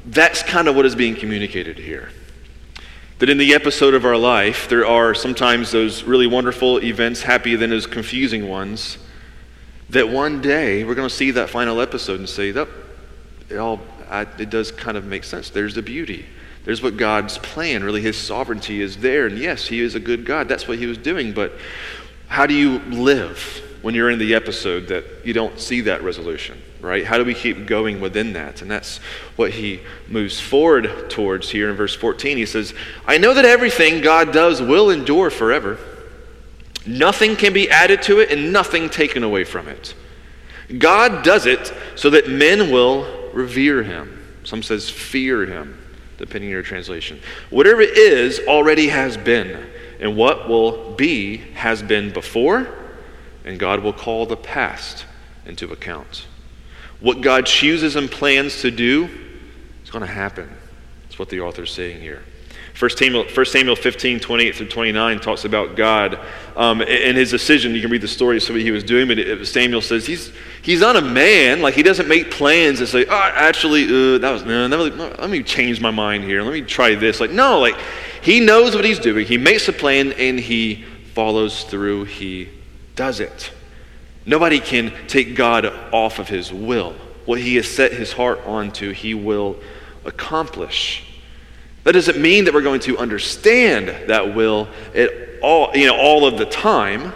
that's 0.05 0.43
kind 0.43 0.67
of 0.67 0.75
what 0.75 0.85
is 0.85 0.93
being 0.93 1.15
communicated 1.15 1.79
here. 1.79 2.11
That 3.17 3.29
in 3.29 3.39
the 3.39 3.55
episode 3.55 3.95
of 3.95 4.05
our 4.05 4.15
life, 4.15 4.69
there 4.69 4.85
are 4.85 5.15
sometimes 5.15 5.71
those 5.71 6.03
really 6.03 6.27
wonderful 6.27 6.77
events, 6.83 7.23
happy, 7.23 7.55
then 7.55 7.71
those 7.71 7.87
confusing 7.87 8.47
ones. 8.47 8.99
That 9.89 10.07
one 10.07 10.39
day 10.39 10.83
we're 10.83 10.93
going 10.93 11.09
to 11.09 11.13
see 11.13 11.31
that 11.31 11.49
final 11.49 11.81
episode 11.81 12.19
and 12.19 12.29
say, 12.29 12.51
"That 12.51 12.67
it 13.49 13.57
all 13.57 13.81
I, 14.07 14.27
it 14.37 14.51
does 14.51 14.71
kind 14.71 14.97
of 14.97 15.05
make 15.05 15.23
sense. 15.23 15.49
There's 15.49 15.73
the 15.73 15.81
beauty. 15.81 16.27
There's 16.63 16.81
what 16.81 16.97
God's 16.97 17.37
plan, 17.39 17.83
really, 17.83 18.01
His 18.01 18.17
sovereignty 18.17 18.81
is 18.81 18.97
there. 18.97 19.25
And 19.25 19.37
yes, 19.37 19.67
He 19.67 19.81
is 19.81 19.95
a 19.95 19.99
good 19.99 20.25
God. 20.25 20.47
That's 20.47 20.67
what 20.67 20.77
He 20.77 20.85
was 20.85 20.97
doing. 20.97 21.33
But 21.33 21.53
how 22.27 22.45
do 22.45 22.53
you 22.53 22.79
live 22.79 23.61
when 23.81 23.95
you're 23.95 24.11
in 24.11 24.19
the 24.19 24.35
episode 24.35 24.87
that 24.87 25.05
you 25.25 25.33
don't 25.33 25.59
see 25.59 25.81
that 25.81 26.03
resolution, 26.03 26.61
right? 26.79 27.03
How 27.03 27.17
do 27.17 27.25
we 27.25 27.33
keep 27.33 27.65
going 27.65 27.99
within 27.99 28.33
that? 28.33 28.61
And 28.61 28.69
that's 28.69 28.99
what 29.35 29.51
He 29.51 29.81
moves 30.07 30.39
forward 30.39 31.09
towards 31.09 31.49
here 31.49 31.69
in 31.69 31.75
verse 31.75 31.95
14. 31.95 32.37
He 32.37 32.45
says, 32.45 32.75
I 33.07 33.17
know 33.17 33.33
that 33.33 33.45
everything 33.45 34.01
God 34.01 34.31
does 34.31 34.61
will 34.61 34.91
endure 34.91 35.31
forever. 35.31 35.79
Nothing 36.85 37.35
can 37.35 37.53
be 37.53 37.69
added 37.71 38.03
to 38.03 38.19
it 38.19 38.31
and 38.31 38.53
nothing 38.53 38.89
taken 38.89 39.23
away 39.23 39.43
from 39.45 39.67
it. 39.67 39.95
God 40.77 41.23
does 41.23 41.47
it 41.47 41.73
so 41.95 42.11
that 42.11 42.29
men 42.29 42.71
will 42.71 43.31
revere 43.33 43.83
him. 43.83 44.17
Some 44.43 44.63
says 44.63 44.89
fear 44.89 45.45
him 45.45 45.80
depending 46.21 46.49
on 46.49 46.53
your 46.53 46.63
translation. 46.63 47.19
Whatever 47.49 47.81
is 47.81 48.39
already 48.47 48.87
has 48.87 49.17
been, 49.17 49.69
and 49.99 50.15
what 50.15 50.47
will 50.47 50.93
be 50.93 51.37
has 51.55 51.81
been 51.83 52.11
before, 52.11 52.67
and 53.43 53.59
God 53.59 53.81
will 53.81 53.93
call 53.93 54.25
the 54.25 54.37
past 54.37 55.05
into 55.45 55.71
account. 55.71 56.27
What 56.99 57.21
God 57.21 57.45
chooses 57.45 57.95
and 57.95 58.09
plans 58.09 58.61
to 58.61 58.71
do 58.71 59.09
is 59.83 59.89
going 59.89 60.05
to 60.05 60.11
happen. 60.11 60.49
That's 61.03 61.17
what 61.17 61.29
the 61.29 61.41
author 61.41 61.63
is 61.63 61.71
saying 61.71 62.01
here. 62.01 62.23
1 62.81 62.89
Samuel, 62.97 63.25
1 63.25 63.45
Samuel 63.45 63.75
15, 63.75 64.19
28 64.19 64.55
through 64.55 64.67
29 64.67 65.19
talks 65.19 65.45
about 65.45 65.75
God 65.75 66.17
um, 66.55 66.81
and 66.81 67.15
his 67.15 67.29
decision. 67.29 67.75
You 67.75 67.81
can 67.81 67.91
read 67.91 68.01
the 68.01 68.07
story 68.07 68.37
of 68.37 68.49
what 68.49 68.59
he 68.59 68.71
was 68.71 68.83
doing, 68.83 69.07
but 69.07 69.45
Samuel 69.45 69.81
says 69.81 70.07
he's, 70.07 70.33
he's 70.63 70.79
not 70.79 70.95
a 70.95 71.01
man. 71.01 71.61
Like, 71.61 71.75
he 71.75 71.83
doesn't 71.83 72.07
make 72.07 72.31
plans 72.31 72.79
and 72.79 72.89
say, 72.89 73.05
oh, 73.07 73.31
actually, 73.35 73.83
uh, 73.83 74.17
that 74.17 74.31
was, 74.31 74.45
no, 74.45 74.65
let 74.65 75.29
me 75.29 75.43
change 75.43 75.79
my 75.79 75.91
mind 75.91 76.23
here. 76.23 76.41
Let 76.41 76.53
me 76.53 76.63
try 76.63 76.95
this. 76.95 77.19
Like, 77.19 77.29
no, 77.29 77.59
like, 77.59 77.77
he 78.23 78.39
knows 78.39 78.73
what 78.73 78.83
he's 78.83 78.97
doing. 78.97 79.27
He 79.27 79.37
makes 79.37 79.67
a 79.67 79.73
plan 79.73 80.13
and 80.13 80.39
he 80.39 80.83
follows 81.13 81.65
through. 81.65 82.05
He 82.05 82.49
does 82.95 83.19
it. 83.19 83.51
Nobody 84.25 84.59
can 84.59 84.91
take 85.07 85.35
God 85.35 85.67
off 85.91 86.17
of 86.17 86.29
his 86.29 86.51
will. 86.51 86.95
What 87.25 87.39
he 87.39 87.57
has 87.57 87.67
set 87.67 87.91
his 87.91 88.13
heart 88.13 88.39
onto, 88.47 88.91
he 88.91 89.13
will 89.13 89.57
accomplish. 90.03 91.03
That 91.83 91.93
doesn't 91.93 92.21
mean 92.21 92.45
that 92.45 92.53
we're 92.53 92.61
going 92.61 92.81
to 92.81 92.97
understand 92.97 94.09
that 94.09 94.35
will 94.35 94.67
at 94.93 95.09
all, 95.41 95.75
you 95.75 95.87
know, 95.87 95.97
all 95.97 96.25
of 96.25 96.37
the 96.37 96.45
time. 96.45 97.13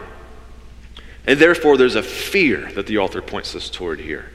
And 1.28 1.40
therefore, 1.40 1.78
there's 1.78 1.96
a 1.96 2.04
fear 2.04 2.72
that 2.74 2.88
the 2.88 2.98
author 2.98 3.22
points 3.22 3.56
us 3.56 3.70
toward 3.70 4.00
here. 4.00 4.30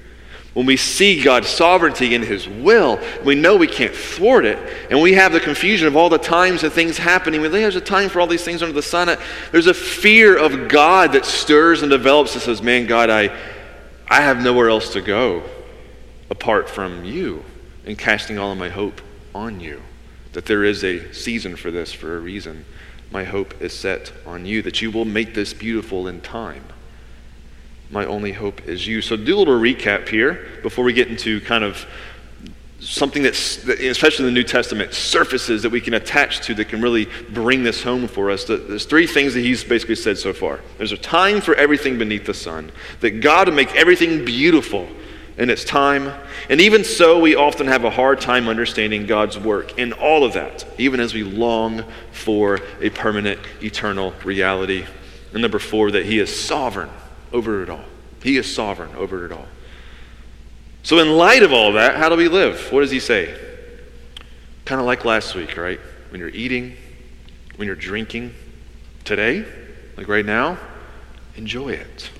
When 0.52 0.66
we 0.66 0.76
see 0.76 1.22
God's 1.22 1.48
sovereignty 1.48 2.14
in 2.14 2.22
His 2.22 2.48
will, 2.48 3.00
we 3.24 3.36
know 3.36 3.56
we 3.56 3.68
can't 3.68 3.94
thwart 3.94 4.44
it. 4.44 4.58
And 4.90 5.00
we 5.00 5.12
have 5.12 5.32
the 5.32 5.38
confusion 5.38 5.86
of 5.86 5.96
all 5.96 6.08
the 6.08 6.18
times 6.18 6.64
and 6.64 6.72
things 6.72 6.98
happening. 6.98 7.40
We 7.40 7.48
think 7.48 7.62
there's 7.62 7.76
a 7.76 7.80
time 7.80 8.08
for 8.08 8.20
all 8.20 8.26
these 8.26 8.44
things 8.44 8.60
under 8.60 8.72
the 8.72 8.82
sun. 8.82 9.16
There's 9.52 9.68
a 9.68 9.74
fear 9.74 10.36
of 10.36 10.68
God 10.68 11.12
that 11.12 11.24
stirs 11.24 11.82
and 11.82 11.90
develops 11.90 12.34
and 12.34 12.42
says, 12.42 12.62
Man, 12.62 12.86
God, 12.86 13.10
I, 13.10 13.36
I 14.08 14.22
have 14.22 14.42
nowhere 14.42 14.68
else 14.68 14.92
to 14.94 15.00
go 15.00 15.44
apart 16.30 16.68
from 16.68 17.04
you 17.04 17.44
and 17.86 17.96
casting 17.96 18.38
all 18.38 18.50
of 18.50 18.58
my 18.58 18.70
hope 18.70 19.00
on 19.32 19.60
you. 19.60 19.80
That 20.32 20.46
there 20.46 20.64
is 20.64 20.84
a 20.84 21.12
season 21.12 21.56
for 21.56 21.70
this 21.70 21.92
for 21.92 22.16
a 22.16 22.20
reason. 22.20 22.64
My 23.10 23.24
hope 23.24 23.60
is 23.60 23.72
set 23.72 24.12
on 24.24 24.46
you, 24.46 24.62
that 24.62 24.80
you 24.80 24.90
will 24.90 25.04
make 25.04 25.34
this 25.34 25.52
beautiful 25.52 26.06
in 26.06 26.20
time. 26.20 26.64
My 27.90 28.06
only 28.06 28.32
hope 28.32 28.66
is 28.68 28.86
you. 28.86 29.02
So, 29.02 29.16
do 29.16 29.36
a 29.36 29.38
little 29.38 29.58
recap 29.58 30.08
here 30.08 30.46
before 30.62 30.84
we 30.84 30.92
get 30.92 31.08
into 31.08 31.40
kind 31.40 31.64
of 31.64 31.84
something 32.80 33.22
that's, 33.22 33.66
especially 33.68 34.26
in 34.26 34.34
the 34.34 34.40
New 34.40 34.46
Testament, 34.46 34.94
surfaces 34.94 35.62
that 35.62 35.70
we 35.70 35.80
can 35.80 35.94
attach 35.94 36.40
to 36.46 36.54
that 36.54 36.66
can 36.66 36.80
really 36.80 37.08
bring 37.30 37.62
this 37.62 37.82
home 37.82 38.08
for 38.08 38.30
us. 38.30 38.44
There's 38.44 38.86
three 38.86 39.06
things 39.06 39.34
that 39.34 39.40
he's 39.40 39.62
basically 39.64 39.96
said 39.96 40.18
so 40.18 40.32
far. 40.32 40.60
There's 40.78 40.92
a 40.92 40.96
time 40.96 41.40
for 41.40 41.54
everything 41.56 41.98
beneath 41.98 42.24
the 42.24 42.34
sun, 42.34 42.72
that 43.00 43.20
God 43.20 43.48
will 43.48 43.54
make 43.54 43.74
everything 43.74 44.24
beautiful 44.24 44.88
in 45.36 45.50
its 45.50 45.64
time. 45.64 46.12
And 46.48 46.60
even 46.60 46.84
so, 46.84 47.18
we 47.18 47.34
often 47.34 47.66
have 47.66 47.84
a 47.84 47.90
hard 47.90 48.20
time 48.20 48.48
understanding 48.48 49.06
God's 49.06 49.38
work 49.38 49.78
in 49.78 49.92
all 49.92 50.24
of 50.24 50.32
that, 50.34 50.66
even 50.78 51.00
as 51.00 51.14
we 51.14 51.22
long 51.22 51.84
for 52.12 52.60
a 52.80 52.90
permanent, 52.90 53.40
eternal 53.62 54.12
reality. 54.24 54.84
And 55.32 55.42
number 55.42 55.58
four, 55.58 55.90
that 55.92 56.06
he 56.06 56.18
is 56.18 56.34
sovereign 56.34 56.90
over 57.32 57.62
it 57.62 57.70
all. 57.70 57.84
He 58.22 58.36
is 58.36 58.52
sovereign 58.52 58.94
over 58.96 59.24
it 59.24 59.32
all. 59.32 59.46
So, 60.82 60.98
in 60.98 61.16
light 61.16 61.42
of 61.42 61.52
all 61.52 61.72
that, 61.72 61.96
how 61.96 62.08
do 62.08 62.16
we 62.16 62.28
live? 62.28 62.72
What 62.72 62.80
does 62.80 62.90
he 62.90 63.00
say? 63.00 63.38
Kind 64.64 64.80
of 64.80 64.86
like 64.86 65.04
last 65.04 65.34
week, 65.34 65.56
right? 65.56 65.80
When 66.10 66.20
you're 66.20 66.30
eating, 66.30 66.76
when 67.56 67.66
you're 67.66 67.76
drinking, 67.76 68.34
today, 69.04 69.44
like 69.96 70.08
right 70.08 70.24
now, 70.24 70.58
enjoy 71.36 71.70
it. 71.70 72.10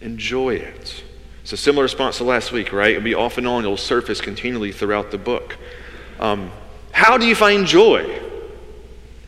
Enjoy 0.00 0.54
it. 0.54 1.04
It's 1.48 1.54
a 1.54 1.56
similar 1.56 1.84
response 1.84 2.18
to 2.18 2.24
last 2.24 2.52
week, 2.52 2.74
right? 2.74 2.90
It'll 2.90 3.02
be 3.02 3.14
off 3.14 3.38
and 3.38 3.46
on, 3.46 3.64
it'll 3.64 3.78
surface 3.78 4.20
continually 4.20 4.70
throughout 4.70 5.10
the 5.10 5.16
book. 5.16 5.56
Um, 6.20 6.52
how 6.92 7.16
do 7.16 7.24
you 7.24 7.34
find 7.34 7.64
joy? 7.66 8.20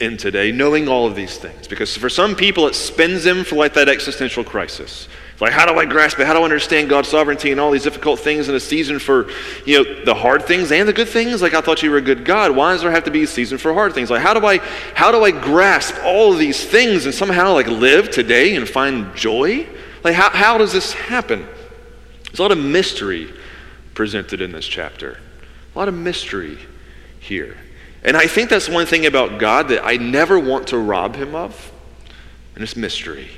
in 0.00 0.16
today, 0.16 0.50
knowing 0.50 0.88
all 0.88 1.06
of 1.06 1.14
these 1.14 1.36
things. 1.36 1.68
Because 1.68 1.94
for 1.94 2.08
some 2.08 2.34
people, 2.34 2.66
it 2.66 2.74
spins 2.74 3.22
them 3.22 3.44
for 3.44 3.56
like 3.56 3.74
that 3.74 3.86
existential 3.86 4.42
crisis. 4.42 5.08
It's 5.32 5.40
like, 5.42 5.52
how 5.52 5.66
do 5.66 5.78
I 5.78 5.84
grasp 5.84 6.18
it? 6.18 6.26
How 6.26 6.32
do 6.32 6.40
I 6.40 6.44
understand 6.44 6.88
God's 6.88 7.08
sovereignty 7.08 7.52
and 7.52 7.60
all 7.60 7.70
these 7.70 7.82
difficult 7.82 8.18
things 8.20 8.48
in 8.48 8.54
a 8.54 8.60
season 8.60 8.98
for, 8.98 9.28
you 9.66 9.82
know, 9.82 10.04
the 10.04 10.14
hard 10.14 10.44
things 10.44 10.72
and 10.72 10.88
the 10.88 10.94
good 10.94 11.08
things? 11.08 11.42
Like, 11.42 11.52
I 11.52 11.60
thought 11.60 11.82
you 11.82 11.90
were 11.90 11.98
a 11.98 12.02
good 12.02 12.24
God. 12.24 12.56
Why 12.56 12.72
does 12.72 12.80
there 12.80 12.90
have 12.90 13.04
to 13.04 13.10
be 13.10 13.24
a 13.24 13.26
season 13.26 13.58
for 13.58 13.74
hard 13.74 13.92
things? 13.94 14.10
Like, 14.10 14.22
how 14.22 14.32
do 14.32 14.46
I, 14.46 14.58
how 14.94 15.12
do 15.12 15.22
I 15.22 15.32
grasp 15.32 15.94
all 16.02 16.32
of 16.32 16.38
these 16.38 16.64
things 16.64 17.04
and 17.04 17.14
somehow 17.14 17.52
like 17.52 17.66
live 17.66 18.10
today 18.10 18.56
and 18.56 18.66
find 18.66 19.14
joy? 19.14 19.66
Like, 20.02 20.14
how, 20.14 20.30
how 20.30 20.56
does 20.56 20.72
this 20.72 20.94
happen? 20.94 21.46
There's 22.30 22.38
a 22.38 22.42
lot 22.42 22.52
of 22.52 22.58
mystery 22.58 23.32
presented 23.94 24.40
in 24.40 24.52
this 24.52 24.66
chapter. 24.66 25.18
A 25.74 25.78
lot 25.78 25.88
of 25.88 25.94
mystery 25.94 26.58
here. 27.18 27.56
And 28.04 28.16
I 28.16 28.28
think 28.28 28.48
that's 28.48 28.68
one 28.68 28.86
thing 28.86 29.04
about 29.04 29.40
God 29.40 29.68
that 29.68 29.84
I 29.84 29.96
never 29.96 30.38
want 30.38 30.68
to 30.68 30.78
rob 30.78 31.16
him 31.16 31.34
of, 31.34 31.72
and 32.54 32.62
it's 32.62 32.76
mystery. 32.76 33.28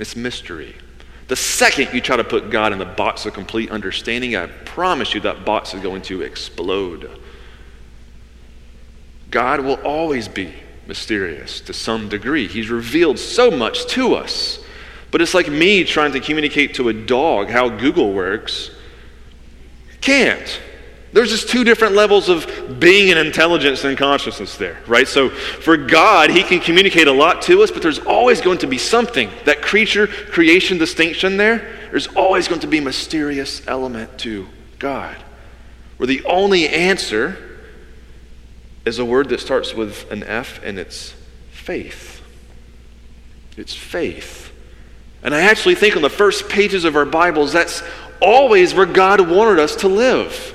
It's 0.00 0.16
mystery. 0.16 0.74
The 1.28 1.36
second 1.36 1.90
you 1.92 2.00
try 2.00 2.16
to 2.16 2.24
put 2.24 2.50
God 2.50 2.72
in 2.72 2.78
the 2.78 2.84
box 2.84 3.26
of 3.26 3.34
complete 3.34 3.70
understanding, 3.70 4.34
I 4.34 4.46
promise 4.46 5.14
you 5.14 5.20
that 5.20 5.44
box 5.44 5.74
is 5.74 5.82
going 5.82 6.02
to 6.02 6.22
explode. 6.22 7.10
God 9.30 9.60
will 9.60 9.80
always 9.84 10.26
be 10.26 10.52
mysterious 10.86 11.60
to 11.60 11.72
some 11.72 12.08
degree. 12.08 12.48
He's 12.48 12.70
revealed 12.70 13.18
so 13.18 13.50
much 13.50 13.86
to 13.88 14.14
us. 14.14 14.58
But 15.10 15.20
it's 15.20 15.34
like 15.34 15.48
me 15.48 15.84
trying 15.84 16.12
to 16.12 16.20
communicate 16.20 16.74
to 16.74 16.88
a 16.88 16.92
dog 16.92 17.48
how 17.48 17.68
Google 17.68 18.12
works. 18.12 18.70
Can't. 20.00 20.60
There's 21.12 21.30
just 21.30 21.48
two 21.48 21.64
different 21.64 21.94
levels 21.94 22.28
of 22.28 22.78
being 22.78 23.10
and 23.10 23.18
intelligence 23.18 23.82
and 23.82 23.98
consciousness 23.98 24.56
there, 24.56 24.78
right? 24.86 25.08
So 25.08 25.28
for 25.28 25.76
God, 25.76 26.30
He 26.30 26.44
can 26.44 26.60
communicate 26.60 27.08
a 27.08 27.12
lot 27.12 27.42
to 27.42 27.62
us, 27.62 27.70
but 27.72 27.82
there's 27.82 27.98
always 27.98 28.40
going 28.40 28.58
to 28.58 28.68
be 28.68 28.78
something, 28.78 29.28
that 29.44 29.60
creature 29.60 30.06
creation 30.06 30.78
distinction 30.78 31.36
there, 31.36 31.76
there's 31.90 32.06
always 32.08 32.46
going 32.46 32.60
to 32.60 32.68
be 32.68 32.78
a 32.78 32.82
mysterious 32.82 33.66
element 33.66 34.18
to 34.20 34.46
God. 34.78 35.16
Where 35.96 36.06
the 36.06 36.24
only 36.24 36.68
answer 36.68 37.36
is 38.86 39.00
a 39.00 39.04
word 39.04 39.28
that 39.30 39.40
starts 39.40 39.74
with 39.74 40.10
an 40.12 40.22
F, 40.22 40.60
and 40.62 40.78
it's 40.78 41.14
faith. 41.50 42.22
It's 43.56 43.74
faith. 43.74 44.52
And 45.22 45.34
I 45.34 45.42
actually 45.42 45.74
think 45.74 45.96
on 45.96 46.02
the 46.02 46.10
first 46.10 46.48
pages 46.48 46.84
of 46.84 46.96
our 46.96 47.04
Bibles, 47.04 47.52
that's 47.52 47.82
always 48.20 48.74
where 48.74 48.86
God 48.86 49.20
wanted 49.28 49.58
us 49.58 49.76
to 49.76 49.88
live 49.88 50.54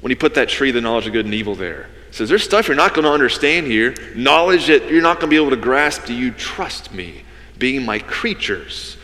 when 0.00 0.10
he 0.10 0.16
put 0.16 0.34
that 0.34 0.48
tree, 0.48 0.70
the 0.70 0.80
knowledge 0.80 1.06
of 1.06 1.12
good 1.12 1.24
and 1.24 1.34
evil 1.34 1.54
there. 1.54 1.88
He 2.08 2.16
says, 2.16 2.28
There's 2.28 2.42
stuff 2.42 2.68
you're 2.68 2.76
not 2.76 2.94
going 2.94 3.04
to 3.04 3.12
understand 3.12 3.66
here, 3.66 3.94
knowledge 4.14 4.66
that 4.66 4.90
you're 4.90 5.02
not 5.02 5.20
going 5.20 5.30
to 5.30 5.34
be 5.34 5.36
able 5.36 5.50
to 5.50 5.56
grasp. 5.56 6.06
Do 6.06 6.14
you 6.14 6.30
trust 6.30 6.92
me, 6.92 7.22
being 7.58 7.84
my 7.84 7.98
creatures, 7.98 8.96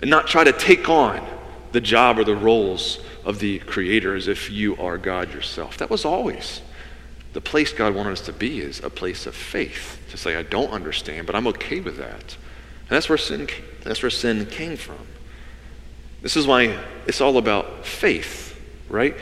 and 0.00 0.10
not 0.10 0.26
try 0.26 0.44
to 0.44 0.52
take 0.52 0.88
on 0.88 1.24
the 1.72 1.80
job 1.80 2.18
or 2.18 2.24
the 2.24 2.36
roles 2.36 3.00
of 3.24 3.38
the 3.38 3.58
Creator 3.60 4.14
as 4.14 4.28
if 4.28 4.50
you 4.50 4.76
are 4.76 4.98
God 4.98 5.32
yourself? 5.32 5.78
That 5.78 5.90
was 5.90 6.04
always 6.04 6.62
the 7.36 7.40
place 7.42 7.70
God 7.70 7.94
wanted 7.94 8.12
us 8.12 8.22
to 8.22 8.32
be, 8.32 8.60
is 8.60 8.80
a 8.82 8.88
place 8.88 9.26
of 9.26 9.34
faith. 9.34 10.00
To 10.10 10.16
say, 10.16 10.36
I 10.36 10.42
don't 10.42 10.70
understand, 10.70 11.26
but 11.26 11.36
I'm 11.36 11.46
okay 11.48 11.80
with 11.80 11.98
that. 11.98 12.34
And 12.88 12.96
that's 12.96 13.08
where 13.08 13.18
sin, 13.18 13.48
that's 13.82 14.02
where 14.02 14.10
sin 14.10 14.46
came 14.46 14.76
from. 14.76 15.06
This 16.22 16.36
is 16.36 16.46
why 16.46 16.78
it's 17.06 17.20
all 17.20 17.36
about 17.36 17.84
faith, 17.86 18.60
right? 18.88 19.14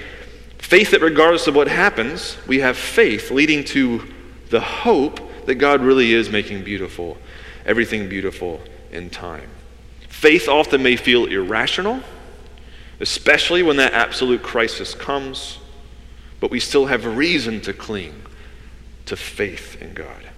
Faith 0.59 0.93
that, 0.93 1.01
regardless 1.01 1.47
of 1.47 1.55
what 1.55 1.69
happens, 1.69 2.37
we 2.47 2.61
have 2.61 2.77
faith 2.77 3.31
leading 3.31 3.65
to 3.65 4.03
the 4.51 4.61
hope 4.61 5.21
that 5.47 5.57
God 5.57 5.81
really 5.81 6.13
is 6.13 6.31
making 6.31 6.65
beautiful, 6.65 7.19
everything 7.67 8.09
beautiful 8.09 8.61
in 8.91 9.11
time. 9.11 9.51
Faith 10.09 10.49
often 10.49 10.83
may 10.83 10.97
feel 10.97 11.27
irrational, 11.27 12.01
especially 13.01 13.63
when 13.63 13.77
that 13.77 13.93
absolute 13.93 14.43
crisis 14.43 14.95
comes, 14.95 15.59
but 16.41 16.51
we 16.51 16.61
still 16.61 16.87
have 16.87 17.05
reason 17.05 17.61
to 17.63 17.73
cling 17.73 18.23
to 19.07 19.17
faith 19.17 19.81
in 19.83 19.93
God. 19.93 20.31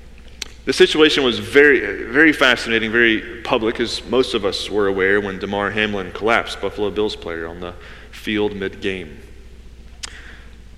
The 0.66 0.72
situation 0.72 1.22
was 1.22 1.38
very, 1.38 2.04
very 2.10 2.32
fascinating, 2.32 2.90
very 2.90 3.40
public, 3.42 3.78
as 3.78 4.04
most 4.04 4.34
of 4.34 4.44
us 4.44 4.68
were 4.68 4.88
aware 4.88 5.20
when 5.20 5.38
Damar 5.38 5.70
Hamlin 5.70 6.10
collapsed, 6.10 6.60
Buffalo 6.60 6.90
Bills 6.90 7.14
player, 7.14 7.46
on 7.46 7.60
the 7.60 7.72
field 8.10 8.54
mid 8.54 8.80
game. 8.80 9.20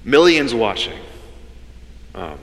Millions 0.04 0.54
watching. 0.54 0.98
Um, 2.14 2.38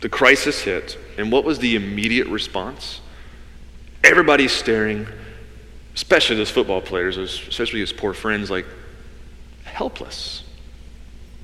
the 0.00 0.08
crisis 0.08 0.62
hit, 0.62 0.96
and 1.18 1.30
what 1.30 1.44
was 1.44 1.58
the 1.58 1.76
immediate 1.76 2.28
response? 2.28 3.02
Everybody's 4.02 4.52
staring, 4.52 5.06
especially 5.94 6.36
those 6.36 6.50
football 6.50 6.80
players, 6.80 7.18
especially 7.18 7.80
his 7.80 7.92
poor 7.92 8.14
friends, 8.14 8.50
like 8.50 8.64
helpless. 9.64 10.44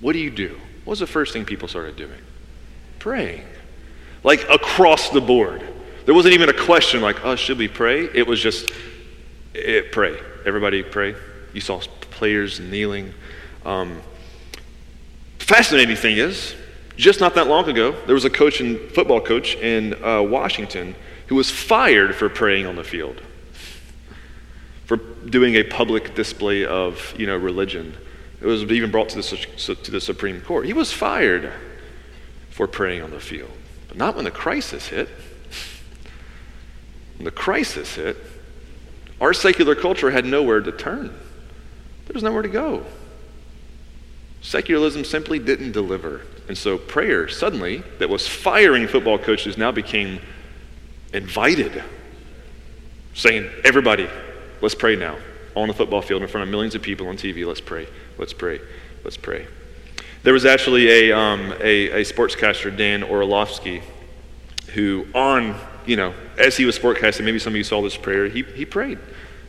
What 0.00 0.14
do 0.14 0.18
you 0.18 0.30
do? 0.30 0.58
What 0.84 0.92
was 0.92 1.00
the 1.00 1.06
first 1.06 1.34
thing 1.34 1.44
people 1.44 1.68
started 1.68 1.96
doing? 1.96 2.22
Praying. 2.98 3.44
Like 4.26 4.46
across 4.50 5.08
the 5.08 5.22
board. 5.22 5.66
There 6.04 6.14
wasn't 6.14 6.34
even 6.34 6.50
a 6.50 6.52
question 6.52 7.00
like, 7.00 7.24
oh, 7.24 7.34
should 7.36 7.56
we 7.56 7.68
pray? 7.68 8.04
It 8.12 8.26
was 8.26 8.40
just, 8.40 8.70
it, 9.54 9.90
pray. 9.90 10.18
Everybody 10.44 10.82
pray. 10.82 11.16
You 11.54 11.62
saw 11.62 11.80
players 12.10 12.60
kneeling. 12.60 13.14
Um, 13.64 14.02
Fascinating 15.46 15.94
thing 15.94 16.16
is, 16.16 16.56
just 16.96 17.20
not 17.20 17.36
that 17.36 17.46
long 17.46 17.68
ago, 17.68 17.92
there 18.06 18.16
was 18.16 18.24
a 18.24 18.30
coach 18.30 18.60
and 18.60 18.80
football 18.90 19.20
coach 19.20 19.54
in 19.54 19.94
uh, 20.02 20.20
Washington 20.20 20.96
who 21.28 21.36
was 21.36 21.52
fired 21.52 22.16
for 22.16 22.28
praying 22.28 22.66
on 22.66 22.74
the 22.74 22.82
field, 22.82 23.22
for 24.86 24.96
doing 24.96 25.54
a 25.54 25.62
public 25.62 26.16
display 26.16 26.64
of 26.64 27.14
you 27.16 27.28
know 27.28 27.36
religion. 27.36 27.94
It 28.40 28.46
was 28.46 28.64
even 28.64 28.90
brought 28.90 29.10
to 29.10 29.18
the, 29.18 29.74
to 29.76 29.90
the 29.92 30.00
Supreme 30.00 30.40
Court. 30.40 30.66
He 30.66 30.72
was 30.72 30.92
fired 30.92 31.52
for 32.50 32.66
praying 32.66 33.02
on 33.02 33.12
the 33.12 33.20
field, 33.20 33.55
but 33.96 34.04
not 34.04 34.14
when 34.14 34.24
the 34.24 34.30
crisis 34.30 34.88
hit. 34.88 35.08
When 37.16 37.24
the 37.24 37.30
crisis 37.30 37.94
hit, 37.94 38.16
our 39.20 39.32
secular 39.32 39.74
culture 39.74 40.10
had 40.10 40.26
nowhere 40.26 40.60
to 40.60 40.72
turn. 40.72 41.06
There 41.06 42.14
was 42.14 42.22
nowhere 42.22 42.42
to 42.42 42.48
go. 42.48 42.84
Secularism 44.42 45.04
simply 45.04 45.38
didn't 45.38 45.72
deliver. 45.72 46.22
And 46.46 46.56
so 46.56 46.76
prayer, 46.76 47.26
suddenly, 47.26 47.82
that 47.98 48.08
was 48.08 48.28
firing 48.28 48.86
football 48.86 49.18
coaches, 49.18 49.56
now 49.56 49.72
became 49.72 50.20
invited, 51.12 51.82
saying, 53.14 53.50
Everybody, 53.64 54.08
let's 54.60 54.74
pray 54.74 54.94
now. 54.94 55.16
On 55.56 55.68
the 55.68 55.74
football 55.74 56.02
field 56.02 56.20
in 56.20 56.28
front 56.28 56.42
of 56.42 56.50
millions 56.50 56.74
of 56.74 56.82
people 56.82 57.08
on 57.08 57.16
TV, 57.16 57.46
let's 57.46 57.62
pray, 57.62 57.88
let's 58.18 58.34
pray, 58.34 58.60
let's 59.04 59.16
pray. 59.16 59.46
There 60.26 60.32
was 60.32 60.44
actually 60.44 60.88
a, 60.88 61.16
um, 61.16 61.54
a, 61.60 62.00
a 62.00 62.00
sportscaster, 62.00 62.76
Dan 62.76 63.04
Orlovsky, 63.04 63.80
who, 64.74 65.06
on, 65.14 65.56
you 65.86 65.94
know, 65.94 66.14
as 66.36 66.56
he 66.56 66.64
was 66.64 66.76
sportcasting, 66.76 67.24
maybe 67.24 67.38
some 67.38 67.52
of 67.52 67.56
you 67.56 67.62
saw 67.62 67.80
this 67.80 67.96
prayer, 67.96 68.28
he, 68.28 68.42
he 68.42 68.64
prayed. 68.64 68.98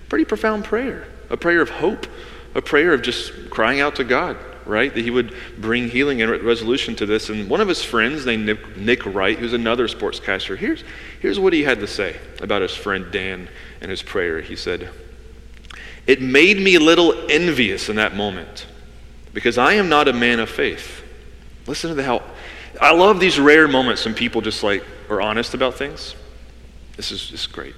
Pretty 0.08 0.24
profound 0.24 0.66
prayer, 0.66 1.08
a 1.32 1.36
prayer 1.36 1.62
of 1.62 1.72
hope, 1.72 2.06
a 2.54 2.62
prayer 2.62 2.94
of 2.94 3.02
just 3.02 3.50
crying 3.50 3.82
out 3.82 3.96
to 3.96 4.04
God 4.04 4.38
right? 4.68 4.94
That 4.94 5.02
he 5.02 5.10
would 5.10 5.34
bring 5.58 5.90
healing 5.90 6.22
and 6.22 6.30
resolution 6.30 6.94
to 6.98 7.06
this. 7.06 7.30
And 7.30 7.50
one 7.50 7.62
of 7.62 7.70
his 7.70 7.82
friends 7.82 8.26
named 8.26 8.46
Nick, 8.46 8.76
Nick 8.76 9.06
Wright, 9.06 9.40
who's 9.40 9.54
another 9.54 9.88
sportscaster, 9.88 10.58
here's, 10.58 10.84
here's 11.22 11.40
what 11.40 11.54
he 11.54 11.64
had 11.64 11.80
to 11.80 11.88
say 11.88 12.18
about 12.42 12.62
his 12.62 12.76
friend 12.76 13.10
Dan 13.10 13.48
and 13.80 13.90
his 13.90 14.04
prayer. 14.04 14.42
He 14.42 14.58
said, 14.58 14.90
It 16.06 16.22
made 16.22 16.60
me 16.60 16.76
a 16.76 16.82
little 16.82 17.14
envious 17.32 17.88
in 17.88 17.96
that 17.96 18.14
moment 18.14 18.68
because 19.38 19.60
I 19.60 19.74
am 19.74 19.88
not 19.88 20.08
a 20.08 20.14
man 20.14 20.40
of 20.40 20.50
faith. 20.50 21.04
Listen 21.68 21.90
to 21.90 21.96
the 21.96 22.02
how. 22.02 22.24
I 22.82 22.92
love 22.92 23.20
these 23.20 23.40
rare 23.40 23.68
moments 23.68 24.04
when 24.04 24.16
people 24.16 24.42
just 24.42 24.64
like 24.64 24.84
are 25.12 25.22
honest 25.22 25.54
about 25.54 25.76
things. 25.76 26.16
This 26.96 27.12
is 27.12 27.28
just 27.28 27.52
great. 27.52 27.76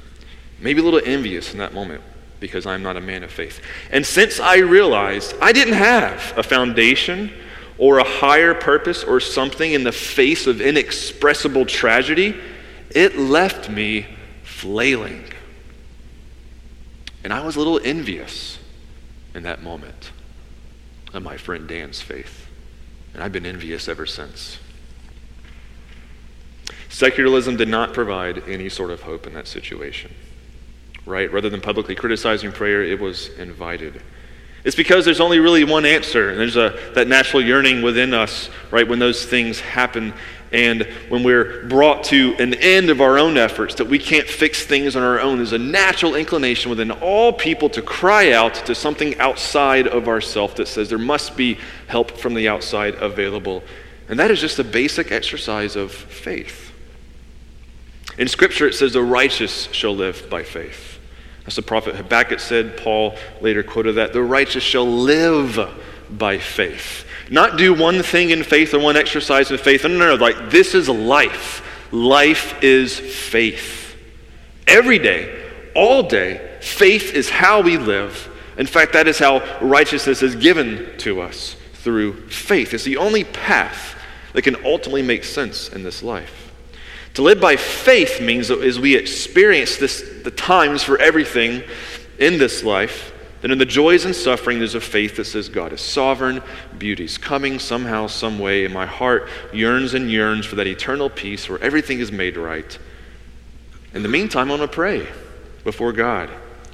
Maybe 0.62 0.80
a 0.80 0.84
little 0.86 1.02
envious 1.04 1.52
in 1.52 1.60
that 1.60 1.74
moment 1.74 2.02
because 2.40 2.66
I'm 2.66 2.82
not 2.82 2.96
a 2.96 3.02
man 3.02 3.24
of 3.24 3.32
faith. 3.32 3.60
And 3.92 4.06
since 4.06 4.40
I 4.40 4.60
realized 4.60 5.36
I 5.42 5.52
didn't 5.52 5.74
have 5.74 6.34
a 6.38 6.44
foundation 6.44 7.30
or 7.78 8.00
a 8.00 8.06
higher 8.06 8.54
purpose 8.54 9.04
or 9.04 9.20
something 9.20 9.74
in 9.74 9.84
the 9.84 9.92
face 9.92 10.48
of 10.48 10.62
inexpressible 10.62 11.66
tragedy, 11.66 12.40
it 12.90 13.18
left 13.18 13.70
me 13.70 14.06
flailing. 14.44 15.26
And 17.26 17.34
I 17.34 17.44
was 17.44 17.58
a 17.58 17.60
little 17.60 17.82
envious 17.84 18.60
in 19.36 19.44
that 19.44 19.62
moment 19.62 20.09
of 21.14 21.24
my 21.24 21.38
friend 21.38 21.68
Dan's 21.68 22.02
faith. 22.02 22.48
And 23.14 23.24
I've 23.24 23.32
been 23.32 23.46
envious 23.46 23.88
ever 23.88 24.06
since. 24.06 24.60
Secularism 26.90 27.56
did 27.56 27.68
not 27.68 27.94
provide 27.94 28.44
any 28.48 28.70
sort 28.70 28.92
of 28.92 29.02
hope 29.04 29.28
in 29.28 29.34
that 29.34 29.48
situation 29.48 30.12
right? 31.10 31.32
Rather 31.34 31.50
than 31.50 31.60
publicly 31.60 31.96
criticizing 31.96 32.52
prayer, 32.52 32.84
it 32.84 33.00
was 33.00 33.30
invited. 33.40 34.02
It's 34.64 34.76
because 34.76 35.06
there's 35.06 35.20
only 35.20 35.40
really 35.40 35.64
one 35.64 35.86
answer, 35.86 36.30
and 36.30 36.40
there's 36.40 36.58
a, 36.58 36.78
that 36.94 37.08
natural 37.08 37.42
yearning 37.42 37.82
within 37.82 38.14
us, 38.14 38.50
right, 38.72 38.88
when 38.88 39.00
those 39.00 39.26
things 39.26 39.60
happen. 39.60 40.14
And 40.52 40.84
when 41.10 41.24
we're 41.24 41.68
brought 41.68 42.04
to 42.06 42.36
an 42.40 42.56
end 42.56 42.90
of 42.90 43.02
our 43.02 43.20
own 43.20 43.38
efforts, 43.38 43.76
that 43.76 43.86
we 43.86 44.00
can't 44.00 44.28
fix 44.28 44.66
things 44.66 44.96
on 44.96 45.04
our 45.04 45.20
own, 45.20 45.38
there's 45.38 45.54
a 45.54 45.60
natural 45.60 46.16
inclination 46.16 46.72
within 46.72 46.90
all 46.90 47.32
people 47.32 47.70
to 47.70 47.82
cry 47.82 48.32
out 48.32 48.56
to 48.66 48.74
something 48.74 49.18
outside 49.20 49.88
of 49.88 50.08
ourself 50.08 50.56
that 50.56 50.68
says 50.68 50.90
there 50.90 50.98
must 50.98 51.38
be 51.38 51.60
help 51.88 52.12
from 52.12 52.34
the 52.34 52.48
outside 52.48 52.96
available. 52.96 53.64
And 54.08 54.18
that 54.20 54.32
is 54.32 54.42
just 54.42 54.58
a 54.58 54.64
basic 54.64 55.12
exercise 55.12 55.76
of 55.76 55.92
faith. 55.92 56.74
In 58.18 58.28
Scripture, 58.28 58.68
it 58.68 58.74
says, 58.74 58.94
The 58.94 59.04
righteous 59.04 59.70
shall 59.72 59.96
live 59.96 60.30
by 60.32 60.44
faith. 60.44 61.00
As 61.46 61.56
the 61.56 61.62
prophet 61.62 61.96
Habakkuk 61.96 62.40
said, 62.40 62.76
Paul 62.78 63.16
later 63.40 63.64
quoted 63.64 63.94
that 63.94 64.14
the 64.14 64.24
righteous 64.24 64.64
shall 64.64 64.88
live 64.88 65.60
by 66.10 66.40
faith. 66.40 67.06
Not 67.30 67.58
do 67.58 67.74
one 67.74 68.02
thing 68.02 68.32
in 68.32 68.44
faith 68.44 68.74
or 68.74 68.80
one 68.80 68.98
exercise 68.98 69.52
of 69.52 69.62
faith. 69.62 69.84
No, 69.84 69.90
no, 69.90 70.16
no. 70.16 70.16
Like, 70.16 70.50
this 70.50 70.74
is 70.74 70.90
life. 70.90 71.64
Life 71.92 72.64
is 72.64 73.00
faith. 73.00 73.96
Every 74.68 75.00
day, 75.00 75.50
all 75.76 76.04
day, 76.04 76.58
faith 76.62 77.14
is 77.14 77.30
how 77.30 77.62
we 77.62 77.78
live. 77.78 78.28
In 78.58 78.66
fact, 78.66 78.94
that 78.94 79.08
is 79.08 79.20
how 79.20 79.40
righteousness 79.62 80.22
is 80.22 80.36
given 80.36 80.98
to 81.00 81.22
us 81.22 81.56
through 81.74 82.28
faith. 82.30 82.74
It's 82.74 82.84
the 82.84 82.98
only 82.98 83.24
path 83.24 83.96
that 84.34 84.42
can 84.42 84.58
ultimately 84.66 85.02
make 85.02 85.24
sense 85.24 85.70
in 85.70 85.84
this 85.84 86.04
life. 86.04 86.52
To 87.16 87.22
live 87.22 87.42
by 87.42 87.56
faith 87.56 88.22
means 88.22 88.50
that 88.50 88.62
as 88.62 88.80
we 88.80 88.96
experience 88.96 89.78
this, 89.78 90.22
the 90.24 90.32
times 90.32 90.84
for 90.84 91.00
everything 91.00 91.64
in 92.20 92.38
this 92.38 92.64
life, 92.64 93.12
that 93.42 93.52
in 93.52 93.58
the 93.58 93.66
joys 93.66 94.06
and 94.06 94.16
suffering, 94.16 94.60
there's 94.60 94.76
a 94.76 94.82
faith 94.82 95.16
that 95.16 95.26
says 95.26 95.48
God 95.50 95.72
is 95.72 95.82
sovereign, 95.82 96.42
beauty's 96.78 97.18
coming 97.18 97.60
somehow, 97.60 98.08
some 98.08 98.40
way, 98.40 98.66
and 98.66 98.74
my 98.74 98.86
heart 98.86 99.30
yearns 99.54 99.94
and 99.94 100.12
yearns 100.12 100.46
for 100.46 100.56
that 100.56 100.68
eternal 100.68 101.10
peace 101.10 101.48
where 101.48 101.62
everything 101.64 102.00
is 102.00 102.12
made 102.12 102.36
right. 102.38 102.78
In 103.94 104.04
the 104.04 104.10
meantime, 104.10 104.52
I 104.52 104.58
want 104.58 104.70
to 104.70 104.76
pray 104.76 105.08
before 105.64 105.94
God 105.94 106.30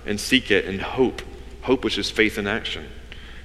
and 0.06 0.20
seek 0.20 0.52
it 0.52 0.66
and 0.66 0.82
hope. 0.82 1.22
Hope, 1.62 1.84
which 1.84 1.98
is 1.98 2.12
faith 2.12 2.38
in 2.38 2.48
action 2.48 2.88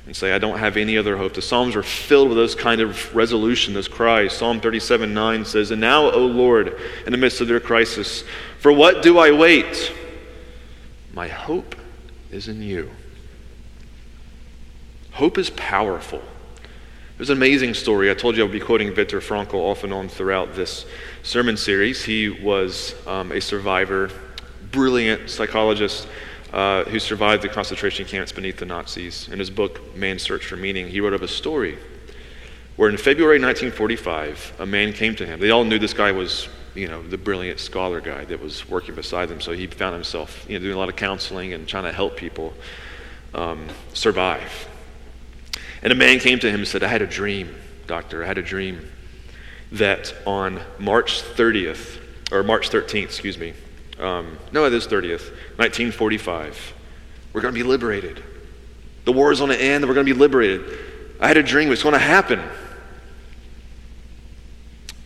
and 0.06 0.16
say, 0.16 0.32
I 0.32 0.38
don't 0.38 0.58
have 0.58 0.76
any 0.76 0.98
other 0.98 1.16
hope. 1.16 1.34
The 1.34 1.42
Psalms 1.42 1.76
are 1.76 1.82
filled 1.82 2.28
with 2.28 2.36
those 2.36 2.54
kind 2.54 2.80
of 2.80 3.14
resolution, 3.14 3.74
those 3.74 3.88
cries. 3.88 4.32
Psalm 4.32 4.60
37 4.60 5.14
9 5.14 5.44
says, 5.44 5.70
And 5.70 5.80
now, 5.80 6.10
O 6.10 6.26
Lord, 6.26 6.76
in 7.06 7.12
the 7.12 7.18
midst 7.18 7.40
of 7.40 7.48
their 7.48 7.60
crisis, 7.60 8.24
for 8.58 8.72
what 8.72 9.02
do 9.02 9.18
I 9.18 9.30
wait? 9.30 9.92
My 11.12 11.28
hope 11.28 11.76
is 12.30 12.48
in 12.48 12.62
you. 12.62 12.90
Hope 15.20 15.36
is 15.36 15.50
powerful. 15.50 16.22
There's 17.18 17.28
an 17.28 17.36
amazing 17.36 17.74
story. 17.74 18.10
I 18.10 18.14
told 18.14 18.38
you 18.38 18.42
I 18.42 18.46
would 18.46 18.52
be 18.52 18.58
quoting 18.58 18.94
Viktor 18.94 19.20
Frankl 19.20 19.52
off 19.52 19.84
and 19.84 19.92
on 19.92 20.08
throughout 20.08 20.54
this 20.54 20.86
sermon 21.22 21.58
series. 21.58 22.02
He 22.02 22.30
was 22.30 22.94
um, 23.06 23.30
a 23.30 23.38
survivor, 23.38 24.08
brilliant 24.72 25.28
psychologist 25.28 26.08
uh, 26.54 26.84
who 26.84 26.98
survived 26.98 27.42
the 27.42 27.50
concentration 27.50 28.06
camps 28.06 28.32
beneath 28.32 28.56
the 28.56 28.64
Nazis. 28.64 29.28
In 29.28 29.38
his 29.38 29.50
book, 29.50 29.94
Man's 29.94 30.22
Search 30.22 30.46
for 30.46 30.56
Meaning, 30.56 30.88
he 30.88 31.02
wrote 31.02 31.12
of 31.12 31.20
a 31.20 31.28
story 31.28 31.76
where 32.76 32.88
in 32.88 32.96
February 32.96 33.38
1945, 33.38 34.54
a 34.60 34.64
man 34.64 34.94
came 34.94 35.14
to 35.16 35.26
him. 35.26 35.38
They 35.38 35.50
all 35.50 35.64
knew 35.64 35.78
this 35.78 35.92
guy 35.92 36.12
was, 36.12 36.48
you 36.74 36.88
know, 36.88 37.06
the 37.06 37.18
brilliant 37.18 37.60
scholar 37.60 38.00
guy 38.00 38.24
that 38.24 38.40
was 38.40 38.66
working 38.70 38.94
beside 38.94 39.28
them. 39.28 39.42
So 39.42 39.52
he 39.52 39.66
found 39.66 39.92
himself, 39.92 40.46
you 40.48 40.58
know, 40.58 40.62
doing 40.64 40.76
a 40.76 40.78
lot 40.78 40.88
of 40.88 40.96
counseling 40.96 41.52
and 41.52 41.68
trying 41.68 41.84
to 41.84 41.92
help 41.92 42.16
people 42.16 42.54
um, 43.34 43.66
survive. 43.92 44.69
And 45.82 45.92
a 45.92 45.96
man 45.96 46.18
came 46.18 46.38
to 46.40 46.50
him 46.50 46.60
and 46.60 46.68
said, 46.68 46.82
I 46.82 46.88
had 46.88 47.02
a 47.02 47.06
dream, 47.06 47.54
doctor. 47.86 48.22
I 48.22 48.26
had 48.26 48.38
a 48.38 48.42
dream 48.42 48.90
that 49.72 50.14
on 50.26 50.60
March 50.78 51.22
30th, 51.22 52.00
or 52.32 52.42
March 52.42 52.70
13th, 52.70 53.04
excuse 53.04 53.38
me, 53.38 53.54
um, 53.98 54.38
no, 54.52 54.64
it 54.64 54.72
is 54.72 54.86
30th, 54.86 55.30
1945. 55.56 56.74
We're 57.32 57.40
going 57.40 57.54
to 57.54 57.58
be 57.58 57.66
liberated. 57.66 58.22
The 59.04 59.12
war 59.12 59.32
is 59.32 59.40
on 59.40 59.48
the 59.48 59.60
end, 59.60 59.84
and 59.84 59.88
we're 59.88 59.94
going 59.94 60.06
to 60.06 60.12
be 60.12 60.18
liberated. 60.18 60.78
I 61.20 61.28
had 61.28 61.36
a 61.36 61.42
dream, 61.42 61.70
it's 61.70 61.82
going 61.82 61.92
to 61.94 61.98
happen. 61.98 62.42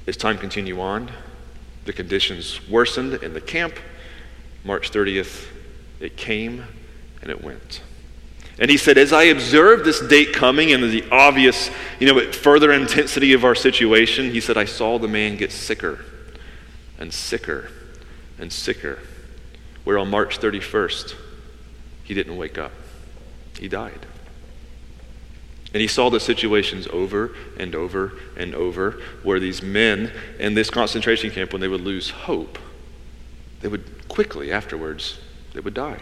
As 0.06 0.16
time 0.16 0.38
continued 0.38 0.78
on, 0.78 1.10
the 1.84 1.92
conditions 1.92 2.66
worsened 2.68 3.14
in 3.14 3.34
the 3.34 3.40
camp. 3.40 3.74
March 4.64 4.90
30th, 4.90 5.46
it 6.00 6.16
came 6.16 6.64
and 7.20 7.30
it 7.30 7.42
went. 7.42 7.82
And 8.58 8.70
he 8.70 8.76
said, 8.76 8.98
as 8.98 9.12
I 9.12 9.24
observed 9.24 9.84
this 9.84 10.00
date 10.00 10.32
coming 10.32 10.72
and 10.72 10.84
the 10.84 11.04
obvious, 11.10 11.70
you 11.98 12.06
know, 12.06 12.32
further 12.32 12.72
intensity 12.72 13.32
of 13.32 13.44
our 13.44 13.54
situation, 13.54 14.30
he 14.30 14.40
said, 14.40 14.56
I 14.56 14.64
saw 14.64 14.98
the 14.98 15.08
man 15.08 15.36
get 15.36 15.50
sicker 15.50 16.04
and 16.98 17.12
sicker 17.12 17.70
and 18.38 18.52
sicker, 18.52 19.00
where 19.82 19.98
on 19.98 20.08
March 20.08 20.38
31st, 20.38 21.16
he 22.04 22.14
didn't 22.14 22.36
wake 22.36 22.56
up. 22.56 22.72
He 23.58 23.68
died. 23.68 24.06
And 25.72 25.80
he 25.80 25.88
saw 25.88 26.08
the 26.08 26.20
situations 26.20 26.86
over 26.92 27.34
and 27.58 27.74
over 27.74 28.12
and 28.36 28.54
over 28.54 28.92
where 29.24 29.40
these 29.40 29.62
men 29.62 30.12
in 30.38 30.54
this 30.54 30.70
concentration 30.70 31.30
camp, 31.32 31.52
when 31.52 31.60
they 31.60 31.66
would 31.66 31.80
lose 31.80 32.10
hope, 32.10 32.60
they 33.60 33.66
would 33.66 34.06
quickly 34.06 34.52
afterwards, 34.52 35.18
they 35.52 35.60
would 35.60 35.74
die. 35.74 35.98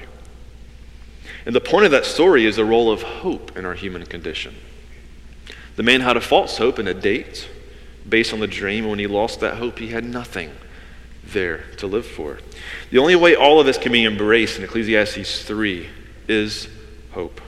And 1.45 1.55
the 1.55 1.61
point 1.61 1.85
of 1.85 1.91
that 1.91 2.05
story 2.05 2.47
is 2.47 2.57
the 2.57 2.65
role 2.65 2.91
of 2.91 3.03
hope 3.03 3.57
in 3.57 3.65
our 3.65 3.75
human 3.75 4.07
condition. 4.07 4.55
The 5.77 5.83
man 5.83 6.01
had 6.01 6.17
a 6.17 6.21
false 6.21 6.59
hope 6.59 6.79
and 6.79 6.89
a 6.89 6.95
date 6.95 7.49
based 8.09 8.33
on 8.33 8.41
the 8.41 8.47
dream. 8.47 8.87
When 8.89 8.99
he 8.99 9.07
lost 9.07 9.41
that 9.41 9.57
hope, 9.57 9.79
he 9.79 9.89
had 9.89 10.05
nothing 10.05 10.51
there 11.25 11.65
to 11.79 11.87
live 11.87 12.07
for. 12.07 12.39
The 12.91 12.99
only 12.99 13.17
way 13.17 13.35
all 13.35 13.61
of 13.61 13.67
this 13.67 13.79
can 13.79 13.93
be 13.93 14.05
embraced 14.05 14.59
in 14.59 14.65
Ecclesiastes 14.65 15.43
3 15.45 15.89
is 16.29 16.69
hope. 17.13 17.41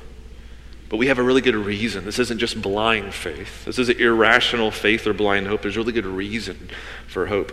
But 0.89 0.99
we 0.99 1.09
have 1.09 1.19
a 1.19 1.23
really 1.23 1.41
good 1.41 1.57
reason. 1.57 2.05
This 2.05 2.19
isn't 2.19 2.39
just 2.39 2.61
blind 2.61 3.15
faith. 3.15 3.65
This 3.65 3.79
isn't 3.79 3.99
irrational 3.99 4.71
faith 4.71 5.07
or 5.07 5.13
blind 5.13 5.47
hope. 5.47 5.63
There's 5.63 5.77
really 5.77 5.93
good 5.93 6.07
reason 6.07 6.69
for 7.07 7.27
hope. 7.27 7.53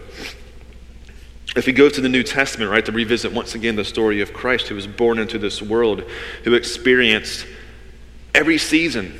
If 1.56 1.66
we 1.66 1.74
go 1.74 1.90
to 1.90 2.02
the 2.02 2.10
New 2.10 2.24
Testament, 2.24 2.72
right, 2.72 2.86
to 2.86 2.92
revisit 2.92 3.34
once 3.34 3.56
again 3.56 3.76
the 3.76 3.84
story 3.84 4.22
of 4.22 4.32
Christ 4.32 4.70
who 4.70 4.76
was 4.76 4.88
born 4.88 5.20
into 5.20 5.38
this 5.38 5.62
world, 5.62 6.04
who 6.44 6.54
experienced 6.54 7.46
every 8.34 8.58
season 8.58 9.20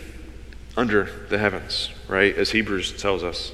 under 0.78 1.10
the 1.30 1.38
heavens, 1.38 1.89
right? 2.08 2.36
As 2.36 2.52
Hebrews 2.52 3.02
tells 3.02 3.24
us. 3.24 3.52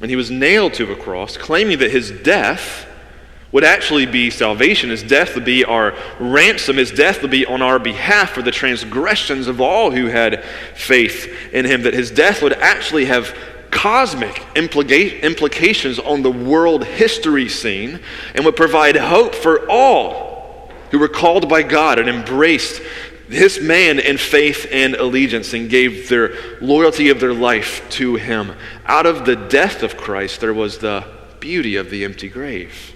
And 0.00 0.10
he 0.10 0.16
was 0.16 0.30
nailed 0.30 0.74
to 0.74 0.90
a 0.92 0.96
cross, 0.96 1.36
claiming 1.36 1.78
that 1.78 1.92
his 1.92 2.10
death 2.10 2.86
would 3.52 3.64
actually 3.64 4.06
be 4.06 4.30
salvation. 4.30 4.90
His 4.90 5.02
death 5.02 5.34
would 5.34 5.44
be 5.44 5.64
our 5.64 5.94
ransom. 6.18 6.76
His 6.76 6.90
death 6.90 7.22
would 7.22 7.30
be 7.30 7.46
on 7.46 7.62
our 7.62 7.78
behalf 7.78 8.30
for 8.30 8.42
the 8.42 8.50
transgressions 8.50 9.46
of 9.46 9.60
all 9.60 9.90
who 9.90 10.06
had 10.06 10.44
faith 10.74 11.52
in 11.52 11.64
him. 11.64 11.82
That 11.82 11.94
his 11.94 12.10
death 12.10 12.42
would 12.42 12.52
actually 12.54 13.06
have 13.06 13.36
cosmic 13.70 14.34
implica- 14.54 15.22
implications 15.22 15.98
on 15.98 16.22
the 16.22 16.30
world 16.30 16.84
history 16.84 17.48
scene 17.48 18.00
and 18.34 18.44
would 18.44 18.56
provide 18.56 18.96
hope 18.96 19.34
for 19.34 19.68
all 19.70 20.70
who 20.90 20.98
were 20.98 21.08
called 21.08 21.48
by 21.48 21.62
God 21.62 21.98
and 21.98 22.08
embraced 22.08 22.82
this 23.28 23.60
man 23.60 24.00
in 24.00 24.18
faith 24.18 24.66
and 24.72 24.96
allegiance 24.96 25.54
and 25.54 25.70
gave 25.70 26.08
their 26.08 26.34
loyalty 26.60 27.10
of 27.10 27.20
their 27.20 27.32
life 27.32 27.88
to 27.90 28.16
him. 28.16 28.52
Out 28.86 29.06
of 29.06 29.24
the 29.24 29.36
death 29.36 29.84
of 29.84 29.96
Christ, 29.96 30.40
there 30.40 30.52
was 30.52 30.78
the 30.78 31.04
beauty 31.38 31.76
of 31.76 31.90
the 31.90 32.04
empty 32.04 32.28
grave. 32.28 32.92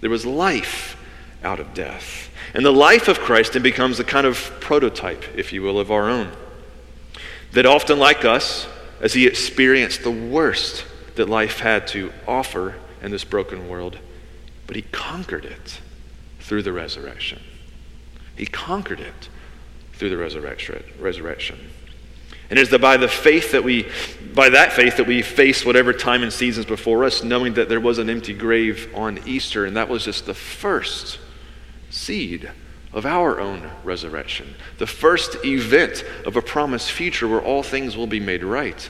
There 0.00 0.10
was 0.10 0.24
life 0.24 0.96
out 1.42 1.60
of 1.60 1.74
death. 1.74 2.30
And 2.54 2.64
the 2.64 2.72
life 2.72 3.06
of 3.08 3.20
Christ 3.20 3.52
then 3.52 3.62
becomes 3.62 4.00
a 4.00 4.04
kind 4.04 4.26
of 4.26 4.38
prototype, 4.60 5.24
if 5.36 5.52
you 5.52 5.60
will, 5.60 5.78
of 5.78 5.90
our 5.90 6.08
own. 6.08 6.32
That 7.52 7.66
often, 7.66 7.98
like 7.98 8.24
us, 8.24 8.66
as 9.00 9.14
he 9.14 9.26
experienced 9.26 10.02
the 10.02 10.10
worst 10.10 10.84
that 11.16 11.28
life 11.28 11.60
had 11.60 11.86
to 11.88 12.12
offer 12.26 12.74
in 13.02 13.10
this 13.10 13.24
broken 13.24 13.68
world, 13.68 13.98
but 14.66 14.76
he 14.76 14.82
conquered 14.82 15.44
it 15.44 15.80
through 16.40 16.62
the 16.62 16.72
resurrection. 16.72 17.40
He 18.36 18.46
conquered 18.46 19.00
it 19.00 19.28
through 19.92 20.10
the 20.10 20.16
resurrection. 20.16 21.70
And 22.50 22.58
it 22.58 22.72
is 22.72 22.78
by 22.78 22.96
the 22.96 23.08
faith 23.08 23.52
that 23.52 23.64
we, 23.64 23.88
by 24.34 24.50
that 24.50 24.72
faith 24.72 24.98
that 24.98 25.06
we 25.06 25.22
face 25.22 25.64
whatever 25.64 25.92
time 25.92 26.22
and 26.22 26.32
seasons 26.32 26.66
before 26.66 27.04
us, 27.04 27.22
knowing 27.22 27.54
that 27.54 27.68
there 27.68 27.80
was 27.80 27.98
an 27.98 28.10
empty 28.10 28.34
grave 28.34 28.90
on 28.94 29.18
Easter, 29.26 29.64
and 29.64 29.76
that 29.76 29.88
was 29.88 30.04
just 30.04 30.26
the 30.26 30.34
first 30.34 31.18
seed 31.90 32.50
of 32.94 33.04
our 33.04 33.40
own 33.40 33.68
resurrection, 33.82 34.54
the 34.78 34.86
first 34.86 35.44
event 35.44 36.04
of 36.24 36.36
a 36.36 36.42
promised 36.42 36.92
future 36.92 37.26
where 37.26 37.42
all 37.42 37.62
things 37.62 37.96
will 37.96 38.06
be 38.06 38.20
made 38.20 38.44
right. 38.44 38.88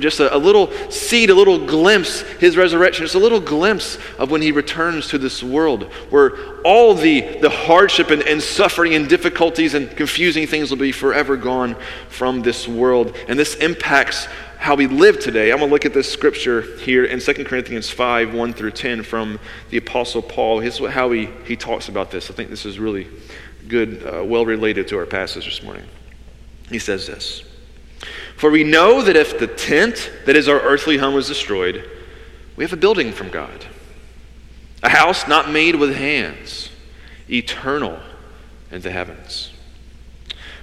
just 0.00 0.18
a, 0.18 0.34
a, 0.34 0.36
little 0.36 0.72
seed, 0.90 1.30
a 1.30 1.34
little 1.34 1.64
glimpse, 1.64 2.22
his 2.40 2.56
resurrection, 2.56 3.04
just 3.04 3.14
a 3.14 3.18
little 3.18 3.40
glimpse 3.40 3.96
of 4.18 4.32
when 4.32 4.42
he 4.42 4.50
returns 4.50 5.06
to 5.06 5.18
this 5.18 5.40
world 5.40 5.84
where 6.10 6.60
all 6.62 6.94
the, 6.94 7.20
the 7.40 7.48
hardship 7.48 8.10
and, 8.10 8.22
and 8.22 8.42
suffering 8.42 8.94
and 8.94 9.08
difficulties 9.08 9.74
and 9.74 9.88
confusing 9.96 10.44
things 10.44 10.70
will 10.70 10.78
be 10.78 10.90
forever 10.90 11.36
gone 11.36 11.76
from 12.08 12.42
this 12.42 12.66
world. 12.66 13.16
And 13.28 13.38
this 13.38 13.54
impacts 13.56 14.26
how 14.58 14.74
we 14.74 14.88
live 14.88 15.20
today. 15.20 15.52
I'm 15.52 15.58
going 15.58 15.68
to 15.68 15.72
look 15.72 15.86
at 15.86 15.94
this 15.94 16.12
scripture 16.12 16.62
here 16.78 17.04
in 17.04 17.20
2 17.20 17.44
Corinthians 17.44 17.88
5 17.88 18.34
1 18.34 18.52
through 18.52 18.72
10 18.72 19.04
from 19.04 19.38
the 19.70 19.76
Apostle 19.76 20.20
Paul. 20.20 20.60
Here's 20.60 20.78
how 20.78 21.10
he, 21.12 21.26
he 21.46 21.56
talks 21.56 21.88
about 21.88 22.10
this. 22.10 22.30
I 22.30 22.34
think 22.34 22.50
this 22.50 22.66
is 22.66 22.78
really 22.78 23.06
good, 23.68 24.02
uh, 24.04 24.24
well 24.24 24.44
related 24.44 24.88
to 24.88 24.98
our 24.98 25.06
passage 25.06 25.44
this 25.44 25.62
morning. 25.62 25.84
He 26.68 26.80
says 26.80 27.06
this 27.06 27.44
For 28.36 28.50
we 28.50 28.64
know 28.64 29.00
that 29.00 29.16
if 29.16 29.38
the 29.38 29.46
tent 29.46 30.10
that 30.26 30.36
is 30.36 30.48
our 30.48 30.60
earthly 30.60 30.98
home 30.98 31.16
is 31.16 31.28
destroyed, 31.28 31.88
we 32.56 32.64
have 32.64 32.72
a 32.72 32.76
building 32.76 33.12
from 33.12 33.30
God, 33.30 33.64
a 34.82 34.88
house 34.88 35.28
not 35.28 35.50
made 35.50 35.76
with 35.76 35.94
hands, 35.94 36.68
eternal 37.30 38.00
in 38.72 38.82
the 38.82 38.90
heavens. 38.90 39.52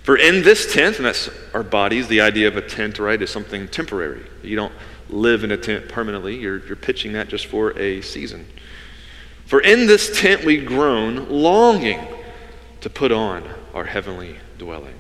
For 0.06 0.18
in 0.18 0.44
this 0.44 0.72
tent, 0.72 0.98
and 0.98 1.06
that's 1.08 1.32
our 1.56 1.64
bodies, 1.64 2.08
the 2.08 2.22
idea 2.22 2.48
of 2.48 2.56
a 2.56 2.62
tent, 2.62 3.00
right, 3.00 3.20
is 3.20 3.32
something 3.32 3.68
temporary. 3.68 4.24
You 4.44 4.56
don't 4.56 4.74
live 5.10 5.44
in 5.44 5.50
a 5.50 5.58
tent 5.58 5.90
permanently, 5.90 6.36
you're, 6.36 6.64
you're 6.68 6.76
pitching 6.76 7.14
that 7.14 7.28
just 7.28 7.48
for 7.48 7.76
a 7.80 8.02
season. 8.02 8.46
For 9.48 9.62
in 9.62 9.88
this 9.88 10.22
tent 10.22 10.46
we 10.46 10.64
groan, 10.64 11.28
longing 11.28 12.06
to 12.82 12.90
put 12.90 13.12
on 13.12 13.50
our 13.74 13.86
heavenly 13.86 14.36
dwelling. 14.60 14.94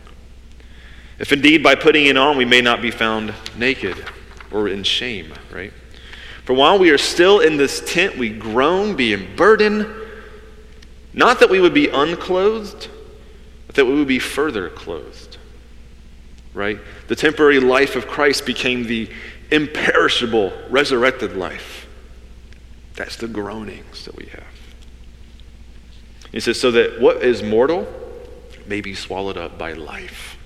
If 1.19 1.31
indeed 1.31 1.61
by 1.61 1.75
putting 1.75 2.07
it 2.07 2.17
on 2.17 2.35
we 2.35 2.45
may 2.45 2.61
not 2.61 2.81
be 2.81 2.89
found 2.89 3.31
naked 3.55 4.03
or 4.49 4.67
in 4.69 4.81
shame, 4.81 5.35
right? 5.51 5.71
For 6.45 6.53
while 6.53 6.79
we 6.79 6.89
are 6.89 6.97
still 6.97 7.41
in 7.41 7.57
this 7.57 7.79
tent, 7.85 8.17
we 8.17 8.29
groan, 8.29 8.95
being 8.95 9.35
burdened, 9.35 9.85
not 11.13 11.39
that 11.41 11.51
we 11.51 11.61
would 11.61 11.75
be 11.75 11.89
unclothed 11.89 12.89
that 13.75 13.85
we 13.85 13.93
would 13.93 14.07
be 14.07 14.19
further 14.19 14.69
clothed. 14.69 15.37
Right? 16.53 16.79
The 17.07 17.15
temporary 17.15 17.59
life 17.59 17.95
of 17.95 18.07
Christ 18.07 18.45
became 18.45 18.85
the 18.85 19.09
imperishable, 19.51 20.53
resurrected 20.69 21.35
life. 21.35 21.87
That's 22.95 23.17
the 23.17 23.27
groanings 23.27 24.05
that 24.05 24.15
we 24.15 24.25
have. 24.27 24.43
He 26.31 26.39
says, 26.39 26.59
so 26.59 26.71
that 26.71 26.99
what 26.99 27.23
is 27.23 27.43
mortal 27.43 27.87
may 28.65 28.81
be 28.81 28.95
swallowed 28.95 29.37
up 29.37 29.57
by 29.57 29.73
life. 29.73 30.37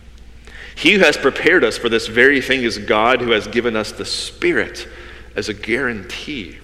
He 0.76 0.94
who 0.94 1.00
has 1.00 1.18
prepared 1.18 1.64
us 1.64 1.78
for 1.78 1.90
this 1.90 2.08
very 2.08 2.42
thing 2.42 2.64
is 2.64 2.78
God 2.78 3.22
who 3.22 3.32
has 3.32 3.48
given 3.48 3.76
us 3.76 3.92
the 3.92 4.06
Spirit 4.06 4.88
as 5.36 5.50
a 5.50 5.54
guarantee. 5.54 6.58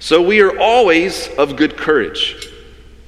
So 0.00 0.22
we 0.22 0.40
are 0.40 0.58
always 0.58 1.28
of 1.38 1.56
good 1.56 1.76
courage. 1.76 2.48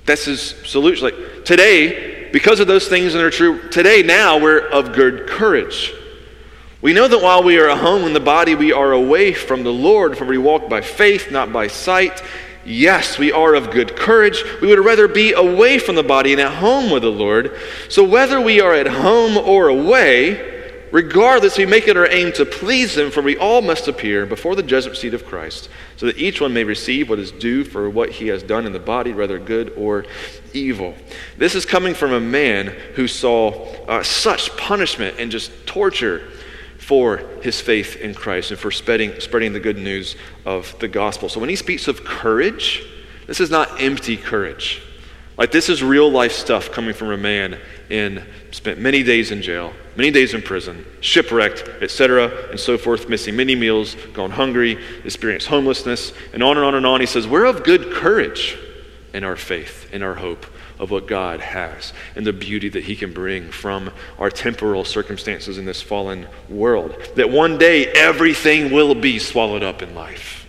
That's 0.04 0.24
his 0.24 0.40
solution. 0.64 1.04
Like 1.04 1.44
today, 1.44 2.15
because 2.36 2.60
of 2.60 2.66
those 2.66 2.86
things 2.86 3.14
that 3.14 3.22
are 3.22 3.30
true 3.30 3.66
today, 3.70 4.02
now 4.02 4.38
we're 4.38 4.58
of 4.58 4.92
good 4.92 5.26
courage. 5.26 5.94
We 6.82 6.92
know 6.92 7.08
that 7.08 7.22
while 7.22 7.42
we 7.42 7.58
are 7.58 7.70
at 7.70 7.78
home 7.78 8.04
in 8.04 8.12
the 8.12 8.20
body, 8.20 8.54
we 8.54 8.74
are 8.74 8.92
away 8.92 9.32
from 9.32 9.62
the 9.62 9.72
Lord, 9.72 10.18
for 10.18 10.26
we 10.26 10.36
walk 10.36 10.68
by 10.68 10.82
faith, 10.82 11.30
not 11.30 11.50
by 11.50 11.68
sight. 11.68 12.22
Yes, 12.62 13.16
we 13.16 13.32
are 13.32 13.54
of 13.54 13.70
good 13.70 13.96
courage. 13.96 14.44
We 14.60 14.68
would 14.68 14.84
rather 14.84 15.08
be 15.08 15.32
away 15.32 15.78
from 15.78 15.94
the 15.94 16.02
body 16.02 16.32
and 16.32 16.42
at 16.42 16.52
home 16.52 16.90
with 16.90 17.04
the 17.04 17.08
Lord. 17.08 17.58
So 17.88 18.04
whether 18.04 18.38
we 18.38 18.60
are 18.60 18.74
at 18.74 18.86
home 18.86 19.38
or 19.38 19.68
away, 19.68 20.55
Regardless, 20.96 21.58
we 21.58 21.66
make 21.66 21.88
it 21.88 21.96
our 21.98 22.10
aim 22.10 22.32
to 22.32 22.46
please 22.46 22.96
Him, 22.96 23.10
for 23.10 23.20
we 23.20 23.36
all 23.36 23.60
must 23.60 23.86
appear 23.86 24.24
before 24.24 24.56
the 24.56 24.62
judgment 24.62 24.96
seat 24.96 25.12
of 25.12 25.26
Christ, 25.26 25.68
so 25.98 26.06
that 26.06 26.16
each 26.16 26.40
one 26.40 26.54
may 26.54 26.64
receive 26.64 27.10
what 27.10 27.18
is 27.18 27.30
due 27.30 27.64
for 27.64 27.90
what 27.90 28.12
he 28.12 28.28
has 28.28 28.42
done 28.42 28.64
in 28.64 28.72
the 28.72 28.78
body, 28.78 29.12
whether 29.12 29.38
good 29.38 29.74
or 29.76 30.06
evil. 30.54 30.94
This 31.36 31.54
is 31.54 31.66
coming 31.66 31.92
from 31.92 32.14
a 32.14 32.20
man 32.20 32.68
who 32.94 33.08
saw 33.08 33.74
uh, 33.84 34.02
such 34.02 34.56
punishment 34.56 35.16
and 35.18 35.30
just 35.30 35.66
torture 35.66 36.30
for 36.78 37.18
his 37.42 37.60
faith 37.60 37.96
in 37.96 38.14
Christ 38.14 38.50
and 38.50 38.58
for 38.58 38.70
spreading, 38.70 39.20
spreading 39.20 39.52
the 39.52 39.60
good 39.60 39.76
news 39.76 40.16
of 40.46 40.74
the 40.78 40.88
gospel. 40.88 41.28
So 41.28 41.40
when 41.40 41.50
he 41.50 41.56
speaks 41.56 41.88
of 41.88 42.04
courage, 42.04 42.82
this 43.26 43.40
is 43.40 43.50
not 43.50 43.82
empty 43.82 44.16
courage. 44.16 44.80
Like, 45.38 45.50
this 45.50 45.68
is 45.68 45.82
real 45.82 46.10
life 46.10 46.32
stuff 46.32 46.72
coming 46.72 46.94
from 46.94 47.10
a 47.10 47.16
man 47.16 47.58
in 47.90 48.24
spent 48.52 48.78
many 48.78 49.02
days 49.02 49.30
in 49.30 49.42
jail, 49.42 49.72
many 49.94 50.10
days 50.10 50.32
in 50.32 50.40
prison, 50.40 50.84
shipwrecked, 51.00 51.68
etc., 51.82 52.50
and 52.50 52.58
so 52.58 52.78
forth, 52.78 53.08
missing 53.08 53.36
many 53.36 53.54
meals, 53.54 53.96
gone 54.14 54.30
hungry, 54.30 54.82
experienced 55.04 55.48
homelessness, 55.48 56.12
and 56.32 56.42
on 56.42 56.56
and 56.56 56.64
on 56.64 56.74
and 56.74 56.86
on. 56.86 57.00
He 57.00 57.06
says, 57.06 57.28
We're 57.28 57.44
of 57.44 57.64
good 57.64 57.92
courage 57.92 58.58
in 59.12 59.24
our 59.24 59.36
faith, 59.36 59.92
in 59.92 60.02
our 60.02 60.14
hope 60.14 60.46
of 60.78 60.90
what 60.90 61.06
God 61.06 61.40
has 61.40 61.92
and 62.14 62.26
the 62.26 62.32
beauty 62.32 62.68
that 62.70 62.84
He 62.84 62.96
can 62.96 63.12
bring 63.12 63.50
from 63.50 63.90
our 64.18 64.30
temporal 64.30 64.84
circumstances 64.84 65.58
in 65.58 65.64
this 65.64 65.82
fallen 65.82 66.26
world. 66.48 66.94
That 67.16 67.30
one 67.30 67.58
day 67.58 67.86
everything 67.86 68.72
will 68.72 68.94
be 68.94 69.18
swallowed 69.18 69.62
up 69.62 69.82
in 69.82 69.94
life. 69.94 70.45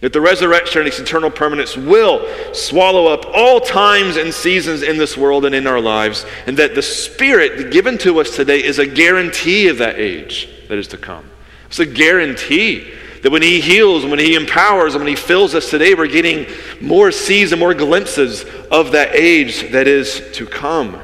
That 0.00 0.12
the 0.12 0.20
resurrection 0.20 0.80
and 0.80 0.88
its 0.88 0.98
eternal 0.98 1.30
permanence 1.30 1.76
will 1.76 2.26
swallow 2.52 3.06
up 3.06 3.24
all 3.32 3.60
times 3.60 4.16
and 4.16 4.34
seasons 4.34 4.82
in 4.82 4.98
this 4.98 5.16
world 5.16 5.44
and 5.44 5.54
in 5.54 5.66
our 5.66 5.80
lives, 5.80 6.26
and 6.46 6.56
that 6.58 6.74
the 6.74 6.82
Spirit 6.82 7.72
given 7.72 7.96
to 7.98 8.20
us 8.20 8.36
today 8.36 8.62
is 8.62 8.78
a 8.78 8.86
guarantee 8.86 9.68
of 9.68 9.78
that 9.78 9.98
age 9.98 10.48
that 10.68 10.76
is 10.76 10.88
to 10.88 10.98
come. 10.98 11.30
It's 11.66 11.78
a 11.78 11.86
guarantee 11.86 12.92
that 13.22 13.30
when 13.30 13.40
He 13.40 13.60
heals, 13.60 14.04
when 14.04 14.18
He 14.18 14.34
empowers, 14.34 14.94
and 14.94 15.02
when 15.02 15.08
He 15.08 15.16
fills 15.16 15.54
us 15.54 15.70
today, 15.70 15.94
we're 15.94 16.06
getting 16.06 16.46
more 16.80 17.10
seeds 17.10 17.52
and 17.52 17.60
more 17.60 17.72
glimpses 17.72 18.44
of 18.70 18.92
that 18.92 19.14
age 19.14 19.70
that 19.70 19.88
is 19.88 20.22
to 20.34 20.46
come. 20.46 21.00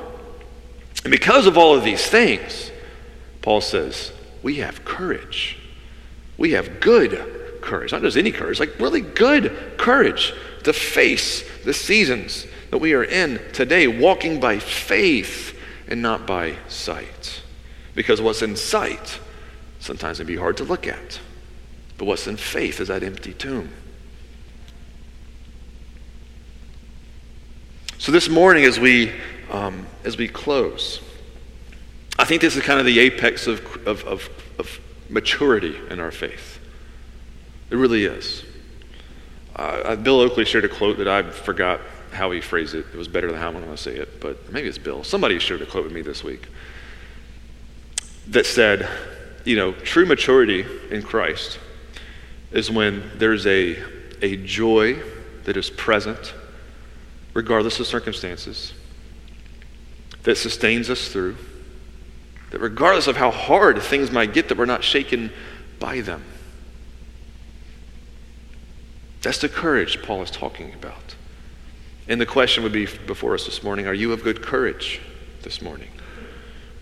And 1.02 1.10
because 1.10 1.46
of 1.46 1.56
all 1.56 1.74
of 1.74 1.82
these 1.82 2.06
things, 2.06 2.70
Paul 3.40 3.62
says, 3.62 4.12
we 4.42 4.56
have 4.56 4.84
courage. 4.84 5.56
We 6.36 6.50
have 6.52 6.80
good 6.80 7.39
courage, 7.60 7.92
not 7.92 8.02
just 8.02 8.16
any 8.16 8.32
courage, 8.32 8.60
like 8.60 8.78
really 8.78 9.00
good 9.00 9.74
courage 9.76 10.32
to 10.64 10.72
face 10.72 11.44
the 11.64 11.74
seasons 11.74 12.46
that 12.70 12.78
we 12.78 12.94
are 12.94 13.04
in 13.04 13.40
today, 13.52 13.86
walking 13.86 14.40
by 14.40 14.58
faith 14.58 15.58
and 15.88 16.02
not 16.02 16.26
by 16.26 16.56
sight. 16.68 17.42
Because 17.94 18.20
what's 18.20 18.42
in 18.42 18.56
sight 18.56 19.18
sometimes 19.80 20.18
can 20.18 20.26
be 20.26 20.36
hard 20.36 20.56
to 20.58 20.64
look 20.64 20.86
at. 20.86 21.20
But 21.98 22.04
what's 22.04 22.26
in 22.26 22.36
faith 22.36 22.80
is 22.80 22.88
that 22.88 23.02
empty 23.02 23.32
tomb. 23.32 23.70
So 27.98 28.12
this 28.12 28.28
morning, 28.28 28.64
as 28.64 28.80
we 28.80 29.12
um, 29.50 29.86
as 30.04 30.16
we 30.16 30.28
close, 30.28 31.02
I 32.18 32.24
think 32.24 32.40
this 32.40 32.56
is 32.56 32.62
kind 32.62 32.78
of 32.78 32.86
the 32.86 32.98
apex 33.00 33.46
of, 33.46 33.60
of, 33.86 34.04
of, 34.04 34.30
of 34.58 34.80
maturity 35.08 35.76
in 35.90 36.00
our 36.00 36.10
faith. 36.10 36.49
It 37.70 37.76
really 37.76 38.04
is. 38.04 38.44
Uh, 39.56 39.96
Bill 39.96 40.20
Oakley 40.20 40.44
shared 40.44 40.64
a 40.64 40.68
quote 40.68 40.98
that 40.98 41.08
I 41.08 41.22
forgot 41.22 41.80
how 42.12 42.30
he 42.30 42.40
phrased 42.40 42.74
it. 42.74 42.86
It 42.92 42.96
was 42.96 43.08
better 43.08 43.30
than 43.30 43.40
how 43.40 43.48
I'm 43.48 43.54
going 43.54 43.68
to 43.68 43.76
say 43.76 43.94
it, 43.94 44.20
but 44.20 44.52
maybe 44.52 44.68
it's 44.68 44.78
Bill. 44.78 45.04
Somebody 45.04 45.38
shared 45.38 45.62
a 45.62 45.66
quote 45.66 45.84
with 45.84 45.92
me 45.92 46.02
this 46.02 46.24
week 46.24 46.48
that 48.28 48.46
said, 48.46 48.88
you 49.44 49.56
know, 49.56 49.72
true 49.72 50.06
maturity 50.06 50.64
in 50.90 51.02
Christ 51.02 51.58
is 52.52 52.70
when 52.70 53.10
there's 53.16 53.46
a, 53.46 53.78
a 54.22 54.36
joy 54.36 55.00
that 55.44 55.56
is 55.56 55.70
present, 55.70 56.34
regardless 57.34 57.80
of 57.80 57.86
circumstances, 57.86 58.72
that 60.24 60.36
sustains 60.36 60.90
us 60.90 61.08
through, 61.08 61.36
that 62.50 62.60
regardless 62.60 63.06
of 63.06 63.16
how 63.16 63.30
hard 63.30 63.80
things 63.80 64.10
might 64.10 64.34
get, 64.34 64.48
that 64.48 64.58
we're 64.58 64.66
not 64.66 64.84
shaken 64.84 65.32
by 65.78 66.00
them. 66.00 66.22
That's 69.22 69.38
the 69.38 69.48
courage 69.48 70.02
Paul 70.02 70.22
is 70.22 70.30
talking 70.30 70.72
about. 70.74 71.14
And 72.08 72.20
the 72.20 72.26
question 72.26 72.62
would 72.62 72.72
be 72.72 72.86
before 73.06 73.34
us 73.34 73.44
this 73.44 73.62
morning 73.62 73.86
are 73.86 73.94
you 73.94 74.12
of 74.12 74.22
good 74.22 74.42
courage 74.42 75.00
this 75.42 75.62
morning? 75.62 75.88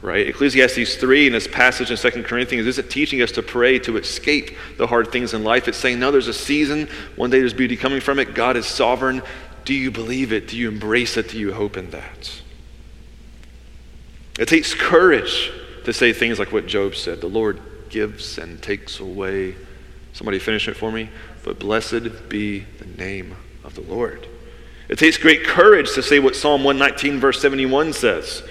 Right? 0.01 0.29
Ecclesiastes 0.29 0.97
3 0.97 1.27
in 1.27 1.33
this 1.33 1.49
passage 1.49 1.91
in 1.91 1.97
2 1.97 2.23
Corinthians 2.23 2.69
isn't 2.69 2.89
teaching 2.89 3.21
us 3.21 3.33
to 3.33 3.43
pray 3.43 3.81
to 3.81 3.97
escape 3.97 4.57
the 4.77 4.87
hard 4.87 5.11
things 5.11 5.35
in 5.35 5.43
life. 5.43 5.67
It's 5.67 5.77
saying, 5.77 5.99
no, 5.99 6.13
there's 6.13 6.29
a 6.29 6.33
season. 6.33 6.89
One 7.17 7.31
day 7.31 7.41
there's 7.41 7.53
beauty 7.53 7.77
coming 7.77 8.01
from 8.01 8.21
it. 8.21 8.33
God 8.33 8.57
is 8.57 8.65
sovereign. 8.65 9.23
Do 9.65 9.75
you 9.75 9.91
believe 9.91 10.33
it? 10.33 10.47
Do 10.47 10.57
you 10.57 10.69
embrace 10.69 11.17
it? 11.17 11.31
Do 11.31 11.39
you 11.39 11.53
hope 11.53 11.77
in 11.77 11.91
that? 11.91 12.41
It 14.39 14.47
takes 14.47 14.73
courage 14.73 15.51
to 15.85 15.93
say 15.93 16.13
things 16.13 16.39
like 16.39 16.53
what 16.53 16.67
Job 16.67 16.95
said 16.95 17.21
the 17.21 17.27
Lord 17.27 17.61
gives 17.91 18.39
and 18.39 18.63
takes 18.63 19.01
away. 19.01 19.57
Somebody 20.13 20.39
finish 20.39 20.69
it 20.69 20.75
for 20.75 20.93
me. 20.93 21.11
But 21.45 21.59
blessed 21.59 22.29
be 22.29 22.61
the 22.79 22.87
name 22.87 23.37
of 23.65 23.75
the 23.75 23.83
Lord. 23.83 24.27
It 24.89 24.99
takes 24.99 25.19
great 25.19 25.45
courage 25.45 25.93
to 25.95 26.03
say 26.03 26.19
what 26.19 26.35
Psalm 26.35 26.65
119, 26.65 27.21
verse 27.21 27.41
71 27.41 27.93
says. 27.93 28.43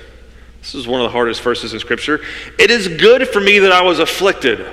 This 0.61 0.75
is 0.75 0.87
one 0.87 1.01
of 1.01 1.05
the 1.05 1.11
hardest 1.11 1.41
verses 1.41 1.73
in 1.73 1.79
Scripture. 1.79 2.21
It 2.59 2.69
is 2.69 2.87
good 2.87 3.27
for 3.27 3.39
me 3.39 3.59
that 3.59 3.71
I 3.71 3.81
was 3.81 3.99
afflicted, 3.99 4.65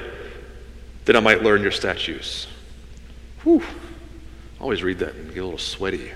that 1.04 1.16
I 1.16 1.20
might 1.20 1.42
learn 1.42 1.62
your 1.62 1.70
statutes. 1.70 2.46
Whew. 3.42 3.62
I 4.58 4.62
always 4.62 4.82
read 4.82 4.98
that 4.98 5.14
and 5.14 5.28
get 5.32 5.40
a 5.40 5.44
little 5.44 5.58
sweaty. 5.58 6.10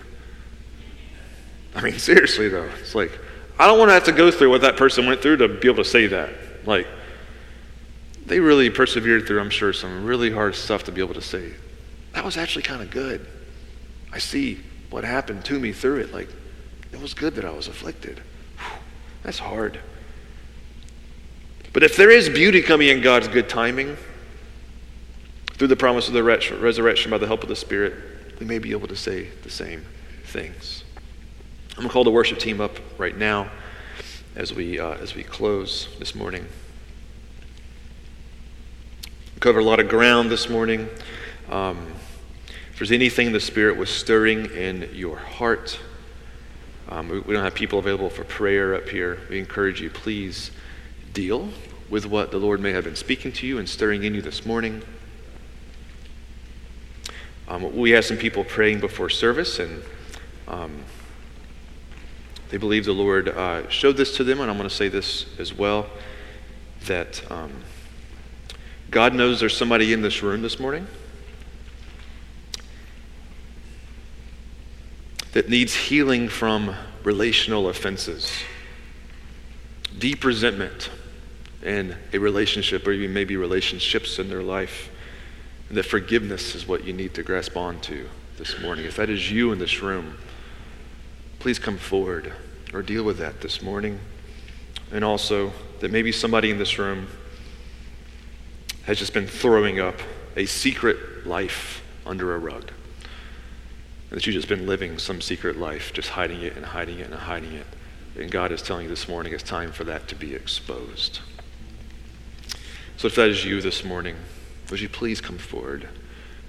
I 1.75 1.83
mean, 1.83 1.99
seriously, 1.99 2.49
though, 2.49 2.69
it's 2.81 2.95
like, 2.95 3.13
I 3.59 3.67
don't 3.67 3.79
want 3.79 3.91
to 3.91 3.95
have 3.95 4.05
to 4.05 4.13
go 4.13 4.31
through 4.31 4.51
what 4.51 4.63
that 4.63 4.77
person 4.77 5.07
went 5.07 5.21
through 5.21 5.39
to 5.39 5.49
be 5.49 5.69
able 5.69 5.83
to 5.83 5.89
say 5.89 6.07
that. 6.09 6.31
Like, 6.65 6.87
they 8.27 8.41
really 8.41 8.71
persevered 8.71 9.27
through, 9.27 9.41
I'm 9.41 9.51
sure, 9.51 9.73
some 9.73 10.05
really 10.05 10.31
hard 10.31 10.55
stuff 10.55 10.85
to 10.85 10.93
be 10.93 11.01
able 11.01 11.15
to 11.15 11.23
say, 11.23 11.53
that 12.19 12.25
was 12.25 12.37
actually 12.37 12.63
kind 12.63 12.83
of 12.83 12.91
good. 12.91 13.25
I 14.13 14.19
see 14.19 14.59
what 14.91 15.05
happened 15.05 15.45
to 15.45 15.61
me 15.61 15.71
through 15.71 16.01
it. 16.01 16.13
Like, 16.13 16.29
it 16.91 17.01
was 17.01 17.15
good 17.15 17.37
that 17.37 17.45
I 17.45 17.53
was 17.53 17.69
afflicted. 17.69 18.21
Whew, 18.59 18.81
that's 19.23 19.39
hard. 19.39 19.79
But 21.73 21.85
if 21.85 21.97
there 21.97 22.11
is 22.11 22.29
beauty 22.29 22.61
coming 22.61 22.89
in 22.89 23.03
God's 23.03 23.29
good 23.29 23.49
timing, 23.49 23.97
through 25.53 25.69
the 25.69 25.77
promise 25.77 26.09
of 26.09 26.15
the 26.15 26.25
resurrection 26.25 27.09
by 27.13 27.19
the 27.19 27.27
help 27.29 27.45
of 27.45 27.49
the 27.49 27.55
Spirit, 27.55 27.95
we 28.41 28.47
may 28.47 28.59
be 28.59 28.73
able 28.73 28.89
to 28.89 28.97
say 28.97 29.29
the 29.45 29.51
same 29.51 29.87
things. 30.25 30.83
I'm 31.71 31.77
going 31.77 31.89
to 31.89 31.93
call 31.93 32.03
the 32.03 32.11
worship 32.11 32.41
team 32.41 32.61
up 32.61 32.81
right 32.99 33.17
now 33.17 33.49
as 34.35 34.53
we, 34.53 34.81
uh, 34.81 34.95
as 34.95 35.15
we 35.15 35.23
close 35.23 35.87
this 36.01 36.17
morning. 36.17 36.49
We 39.37 39.39
covered 39.39 39.61
a 39.61 39.65
lot 39.65 39.79
of 39.79 39.89
ground 39.89 40.33
this 40.33 40.49
morning. 40.49 40.89
Um, 41.49 41.87
if 42.79 42.83
there's 42.83 42.93
anything 42.93 43.33
the 43.33 43.41
Spirit 43.41 43.77
was 43.77 43.91
stirring 43.91 44.53
in 44.53 44.89
your 44.93 45.17
heart, 45.17 45.81
um, 46.89 47.09
we, 47.09 47.19
we 47.19 47.35
don't 47.35 47.43
have 47.43 47.57
people 47.57 47.81
available 47.81 48.09
for 48.09 48.23
prayer 48.23 48.73
up 48.73 48.89
here. 48.89 49.19
We 49.29 49.41
encourage 49.41 49.81
you, 49.81 49.91
please 49.91 50.53
deal 51.13 51.49
with 51.91 52.07
what 52.07 52.31
the 52.31 52.39
Lord 52.39 52.61
may 52.61 52.71
have 52.71 52.85
been 52.85 52.95
speaking 52.95 53.33
to 53.33 53.49
you 53.49 53.59
and 53.59 53.69
stirring 53.69 54.05
in 54.05 54.15
you 54.15 54.23
this 54.23 54.47
morning. 54.47 54.83
Um, 57.49 57.77
we 57.77 57.91
have 57.91 58.05
some 58.05 58.17
people 58.17 58.45
praying 58.45 58.79
before 58.79 59.11
service, 59.11 59.59
and 59.59 59.83
um, 60.47 60.85
they 62.51 62.59
believe 62.59 62.85
the 62.85 62.93
Lord 62.93 63.29
uh, 63.31 63.69
showed 63.69 63.97
this 63.97 64.17
to 64.19 64.23
them, 64.23 64.41
and 64.41 64.49
I'm 64.49 64.57
going 64.57 64.69
to 64.69 64.75
say 64.77 64.87
this 64.87 65.27
as 65.41 65.53
well 65.53 65.89
that 66.87 67.29
um, 67.29 67.51
God 68.89 69.17
knows 69.17 69.41
there's 69.41 69.57
somebody 69.57 69.93
in 69.93 70.01
this 70.01 70.23
room 70.23 70.43
this 70.43 70.61
morning 70.61 70.87
that 75.39 75.49
needs 75.49 75.73
healing 75.73 76.29
from 76.29 76.75
relational 77.05 77.69
offenses, 77.69 78.33
deep 79.97 80.25
resentment 80.25 80.91
in 81.63 81.95
a 82.13 82.19
relationship, 82.19 82.85
or 82.85 82.91
even 82.91 83.15
maybe 83.15 83.37
relationships 83.37 84.19
in 84.19 84.29
their 84.29 84.43
life. 84.43 84.91
And 85.69 85.79
that 85.79 85.85
forgiveness 85.85 86.57
is 86.57 86.67
what 86.67 86.83
you 86.83 86.93
need 86.93 87.15
to 87.15 87.23
grasp 87.23 87.57
onto 87.57 88.09
this 88.37 88.61
morning. 88.61 88.85
If 88.85 88.97
that 88.97 89.09
is 89.09 89.31
you 89.31 89.53
in 89.53 89.61
this 89.61 89.81
room, 89.81 90.19
please 91.39 91.61
come 91.61 91.79
forward 91.79 92.33
or 92.75 92.83
deal 92.83 93.05
with 93.05 93.19
that 93.19 93.41
this 93.41 93.63
morning. 93.63 94.01
And 94.91 95.05
also, 95.05 95.53
that 95.79 95.93
maybe 95.93 96.11
somebody 96.11 96.51
in 96.51 96.59
this 96.59 96.81
room 96.81 97.07
has 98.87 98.99
just 98.99 99.15
been 99.15 99.29
throwing 99.29 99.79
up 99.79 100.01
a 100.35 100.47
secret 100.47 101.29
life 101.29 101.81
under 102.05 102.35
a 102.35 102.39
rug 102.41 102.73
that 104.11 104.27
you've 104.27 104.35
just 104.35 104.49
been 104.49 104.67
living 104.67 104.99
some 104.99 105.21
secret 105.21 105.59
life, 105.59 105.93
just 105.93 106.11
hiding 106.11 106.41
it 106.43 106.57
and 106.57 106.65
hiding 106.65 106.99
it 106.99 107.11
and 107.11 107.15
hiding 107.15 107.53
it. 107.53 107.67
And 108.17 108.31
God 108.31 108.53
is 108.53 108.63
telling 108.63 108.85
you 108.85 108.89
this 108.89 109.09
morning 109.09 109.33
it's 109.33 109.43
time 109.43 109.71
for 109.71 109.85
that 109.85 110.09
to 110.09 110.15
be 110.15 110.35
exposed. 110.35 111.21
So 112.97 113.07
if 113.07 113.15
that 113.17 113.29
is 113.29 113.45
you 113.45 113.61
this 113.61 113.85
morning, 113.85 114.17
would 114.71 114.81
you 114.81 114.89
please 114.89 115.21
come 115.21 115.39
forward? 115.39 115.89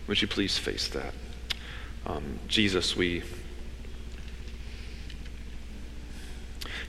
Would 0.08 0.22
you 0.22 0.28
please 0.28 0.58
face 0.58 0.88
that? 0.90 1.14
Um, 2.06 2.40
Jesus, 2.48 2.96
we. 2.96 3.24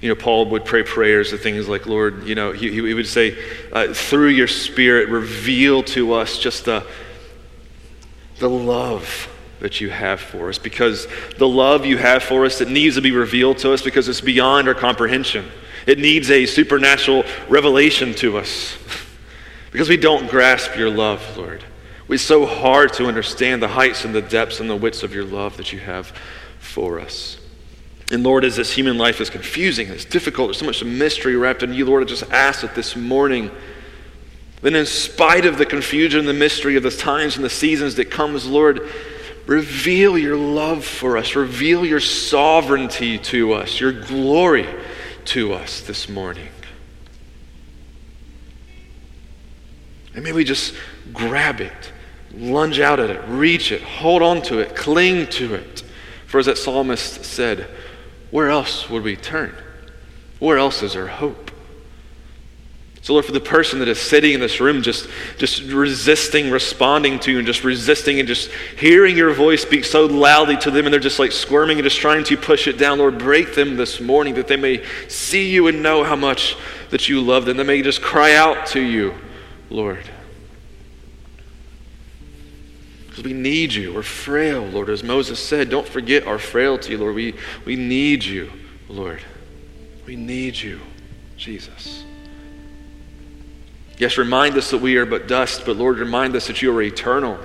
You 0.00 0.08
know, 0.08 0.14
Paul 0.14 0.46
would 0.46 0.64
pray 0.64 0.82
prayers 0.82 1.34
of 1.34 1.42
things 1.42 1.68
like, 1.68 1.86
Lord, 1.86 2.26
you 2.26 2.34
know, 2.34 2.52
he, 2.52 2.70
he 2.70 2.94
would 2.94 3.06
say, 3.06 3.36
uh, 3.70 3.92
through 3.92 4.28
your 4.28 4.46
Spirit, 4.46 5.10
reveal 5.10 5.82
to 5.82 6.14
us 6.14 6.38
just 6.38 6.64
the, 6.64 6.86
the 8.38 8.48
love 8.48 9.28
that 9.60 9.80
you 9.80 9.90
have 9.90 10.20
for 10.20 10.48
us, 10.48 10.58
because 10.58 11.06
the 11.38 11.48
love 11.48 11.86
you 11.86 11.96
have 11.98 12.22
for 12.22 12.44
us, 12.44 12.60
it 12.60 12.68
needs 12.68 12.96
to 12.96 13.02
be 13.02 13.12
revealed 13.12 13.58
to 13.58 13.72
us 13.72 13.82
because 13.82 14.08
it's 14.08 14.20
beyond 14.20 14.68
our 14.68 14.74
comprehension. 14.74 15.50
It 15.86 15.98
needs 15.98 16.30
a 16.30 16.46
supernatural 16.46 17.24
revelation 17.48 18.14
to 18.14 18.38
us 18.38 18.76
because 19.70 19.88
we 19.88 19.96
don't 19.96 20.28
grasp 20.28 20.76
your 20.76 20.90
love, 20.90 21.36
Lord. 21.36 21.64
It's 22.08 22.22
so 22.22 22.44
hard 22.44 22.92
to 22.94 23.06
understand 23.06 23.62
the 23.62 23.68
heights 23.68 24.04
and 24.04 24.14
the 24.14 24.22
depths 24.22 24.58
and 24.58 24.68
the 24.68 24.76
widths 24.76 25.04
of 25.04 25.14
your 25.14 25.24
love 25.24 25.56
that 25.58 25.72
you 25.72 25.78
have 25.78 26.12
for 26.58 26.98
us. 26.98 27.38
And 28.10 28.24
Lord, 28.24 28.44
as 28.44 28.56
this 28.56 28.72
human 28.72 28.98
life 28.98 29.20
is 29.20 29.30
confusing, 29.30 29.88
it's 29.88 30.04
difficult, 30.04 30.48
there's 30.48 30.58
so 30.58 30.66
much 30.66 30.82
mystery 30.82 31.36
wrapped 31.36 31.62
in 31.62 31.72
you, 31.72 31.84
Lord, 31.84 32.02
I 32.02 32.06
just 32.06 32.28
ask 32.32 32.62
that 32.62 32.74
this 32.74 32.96
morning, 32.96 33.52
then 34.62 34.74
in 34.74 34.86
spite 34.86 35.46
of 35.46 35.58
the 35.58 35.66
confusion, 35.66 36.20
and 36.20 36.28
the 36.28 36.34
mystery 36.34 36.74
of 36.74 36.82
the 36.82 36.90
times 36.90 37.36
and 37.36 37.44
the 37.44 37.50
seasons 37.50 37.94
that 37.94 38.10
comes, 38.10 38.46
Lord, 38.46 38.88
Reveal 39.46 40.18
your 40.18 40.36
love 40.36 40.84
for 40.84 41.16
us. 41.16 41.34
Reveal 41.34 41.84
your 41.84 42.00
sovereignty 42.00 43.18
to 43.18 43.52
us, 43.54 43.80
your 43.80 43.92
glory 43.92 44.66
to 45.26 45.52
us 45.52 45.80
this 45.80 46.08
morning. 46.08 46.48
And 50.14 50.24
may 50.24 50.32
we 50.32 50.44
just 50.44 50.74
grab 51.12 51.60
it, 51.60 51.92
lunge 52.34 52.80
out 52.80 53.00
at 53.00 53.10
it, 53.10 53.22
reach 53.26 53.72
it, 53.72 53.82
hold 53.82 54.22
on 54.22 54.42
to 54.42 54.58
it, 54.58 54.76
cling 54.76 55.26
to 55.28 55.54
it. 55.54 55.82
For 56.26 56.38
as 56.38 56.46
that 56.46 56.58
psalmist 56.58 57.24
said, 57.24 57.68
where 58.30 58.48
else 58.48 58.88
would 58.88 59.02
we 59.02 59.16
turn? 59.16 59.54
Where 60.38 60.58
else 60.58 60.82
is 60.82 60.96
our 60.96 61.06
hope? 61.06 61.49
So, 63.10 63.14
Lord, 63.14 63.24
for 63.24 63.32
the 63.32 63.40
person 63.40 63.80
that 63.80 63.88
is 63.88 64.00
sitting 64.00 64.34
in 64.34 64.38
this 64.38 64.60
room 64.60 64.82
just, 64.82 65.08
just 65.36 65.62
resisting 65.62 66.48
responding 66.48 67.18
to 67.18 67.32
you 67.32 67.38
and 67.38 67.46
just 67.48 67.64
resisting 67.64 68.20
and 68.20 68.28
just 68.28 68.52
hearing 68.78 69.16
your 69.16 69.34
voice 69.34 69.62
speak 69.62 69.84
so 69.84 70.06
loudly 70.06 70.56
to 70.58 70.70
them 70.70 70.86
and 70.86 70.92
they're 70.92 71.00
just 71.00 71.18
like 71.18 71.32
squirming 71.32 71.78
and 71.78 71.82
just 71.82 71.98
trying 71.98 72.22
to 72.22 72.36
push 72.36 72.68
it 72.68 72.78
down, 72.78 72.98
Lord, 72.98 73.18
break 73.18 73.56
them 73.56 73.76
this 73.76 74.00
morning 74.00 74.34
that 74.34 74.46
they 74.46 74.56
may 74.56 74.86
see 75.08 75.50
you 75.50 75.66
and 75.66 75.82
know 75.82 76.04
how 76.04 76.14
much 76.14 76.56
that 76.90 77.08
you 77.08 77.20
love 77.20 77.46
them. 77.46 77.56
They 77.56 77.64
may 77.64 77.82
just 77.82 78.00
cry 78.00 78.36
out 78.36 78.66
to 78.66 78.80
you, 78.80 79.16
Lord. 79.70 80.08
Because 83.08 83.24
we 83.24 83.32
need 83.32 83.74
you. 83.74 83.92
We're 83.92 84.04
frail, 84.04 84.62
Lord. 84.62 84.88
As 84.88 85.02
Moses 85.02 85.40
said, 85.40 85.68
don't 85.68 85.88
forget 85.88 86.28
our 86.28 86.38
frailty, 86.38 86.96
Lord. 86.96 87.16
We, 87.16 87.34
we 87.64 87.74
need 87.74 88.22
you, 88.22 88.52
Lord. 88.88 89.20
We 90.06 90.14
need 90.14 90.56
you, 90.56 90.78
Jesus. 91.36 92.04
Yes, 94.00 94.16
remind 94.16 94.56
us 94.56 94.70
that 94.70 94.78
we 94.78 94.96
are 94.96 95.04
but 95.04 95.28
dust, 95.28 95.66
but 95.66 95.76
Lord, 95.76 95.98
remind 95.98 96.34
us 96.34 96.46
that 96.46 96.62
you 96.62 96.74
are 96.74 96.80
eternal. 96.80 97.38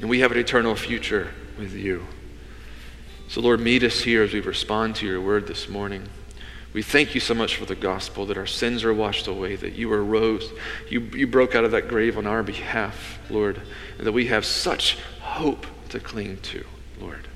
And 0.00 0.08
we 0.08 0.20
have 0.20 0.32
an 0.32 0.38
eternal 0.38 0.74
future 0.74 1.34
with 1.58 1.74
you. 1.74 2.06
So, 3.28 3.42
Lord, 3.42 3.60
meet 3.60 3.82
us 3.82 4.00
here 4.00 4.22
as 4.22 4.32
we 4.32 4.40
respond 4.40 4.96
to 4.96 5.06
your 5.06 5.20
word 5.20 5.46
this 5.46 5.68
morning. 5.68 6.08
We 6.72 6.82
thank 6.82 7.14
you 7.14 7.20
so 7.20 7.34
much 7.34 7.56
for 7.56 7.66
the 7.66 7.74
gospel, 7.74 8.24
that 8.24 8.38
our 8.38 8.46
sins 8.46 8.84
are 8.84 8.94
washed 8.94 9.26
away, 9.26 9.56
that 9.56 9.74
you 9.74 9.92
arose, 9.92 10.50
you, 10.88 11.00
you 11.00 11.26
broke 11.26 11.54
out 11.54 11.64
of 11.64 11.72
that 11.72 11.86
grave 11.86 12.16
on 12.16 12.26
our 12.26 12.42
behalf, 12.42 13.18
Lord, 13.28 13.60
and 13.98 14.06
that 14.06 14.12
we 14.12 14.28
have 14.28 14.46
such 14.46 14.96
hope 15.20 15.66
to 15.90 16.00
cling 16.00 16.38
to, 16.38 16.64
Lord. 16.98 17.28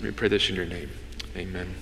We 0.00 0.12
pray 0.12 0.28
this 0.28 0.48
in 0.48 0.54
your 0.54 0.66
name. 0.66 0.90
Amen. 1.36 1.74